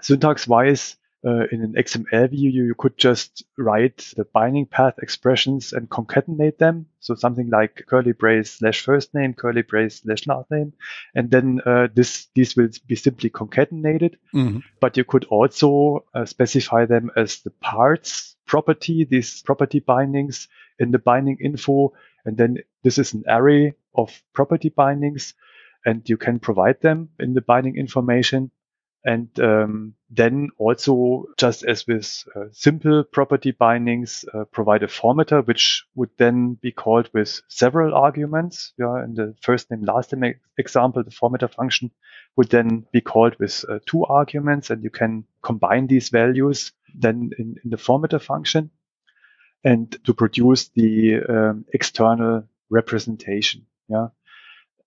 Syntax 0.01 0.49
wise, 0.49 0.97
uh, 1.27 1.47
in 1.51 1.63
an 1.63 1.75
XML 1.77 2.31
view, 2.31 2.51
you 2.51 2.75
could 2.77 2.97
just 2.97 3.45
write 3.57 4.13
the 4.17 4.25
binding 4.25 4.67
path 4.67 4.95
expressions 5.03 5.73
and 5.73 5.89
concatenate 5.89 6.59
them. 6.59 6.87
So 7.01 7.15
something 7.15 7.51
like 7.51 7.85
curly 7.89 8.13
brace 8.13 8.53
slash 8.53 8.83
first 8.83 9.15
name, 9.15 9.35
curly 9.35 9.63
brace 9.63 10.03
slash 10.03 10.27
last 10.27 10.51
name. 10.51 10.75
And 11.15 11.31
then 11.31 11.61
uh, 11.67 11.89
this 11.93 12.29
these 12.35 12.57
will 12.57 12.69
be 12.87 12.95
simply 12.95 13.31
concatenated. 13.31 14.17
Mm-hmm. 14.35 14.59
But 14.81 14.97
you 14.97 15.05
could 15.05 15.25
also 15.25 16.05
uh, 16.15 16.25
specify 16.25 16.87
them 16.87 17.11
as 17.17 17.41
the 17.41 17.51
parts 17.51 18.37
property, 18.47 19.05
these 19.05 19.43
property 19.43 19.81
bindings 19.81 20.49
in 20.79 20.91
the 20.93 20.99
binding 20.99 21.39
info. 21.43 21.93
And 22.25 22.37
then 22.37 22.59
this 22.83 22.99
is 22.99 23.13
an 23.13 23.25
array 23.29 23.75
of 23.95 24.23
property 24.33 24.69
bindings 24.69 25.35
and 25.85 26.09
you 26.09 26.17
can 26.17 26.39
provide 26.39 26.81
them 26.81 27.11
in 27.19 27.35
the 27.35 27.41
binding 27.41 27.77
information. 27.77 28.51
And 29.05 29.29
um, 29.41 29.95
then 30.11 30.49
also, 30.59 31.27
just 31.39 31.65
as 31.65 31.87
with 31.87 32.25
uh, 32.35 32.47
simple 32.51 33.05
property 33.05 33.53
bindings, 33.53 34.25
uh, 34.35 34.45
provide 34.45 34.83
a 34.83 34.89
formatter, 34.89 35.47
which 35.47 35.85
would 35.95 36.11
then 36.19 36.55
be 36.55 36.73
called 36.73 37.09
with 37.15 37.41
several 37.49 37.95
arguments. 37.95 38.73
Yeah, 38.77 39.05
in 39.05 39.15
the 39.15 39.35
first 39.41 39.71
name, 39.71 39.85
last 39.85 40.13
name 40.13 40.35
example, 40.59 41.05
the 41.05 41.11
formatter 41.11 41.53
function 41.53 41.91
would 42.37 42.51
then 42.51 42.87
be 42.93 43.01
called 43.01 43.37
with 43.39 43.65
uh, 43.69 43.79
two 43.87 44.05
arguments, 44.05 44.71
and 44.71 44.83
you 44.83 44.91
can 44.91 45.25
combine 45.43 45.87
these 45.87 46.09
values 46.09 46.73
then 46.95 47.31
in, 47.39 47.57
in 47.65 47.71
the 47.71 47.77
formatter 47.77 48.21
function 48.21 48.71
and 49.65 49.97
to 50.05 50.15
produce 50.15 50.69
the 50.69 51.21
um, 51.29 51.65
external 51.73 52.45
representation. 52.71 53.67
Yeah. 53.89 54.09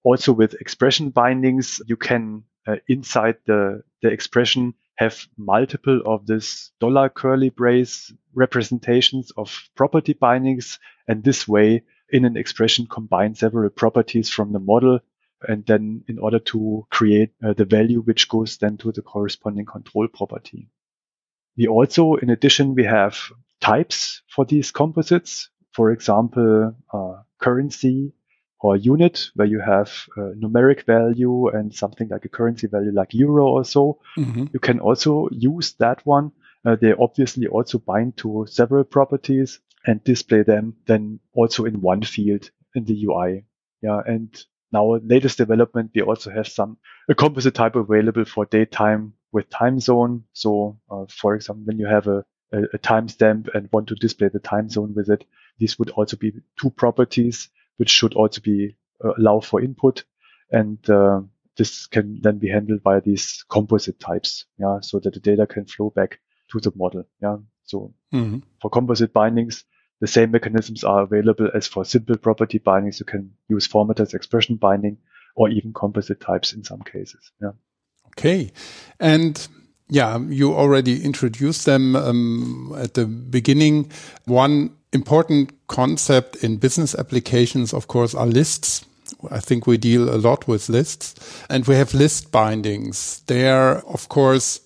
Also 0.03 0.33
with 0.33 0.55
expression 0.55 1.09
bindings, 1.09 1.81
you 1.87 1.97
can 1.97 2.43
uh, 2.67 2.77
inside 2.87 3.37
the, 3.45 3.83
the 4.01 4.09
expression 4.09 4.73
have 4.95 5.27
multiple 5.37 6.01
of 6.05 6.27
this 6.27 6.71
dollar 6.79 7.09
curly 7.09 7.49
brace 7.49 8.13
representations 8.33 9.31
of 9.37 9.69
property 9.75 10.13
bindings. 10.13 10.79
And 11.07 11.23
this 11.23 11.47
way, 11.47 11.83
in 12.09 12.25
an 12.25 12.37
expression, 12.37 12.87
combine 12.87 13.35
several 13.35 13.69
properties 13.69 14.29
from 14.29 14.51
the 14.51 14.59
model. 14.59 14.99
And 15.47 15.65
then 15.65 16.03
in 16.07 16.19
order 16.19 16.39
to 16.39 16.85
create 16.91 17.31
uh, 17.43 17.53
the 17.53 17.65
value, 17.65 18.01
which 18.01 18.29
goes 18.29 18.57
then 18.57 18.77
to 18.77 18.91
the 18.91 19.01
corresponding 19.01 19.65
control 19.65 20.07
property. 20.07 20.69
We 21.57 21.67
also, 21.67 22.15
in 22.15 22.29
addition, 22.29 22.75
we 22.75 22.83
have 22.83 23.17
types 23.59 24.21
for 24.27 24.45
these 24.45 24.71
composites. 24.71 25.49
For 25.71 25.91
example, 25.91 26.75
uh, 26.93 27.23
currency 27.39 28.13
or 28.61 28.75
unit 28.75 29.29
where 29.35 29.47
you 29.47 29.59
have 29.59 29.91
a 30.15 30.33
numeric 30.41 30.85
value 30.85 31.47
and 31.47 31.73
something 31.73 32.07
like 32.09 32.25
a 32.25 32.29
currency 32.29 32.67
value 32.67 32.91
like 32.91 33.13
euro 33.13 33.47
or 33.47 33.65
so. 33.65 33.99
Mm-hmm. 34.17 34.45
You 34.53 34.59
can 34.59 34.79
also 34.79 35.27
use 35.31 35.73
that 35.79 36.05
one. 36.05 36.31
Uh, 36.63 36.75
they 36.79 36.93
obviously 36.93 37.47
also 37.47 37.79
bind 37.79 38.17
to 38.17 38.45
several 38.47 38.83
properties 38.83 39.59
and 39.85 40.03
display 40.03 40.43
them 40.43 40.75
then 40.85 41.19
also 41.33 41.65
in 41.65 41.81
one 41.81 42.03
field 42.03 42.51
in 42.75 42.85
the 42.85 43.05
UI. 43.05 43.45
Yeah. 43.81 43.99
And 44.05 44.29
now 44.71 44.99
latest 45.03 45.39
development, 45.39 45.91
we 45.95 46.03
also 46.03 46.29
have 46.29 46.47
some 46.47 46.77
a 47.09 47.15
composite 47.15 47.55
type 47.55 47.75
available 47.75 48.25
for 48.25 48.45
datetime 48.45 49.13
with 49.31 49.49
time 49.49 49.79
zone. 49.79 50.25
So, 50.33 50.79
uh, 50.89 51.05
for 51.09 51.33
example, 51.33 51.63
when 51.65 51.79
you 51.79 51.87
have 51.87 52.07
a, 52.07 52.23
a, 52.51 52.63
a 52.73 52.77
timestamp 52.77 53.49
and 53.55 53.69
want 53.71 53.87
to 53.87 53.95
display 53.95 54.29
the 54.31 54.39
time 54.39 54.69
zone 54.69 54.93
with 54.95 55.09
it, 55.09 55.25
these 55.57 55.79
would 55.79 55.89
also 55.89 56.15
be 56.15 56.33
two 56.61 56.69
properties 56.69 57.49
which 57.81 57.89
should 57.89 58.13
also 58.13 58.39
be 58.41 58.77
uh, 59.03 59.13
allow 59.17 59.39
for 59.39 59.59
input. 59.59 60.03
And 60.51 60.77
uh, 60.87 61.21
this 61.57 61.87
can 61.87 62.21
then 62.21 62.37
be 62.37 62.47
handled 62.47 62.83
by 62.83 62.99
these 62.99 63.43
composite 63.49 63.99
types, 63.99 64.45
yeah, 64.59 64.81
so 64.81 64.99
that 64.99 65.15
the 65.15 65.19
data 65.19 65.47
can 65.47 65.65
flow 65.65 65.89
back 65.89 66.19
to 66.51 66.59
the 66.59 66.71
model. 66.75 67.05
Yeah. 67.23 67.37
So 67.63 67.95
mm-hmm. 68.13 68.37
for 68.61 68.69
composite 68.69 69.13
bindings, 69.13 69.63
the 69.99 70.05
same 70.05 70.29
mechanisms 70.29 70.83
are 70.83 71.01
available 71.01 71.49
as 71.55 71.65
for 71.65 71.83
simple 71.83 72.17
property 72.17 72.59
bindings. 72.59 72.99
You 72.99 73.07
can 73.07 73.31
use 73.49 73.67
formatters 73.67 74.13
expression 74.13 74.57
binding 74.57 74.97
or 75.35 75.49
even 75.49 75.73
composite 75.73 76.21
types 76.21 76.53
in 76.53 76.63
some 76.63 76.83
cases. 76.83 77.31
Yeah. 77.41 77.53
Okay. 78.09 78.51
And 78.99 79.47
yeah, 79.89 80.19
you 80.19 80.53
already 80.53 81.03
introduced 81.03 81.65
them 81.65 81.95
um, 81.95 82.75
at 82.77 82.93
the 82.93 83.07
beginning. 83.07 83.91
One 84.25 84.77
important 84.93 85.67
concept 85.67 86.37
in 86.43 86.57
business 86.57 86.95
applications, 86.95 87.73
of 87.73 87.87
course, 87.87 88.13
are 88.13 88.27
lists. 88.27 88.85
I 89.29 89.39
think 89.39 89.67
we 89.67 89.77
deal 89.77 90.13
a 90.13 90.17
lot 90.17 90.47
with 90.47 90.69
lists 90.69 91.43
and 91.49 91.65
we 91.67 91.75
have 91.75 91.93
list 91.93 92.31
bindings. 92.31 93.21
There, 93.27 93.77
of 93.87 94.09
course, 94.09 94.61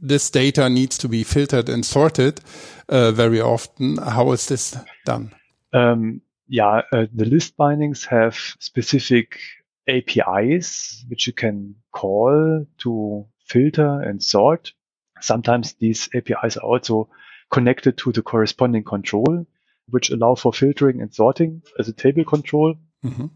this 0.00 0.30
data 0.30 0.68
needs 0.68 0.98
to 0.98 1.08
be 1.08 1.22
filtered 1.22 1.68
and 1.68 1.84
sorted 1.84 2.40
uh, 2.88 3.12
very 3.12 3.40
often. 3.40 3.98
How 3.98 4.32
is 4.32 4.46
this 4.46 4.76
done? 5.04 5.32
Um, 5.72 6.22
yeah, 6.48 6.82
uh, 6.92 7.06
the 7.14 7.26
list 7.26 7.56
bindings 7.56 8.04
have 8.06 8.36
specific 8.58 9.38
APIs 9.88 11.04
which 11.08 11.26
you 11.26 11.32
can 11.32 11.74
call 11.92 12.66
to 12.78 13.26
filter 13.44 14.00
and 14.00 14.22
sort. 14.22 14.72
Sometimes 15.20 15.74
these 15.74 16.08
APIs 16.14 16.56
are 16.56 16.64
also 16.64 17.08
connected 17.50 17.98
to 17.98 18.12
the 18.12 18.22
corresponding 18.22 18.84
control, 18.84 19.46
which 19.90 20.10
allow 20.10 20.34
for 20.34 20.52
filtering 20.52 21.00
and 21.00 21.14
sorting 21.14 21.62
as 21.78 21.88
a 21.88 21.92
table 21.92 22.24
control. 22.24 22.74
Mm-hmm. 23.04 23.26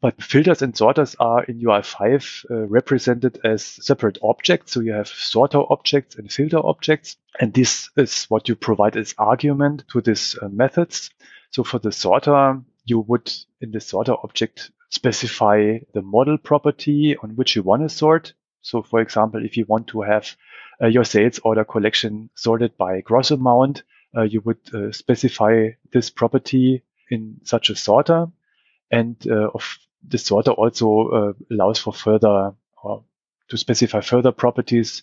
But 0.00 0.22
filters 0.22 0.62
and 0.62 0.76
sorters 0.76 1.14
are 1.20 1.44
in 1.44 1.60
UI5 1.60 2.50
uh, 2.50 2.66
represented 2.66 3.38
as 3.44 3.62
separate 3.62 4.18
objects. 4.22 4.72
So 4.72 4.80
you 4.80 4.92
have 4.92 5.08
sorter 5.08 5.60
objects 5.70 6.16
and 6.16 6.32
filter 6.32 6.64
objects. 6.64 7.16
And 7.38 7.52
this 7.52 7.90
is 7.96 8.24
what 8.24 8.48
you 8.48 8.56
provide 8.56 8.96
as 8.96 9.14
argument 9.18 9.84
to 9.92 10.00
these 10.00 10.36
uh, 10.40 10.48
methods. 10.48 11.10
So 11.50 11.62
for 11.62 11.78
the 11.78 11.92
sorter, 11.92 12.62
you 12.86 13.00
would 13.00 13.30
in 13.60 13.70
the 13.70 13.80
sorter 13.80 14.14
object 14.22 14.70
specify 14.88 15.78
the 15.92 16.02
model 16.02 16.38
property 16.38 17.16
on 17.16 17.36
which 17.36 17.54
you 17.56 17.62
want 17.62 17.82
to 17.82 17.88
sort. 17.88 18.32
So 18.62 18.82
for 18.82 19.00
example, 19.00 19.44
if 19.44 19.56
you 19.56 19.66
want 19.66 19.88
to 19.88 20.02
have 20.02 20.36
uh, 20.82 20.86
your 20.86 21.04
sales 21.04 21.38
order 21.44 21.64
collection 21.64 22.30
sorted 22.34 22.76
by 22.76 23.00
gross 23.00 23.30
amount, 23.30 23.82
you 24.20 24.40
would 24.44 24.58
uh, 24.74 24.92
specify 24.92 25.70
this 25.92 26.10
property 26.10 26.82
in 27.10 27.40
such 27.44 27.70
a 27.70 27.76
sorter. 27.76 28.26
And 28.90 29.16
uh, 29.26 29.48
of 29.54 29.78
the 30.06 30.18
sorter 30.18 30.50
also 30.50 31.08
uh, 31.08 31.32
allows 31.50 31.78
for 31.78 31.92
further 31.92 32.52
or 32.82 33.04
to 33.48 33.56
specify 33.56 34.00
further 34.00 34.32
properties. 34.32 35.02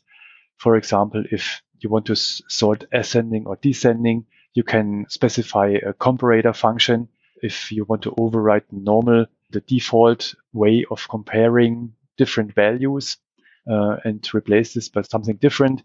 For 0.58 0.76
example, 0.76 1.24
if 1.32 1.62
you 1.80 1.90
want 1.90 2.06
to 2.08 2.16
sort 2.16 2.86
ascending 2.92 3.46
or 3.48 3.58
descending, 3.62 4.26
you 4.54 4.64
can 4.64 5.06
specify 5.10 5.70
a 5.70 5.94
comparator 5.94 6.56
function. 6.56 7.08
If 7.42 7.72
you 7.72 7.86
want 7.86 8.04
to 8.04 8.16
override 8.18 8.66
normal 8.72 9.26
the 9.50 9.62
default 9.62 10.36
way 10.54 10.86
of 10.92 11.08
comparing 11.10 11.94
different 12.18 12.54
values 12.54 13.18
uh, 13.70 13.98
and 14.04 14.28
replace 14.34 14.74
this 14.74 14.90
by 14.90 15.02
something 15.02 15.38
different. 15.38 15.84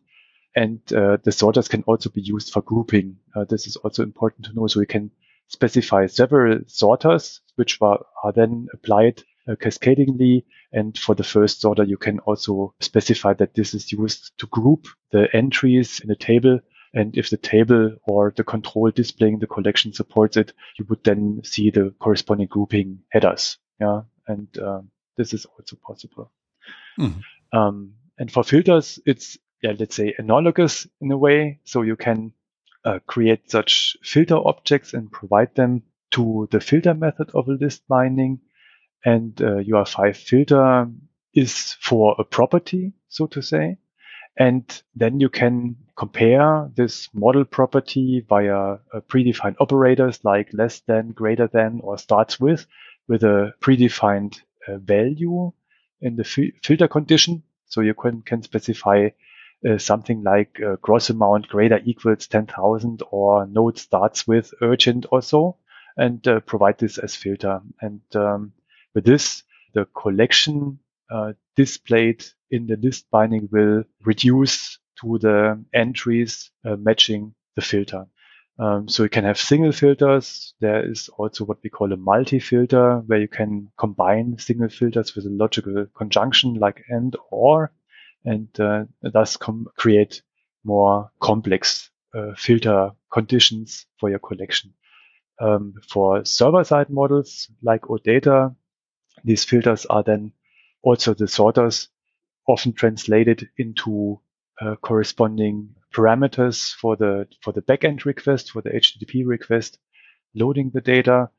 And 0.57 0.81
uh, 0.93 1.19
the 1.23 1.33
sorters 1.33 1.69
can 1.69 1.83
also 1.83 2.11
be 2.11 2.21
used 2.21 2.53
for 2.53 2.63
grouping. 2.63 3.17
Uh, 3.35 3.45
this 3.45 3.67
is 3.67 3.77
also 3.77 4.03
important 4.03 4.47
to 4.47 4.53
know. 4.55 4.67
So 4.67 4.81
we 4.81 4.87
can 4.87 5.11
specify 5.49 6.07
several 6.07 6.61
sorters, 6.67 7.41
which 7.57 7.81
are, 7.83 8.05
are 8.23 8.33
then 8.33 8.69
applied 8.73 9.23
uh, 9.49 9.57
cascadingly. 9.57 10.45
And 10.73 10.97
for 10.97 11.15
the 11.15 11.25
first 11.25 11.61
sorter, 11.61 11.85
you 11.85 11.97
can 11.97 12.21
also 12.21 12.75
specify 12.81 13.35
that 13.35 13.55
this 13.55 13.75
is 13.75 13.91
used 13.93 14.33
to 14.39 14.47
group 14.47 14.87
the 15.11 15.29
entries 15.35 16.01
in 16.01 16.11
a 16.11 16.17
table 16.17 16.61
and 16.95 17.19
if 17.19 17.29
the 17.29 17.37
table 17.37 17.97
or 18.07 18.33
the 18.37 18.45
control 18.45 18.91
displaying 18.91 19.41
the 19.41 19.49
collection 19.49 19.93
supports 19.93 20.37
it, 20.37 20.53
you 20.79 20.87
would 20.89 21.03
then 21.03 21.41
see 21.43 21.71
the 21.71 21.93
corresponding 21.99 22.47
grouping 22.47 23.01
headers. 23.11 23.59
Yeah. 23.81 24.03
And 24.29 24.49
um, 24.59 24.91
this 25.17 25.35
is 25.35 25.45
also 25.45 25.77
possible. 25.85 26.31
Mm-hmm. 26.99 27.59
Um, 27.59 27.95
and 28.17 28.31
for 28.31 28.45
filters, 28.45 29.01
it's, 29.05 29.37
yeah, 29.65 29.73
let's 29.79 29.97
say 29.97 30.15
analogous 30.19 30.87
in 31.01 31.11
a 31.11 31.17
way. 31.17 31.59
So 31.65 31.81
you 31.83 31.97
can 31.97 32.35
uh, 32.85 32.99
create 33.07 33.51
such 33.51 33.97
filter 34.03 34.37
objects 34.37 34.93
and 34.93 35.11
provide 35.11 35.55
them 35.55 35.83
to 36.11 36.49
the 36.51 36.61
filter 36.61 36.93
method 36.93 37.31
of 37.35 37.49
a 37.49 37.53
list 37.53 37.89
binding. 37.89 38.41
And 39.07 39.41
uh, 39.41 39.57
UI5 39.67 40.17
filter 40.17 40.89
is 41.33 41.73
for 41.81 42.15
a 42.19 42.25
property, 42.25 42.93
so 43.09 43.27
to 43.29 43.41
say. 43.41 43.79
And 44.39 44.65
then 44.95 45.21
you 45.21 45.31
can 45.31 45.77
compare 45.97 46.71
this 46.77 47.09
model 47.15 47.47
property 47.47 48.25
via 48.29 48.57
uh, 48.57 48.79
predefined 49.09 49.57
operators 49.61 50.21
like 50.25 50.51
less 50.53 50.81
than, 50.81 51.13
greater 51.13 51.49
than, 51.49 51.81
or 51.83 51.97
starts 51.97 52.39
with, 52.39 52.67
with 53.09 53.25
a 53.25 53.55
predefined 53.63 54.39
uh, 54.69 54.77
value 54.79 55.53
in 56.03 56.17
the 56.17 56.25
fi- 56.25 56.53
filter 56.63 56.89
condition. 56.89 57.45
So 57.67 57.81
you 57.81 57.95
can, 57.95 58.23
can 58.23 58.43
specify 58.43 59.09
uh, 59.69 59.79
something 59.79 60.23
like 60.23 60.61
uh, 60.61 60.77
gross 60.83 61.11
amount 61.11 61.49
greater 61.49 61.81
equals 61.85 62.27
10,000 62.27 63.03
or 63.11 63.47
node 63.47 63.79
starts 63.79 64.27
with 64.27 64.53
urgent 64.61 65.07
or 65.11 65.23
so 65.23 65.57
and 65.97 66.27
uh, 66.27 66.41
provide 66.41 66.79
this 66.79 66.99
as 66.99 67.15
filter. 67.15 67.61
And 67.81 68.01
um, 68.15 68.53
with 68.95 69.05
this, 69.05 69.43
the 69.75 69.87
collection 69.87 70.79
uh, 71.11 71.33
displayed 71.57 72.25
in 72.51 72.67
the 72.67 72.77
list 72.77 73.07
binding 73.11 73.49
will 73.51 73.85
reduce 74.05 74.79
to 75.01 75.19
the 75.19 75.65
entries 75.73 76.51
uh, 76.65 76.77
matching 76.77 77.35
the 77.57 77.63
filter. 77.63 78.07
Um, 78.59 78.89
so 78.89 79.03
you 79.03 79.09
can 79.09 79.25
have 79.25 79.39
single 79.39 79.73
filters. 79.73 80.55
There 80.61 80.89
is 80.89 81.09
also 81.19 81.45
what 81.45 81.59
we 81.65 81.71
call 81.71 81.93
a 81.93 81.97
multi-filter 81.97 82.99
where 83.07 83.21
you 83.21 83.27
can 83.27 83.71
combine 83.77 84.39
single 84.39 84.69
filters 84.69 85.15
with 85.17 85.27
a 85.27 85.31
logical 85.31 85.87
conjunction 85.97 86.55
like 86.55 86.85
and 86.89 87.17
or, 87.31 87.73
and 88.25 88.49
thus 89.03 89.37
create 89.77 90.23
more 90.65 91.11
complex 91.21 91.91
uh, 92.15 92.33
filter 92.37 92.91
conditions 93.13 93.87
for 93.99 94.09
your 94.11 94.19
collection. 94.19 94.73
Um, 95.41 95.75
for 95.89 96.25
server-side 96.25 96.91
models 96.91 97.51
like 97.63 97.83
OData, 97.83 98.55
these 99.25 99.45
filters 99.45 99.85
are 99.87 100.03
then 100.03 100.33
also 100.83 101.15
the 101.15 101.27
sorters 101.27 101.89
often 102.47 102.73
translated 102.73 103.49
into 103.59 104.21
uh, 104.61 104.77
corresponding 104.77 105.75
parameters 105.93 106.73
for 106.75 106.97
the 106.97 107.27
for 107.43 107.53
the 107.53 107.63
backend 107.63 108.05
request, 108.05 108.51
for 108.53 108.63
the 108.63 108.71
HTTP 108.71 109.27
request, 109.27 109.79
loading 110.35 110.71
the 110.73 110.81
data 110.81 111.31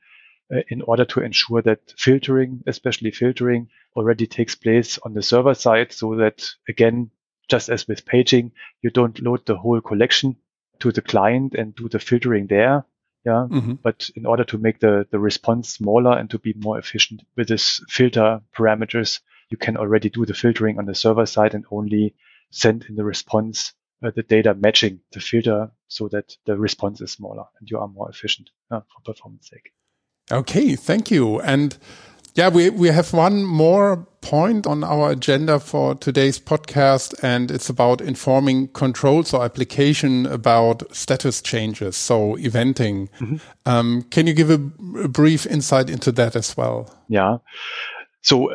in 0.69 0.81
order 0.83 1.05
to 1.05 1.21
ensure 1.21 1.61
that 1.61 1.93
filtering, 1.97 2.63
especially 2.67 3.11
filtering, 3.11 3.69
already 3.95 4.27
takes 4.27 4.55
place 4.55 4.99
on 4.99 5.13
the 5.13 5.23
server 5.23 5.53
side, 5.53 5.91
so 5.91 6.15
that 6.15 6.47
again, 6.67 7.09
just 7.49 7.69
as 7.69 7.87
with 7.87 8.05
paging, 8.05 8.51
you 8.81 8.89
don't 8.89 9.21
load 9.21 9.45
the 9.45 9.57
whole 9.57 9.81
collection 9.81 10.35
to 10.79 10.91
the 10.91 11.01
client 11.01 11.55
and 11.55 11.75
do 11.75 11.89
the 11.89 11.99
filtering 11.99 12.47
there. 12.47 12.85
Yeah. 13.25 13.47
Mm-hmm. 13.49 13.73
But 13.83 14.09
in 14.15 14.25
order 14.25 14.43
to 14.45 14.57
make 14.57 14.79
the, 14.79 15.07
the 15.09 15.19
response 15.19 15.69
smaller 15.69 16.17
and 16.17 16.29
to 16.29 16.37
be 16.37 16.53
more 16.57 16.77
efficient 16.77 17.23
with 17.35 17.47
this 17.47 17.81
filter 17.89 18.41
parameters, 18.55 19.21
you 19.49 19.57
can 19.57 19.77
already 19.77 20.09
do 20.09 20.25
the 20.25 20.33
filtering 20.33 20.77
on 20.77 20.85
the 20.85 20.93
server 20.93 21.25
side 21.25 21.55
and 21.55 21.65
only 21.71 22.15
send 22.51 22.85
in 22.87 22.95
the 22.95 23.03
response 23.03 23.73
uh, 24.03 24.11
the 24.15 24.23
data 24.23 24.53
matching 24.53 24.99
the 25.11 25.19
filter 25.19 25.71
so 25.87 26.07
that 26.09 26.37
the 26.45 26.55
response 26.55 27.01
is 27.01 27.11
smaller 27.11 27.45
and 27.59 27.69
you 27.69 27.79
are 27.79 27.87
more 27.87 28.09
efficient 28.09 28.49
uh, 28.69 28.81
for 28.81 29.13
performance 29.13 29.49
sake. 29.49 29.71
Okay, 30.31 30.75
thank 30.75 31.11
you. 31.11 31.39
And 31.41 31.77
Yeah, 32.35 32.49
we, 32.49 32.69
we 32.69 32.89
have 32.89 33.13
one 33.13 33.45
more 33.45 34.05
point 34.19 34.67
on 34.67 34.83
our 34.83 35.11
agenda 35.11 35.57
for 35.57 35.95
today's 35.95 36.37
podcast, 36.37 37.15
and 37.23 37.49
it's 37.49 37.69
about 37.69 38.01
informing 38.01 38.67
controls 38.73 39.33
or 39.33 39.45
application 39.45 40.25
about 40.25 40.83
status 40.93 41.41
changes, 41.41 41.95
so 41.95 42.35
eventing. 42.35 43.07
Mm 43.19 43.27
-hmm. 43.27 43.39
um, 43.65 44.03
can 44.09 44.27
you 44.27 44.35
give 44.35 44.53
a, 44.53 44.59
a 45.03 45.07
brief 45.07 45.45
insight 45.45 45.89
into 45.89 46.11
that 46.11 46.35
as 46.35 46.57
well? 46.57 46.85
Yeah. 47.07 47.37
So 48.21 48.49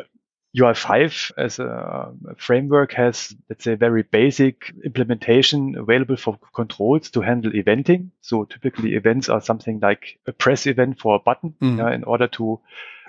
UI5 0.57 1.31
as 1.37 1.59
a 1.59 2.11
framework 2.37 2.91
has, 2.93 3.33
let's 3.49 3.63
say, 3.63 3.75
very 3.75 4.03
basic 4.03 4.73
implementation 4.83 5.75
available 5.77 6.17
for 6.17 6.37
controls 6.53 7.09
to 7.11 7.21
handle 7.21 7.51
eventing. 7.51 8.09
So 8.21 8.43
typically 8.43 8.95
events 8.95 9.29
are 9.29 9.39
something 9.39 9.79
like 9.79 10.19
a 10.27 10.33
press 10.33 10.67
event 10.67 10.99
for 10.99 11.15
a 11.15 11.19
button 11.19 11.55
mm. 11.61 11.93
in 11.93 12.03
order 12.03 12.27
to 12.29 12.59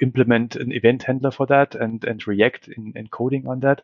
implement 0.00 0.54
an 0.54 0.72
event 0.72 1.02
handler 1.02 1.32
for 1.32 1.46
that 1.46 1.74
and, 1.74 2.04
and 2.04 2.26
react 2.28 2.68
in 2.68 2.92
encoding 2.92 3.48
on 3.48 3.60
that. 3.60 3.82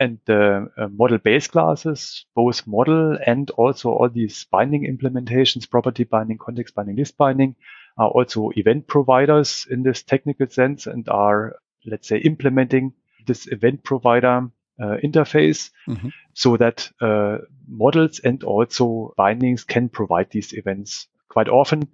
And 0.00 0.18
the 0.24 0.70
uh, 0.76 0.88
model 0.88 1.18
base 1.18 1.46
classes, 1.46 2.24
both 2.34 2.66
model 2.66 3.18
and 3.24 3.50
also 3.50 3.90
all 3.90 4.08
these 4.08 4.46
binding 4.50 4.84
implementations, 4.84 5.68
property 5.68 6.04
binding, 6.04 6.38
context 6.38 6.74
binding, 6.74 6.96
list 6.96 7.16
binding, 7.18 7.54
are 7.98 8.08
also 8.08 8.50
event 8.56 8.86
providers 8.86 9.66
in 9.70 9.82
this 9.82 10.02
technical 10.02 10.48
sense 10.48 10.86
and 10.86 11.08
are 11.08 11.56
let's 11.86 12.08
say, 12.08 12.18
implementing 12.18 12.92
this 13.26 13.46
event 13.46 13.82
provider 13.84 14.50
uh, 14.80 14.96
interface 15.04 15.70
mm-hmm. 15.86 16.08
so 16.32 16.56
that 16.56 16.90
uh, 17.00 17.38
models 17.68 18.20
and 18.20 18.42
also 18.44 19.12
bindings 19.16 19.64
can 19.64 19.88
provide 19.88 20.30
these 20.30 20.52
events. 20.52 21.06
Quite 21.28 21.48
often, 21.48 21.88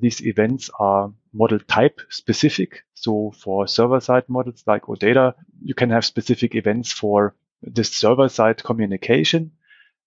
these 0.00 0.24
events 0.24 0.70
are 0.78 1.12
model 1.32 1.58
type 1.60 2.00
specific. 2.08 2.84
So 2.94 3.32
for 3.32 3.66
server 3.68 4.00
side 4.00 4.24
models 4.28 4.64
like 4.66 4.82
OData, 4.84 5.34
you 5.62 5.74
can 5.74 5.90
have 5.90 6.04
specific 6.04 6.54
events 6.54 6.92
for 6.92 7.34
this 7.62 7.92
server 7.92 8.28
side 8.28 8.62
communication. 8.64 9.52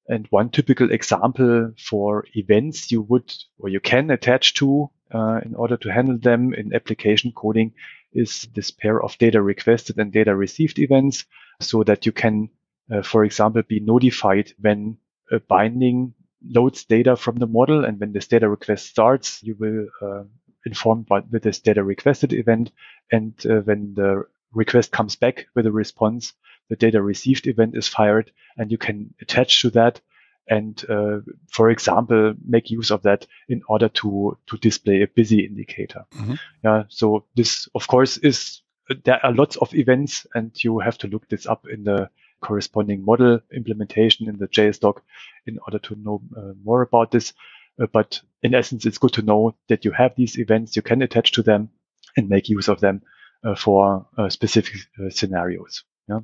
And 0.08 0.28
one 0.32 0.50
typical 0.50 0.92
example 0.92 1.72
for 1.78 2.26
events 2.34 2.92
you 2.92 3.04
would 3.04 3.34
or 3.60 3.70
you 3.70 3.80
can 3.80 4.12
attach 4.12 4.56
to 4.56 4.90
uh, 5.14 5.40
in 5.46 5.56
order 5.56 5.78
to 5.78 5.92
handle 5.92 6.18
them 6.18 6.54
in 6.54 6.74
application 6.74 7.32
coding 7.32 7.74
is 8.14 8.48
this 8.54 8.72
pair 8.72 9.02
of 9.02 9.18
data 9.18 9.42
requested 9.42 9.98
and 9.98 10.12
data 10.12 10.36
received 10.36 10.80
events 10.80 11.26
so 11.60 11.84
that 11.84 12.06
you 12.06 12.12
can, 12.12 12.50
uh, 12.92 13.02
for 13.02 13.24
example, 13.24 13.62
be 13.64 13.80
notified 13.80 14.54
when 14.60 14.98
a 15.32 15.40
binding 15.40 16.14
loads 16.48 16.86
data 16.86 17.16
from 17.16 17.38
the 17.38 17.48
model. 17.48 17.86
And 17.86 18.00
when 18.00 18.12
this 18.12 18.28
data 18.28 18.50
request 18.50 18.88
starts, 18.88 19.42
you 19.44 19.56
will 19.58 19.88
uh, 20.02 20.24
inform 20.66 21.06
with 21.32 21.44
this 21.44 21.60
data 21.60 21.84
requested 21.84 22.34
event. 22.34 22.72
And 23.12 23.34
uh, 23.46 23.62
when 23.62 23.94
the 23.96 24.26
request 24.54 24.92
comes 24.92 25.16
back 25.16 25.48
with 25.56 25.66
a 25.66 25.72
response, 25.72 26.34
the 26.70 26.76
data 26.76 27.02
received 27.02 27.48
event 27.48 27.76
is 27.76 27.88
fired 27.88 28.32
and 28.58 28.72
you 28.72 28.78
can 28.78 29.14
attach 29.22 29.62
to 29.62 29.70
that 29.72 30.02
and, 30.48 30.84
uh, 30.90 31.20
for 31.52 31.70
example, 31.70 32.34
make 32.46 32.70
use 32.70 32.92
of 32.92 33.04
that 33.04 33.28
in 33.48 33.62
order 33.68 33.90
to, 33.90 34.38
to 34.48 34.58
display 34.58 35.02
a 35.02 35.08
busy 35.08 35.46
indicator. 35.46 36.06
Mm-hmm. 36.16 36.34
Yeah. 36.64 36.84
So 36.90 37.26
this, 37.36 37.68
of 37.74 37.88
course, 37.88 38.18
is, 38.18 38.62
there 39.06 39.26
are 39.26 39.34
lots 39.34 39.56
of 39.56 39.74
events 39.74 40.28
and 40.36 40.52
you 40.64 40.80
have 40.80 40.98
to 41.00 41.08
look 41.08 41.28
this 41.30 41.46
up 41.46 41.66
in 41.68 41.84
the 41.86 42.10
corresponding 42.42 43.06
model 43.06 43.40
implementation 43.56 44.28
in 44.28 44.38
the 44.38 44.48
JS 44.48 44.82
doc 44.82 45.02
in 45.48 45.58
order 45.66 45.80
to 45.80 45.96
know 45.96 46.22
uh, 46.38 46.54
more 46.64 46.82
about 46.82 47.12
this. 47.12 47.34
Uh, 47.82 47.88
but 47.92 48.22
in 48.44 48.54
essence, 48.54 48.86
it's 48.86 48.98
good 48.98 49.14
to 49.14 49.22
know 49.22 49.56
that 49.70 49.86
you 49.86 49.92
have 49.92 50.16
these 50.16 50.38
events, 50.38 50.76
you 50.76 50.82
can 50.82 51.02
attach 51.02 51.32
to 51.32 51.42
them 51.42 51.70
and 52.18 52.30
make 52.30 52.50
use 52.50 52.68
of 52.68 52.82
them 52.82 53.02
uh, 53.44 53.56
for 53.56 54.06
uh, 54.18 54.30
specific 54.30 54.76
uh, 55.00 55.10
scenarios. 55.10 55.84
Yeah. 56.08 56.20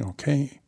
Okay. 0.00 0.60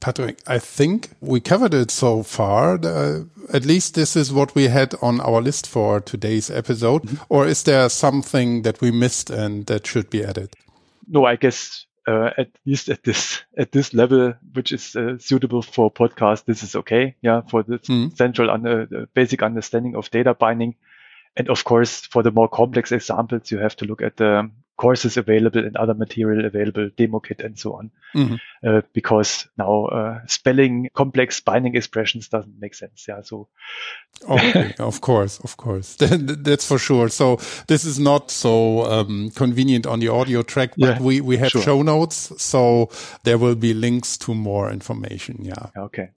Patrick, 0.00 0.38
I 0.46 0.58
think 0.58 1.10
we 1.20 1.40
covered 1.40 1.74
it 1.74 1.90
so 1.90 2.22
far. 2.22 2.78
Uh, 2.82 3.24
at 3.52 3.64
least 3.64 3.94
this 3.94 4.16
is 4.16 4.32
what 4.32 4.54
we 4.54 4.68
had 4.68 4.94
on 5.02 5.20
our 5.20 5.42
list 5.42 5.66
for 5.66 6.00
today's 6.00 6.50
episode. 6.50 7.04
Mm 7.04 7.10
-hmm. 7.10 7.24
Or 7.28 7.46
is 7.46 7.62
there 7.62 7.88
something 7.88 8.62
that 8.62 8.80
we 8.80 8.92
missed 8.92 9.30
and 9.30 9.66
that 9.66 9.86
should 9.86 10.10
be 10.10 10.24
added? 10.24 10.48
No, 11.06 11.26
I 11.26 11.36
guess 11.36 11.86
uh, 12.08 12.30
at 12.38 12.48
least 12.64 12.88
at 12.88 13.02
this 13.02 13.44
at 13.58 13.70
this 13.72 13.92
level, 13.92 14.34
which 14.54 14.72
is 14.72 14.96
uh, 14.96 15.18
suitable 15.18 15.62
for 15.62 15.92
podcast, 15.92 16.44
this 16.44 16.62
is 16.62 16.74
okay. 16.74 17.14
Yeah, 17.20 17.42
for 17.48 17.64
the 17.64 17.72
mm 17.72 17.80
-hmm. 17.80 18.16
central 18.16 18.50
under, 18.50 18.88
basic 19.14 19.42
understanding 19.42 19.96
of 19.96 20.10
data 20.10 20.34
binding, 20.34 20.76
and 21.36 21.48
of 21.48 21.62
course 21.62 22.08
for 22.10 22.22
the 22.22 22.30
more 22.30 22.48
complex 22.48 22.92
examples, 22.92 23.50
you 23.50 23.60
have 23.60 23.74
to 23.76 23.86
look 23.86 24.02
at 24.02 24.16
the 24.16 24.50
courses 24.78 25.16
available 25.16 25.66
and 25.66 25.76
other 25.76 25.92
material 25.92 26.46
available, 26.46 26.88
demo 26.96 27.18
kit 27.18 27.40
and 27.40 27.58
so 27.58 27.74
on. 27.74 27.90
Mm-hmm. 28.14 28.36
Uh, 28.66 28.80
because 28.94 29.46
now 29.58 29.86
uh, 29.86 30.20
spelling 30.26 30.88
complex 30.94 31.40
binding 31.40 31.74
expressions 31.74 32.28
doesn't 32.28 32.58
make 32.58 32.74
sense. 32.74 33.04
Yeah. 33.06 33.20
So. 33.22 33.48
okay. 34.30 34.74
of 34.78 35.00
course. 35.00 35.40
Of 35.40 35.56
course. 35.56 35.96
That's 35.98 36.66
for 36.66 36.78
sure. 36.78 37.08
So 37.08 37.36
this 37.66 37.84
is 37.84 37.98
not 37.98 38.30
so 38.30 38.86
um, 38.90 39.30
convenient 39.34 39.86
on 39.86 40.00
the 40.00 40.08
audio 40.08 40.42
track, 40.42 40.70
but 40.78 40.96
yeah, 40.96 41.02
we, 41.02 41.20
we 41.20 41.36
have 41.36 41.50
sure. 41.50 41.62
show 41.62 41.82
notes. 41.82 42.32
So 42.40 42.88
there 43.24 43.36
will 43.36 43.56
be 43.56 43.74
links 43.74 44.16
to 44.18 44.34
more 44.34 44.70
information. 44.70 45.44
Yeah. 45.44 45.70
Okay. 45.76 46.10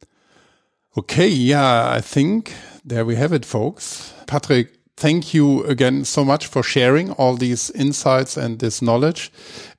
Okay. 0.96 1.28
Yeah. 1.28 1.90
I 1.90 2.00
think 2.00 2.54
there 2.86 3.06
we 3.06 3.16
have 3.16 3.34
it, 3.34 3.44
folks. 3.44 4.14
Patrick, 4.28 4.81
thank 5.02 5.34
you 5.34 5.64
again 5.64 6.06
so 6.06 6.24
much 6.24 6.46
for 6.46 6.62
sharing 6.62 7.12
all 7.14 7.36
these 7.36 7.72
insights 7.72 8.38
and 8.38 8.60
this 8.60 8.82
knowledge 8.82 9.32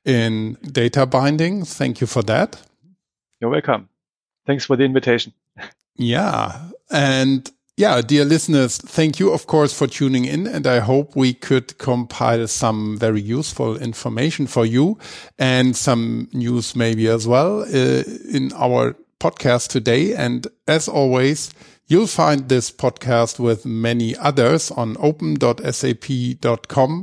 in 0.04 0.58
data 0.72 1.06
binding. 1.06 1.64
Thank 1.64 2.00
you 2.00 2.08
for 2.08 2.22
that. 2.24 2.60
You're 3.40 3.50
welcome. 3.50 3.88
Thanks 4.46 4.64
for 4.64 4.76
the 4.76 4.84
invitation. 4.84 5.32
Yeah. 5.94 6.58
And 6.90 7.48
yeah, 7.76 8.00
dear 8.00 8.24
listeners, 8.24 8.78
thank 8.78 9.20
you, 9.20 9.32
of 9.32 9.46
course, 9.46 9.72
for 9.72 9.86
tuning 9.86 10.24
in. 10.24 10.46
And 10.48 10.66
I 10.66 10.80
hope 10.80 11.14
we 11.14 11.34
could 11.34 11.78
compile 11.78 12.48
some 12.48 12.98
very 12.98 13.20
useful 13.20 13.76
information 13.76 14.46
for 14.46 14.66
you 14.66 14.98
and 15.38 15.76
some 15.76 16.28
news 16.32 16.74
maybe 16.74 17.06
as 17.06 17.28
well 17.28 17.62
uh, 17.62 18.02
in 18.28 18.52
our 18.56 18.96
podcast 19.20 19.68
today. 19.68 20.14
And 20.14 20.48
as 20.66 20.88
always, 20.88 21.52
You'll 21.86 22.06
find 22.06 22.48
this 22.48 22.70
podcast 22.70 23.38
with 23.38 23.66
many 23.66 24.16
others 24.16 24.70
on 24.70 24.96
open.sap.com 24.98 25.46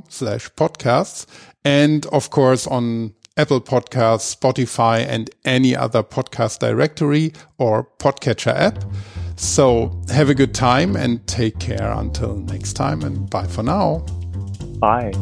slash 0.10 0.50
podcasts 0.52 1.26
and 1.64 2.06
of 2.08 2.30
course 2.30 2.66
on 2.66 3.14
Apple 3.38 3.62
Podcasts, 3.62 4.36
Spotify, 4.36 5.06
and 5.08 5.30
any 5.46 5.74
other 5.74 6.04
podcast 6.04 6.60
directory 6.60 7.32
or 7.58 7.88
podcatcher 7.98 8.54
app. 8.54 8.84
So 9.38 10.02
have 10.10 10.30
a 10.30 10.36
good 10.36 10.54
time 10.54 10.98
and 10.98 11.26
take 11.26 11.58
care 11.60 11.92
until 11.92 12.36
next 12.36 12.74
time 12.74 13.02
and 13.04 13.30
bye 13.30 13.48
for 13.48 13.64
now. 13.64 14.00
Bye. 14.80 15.14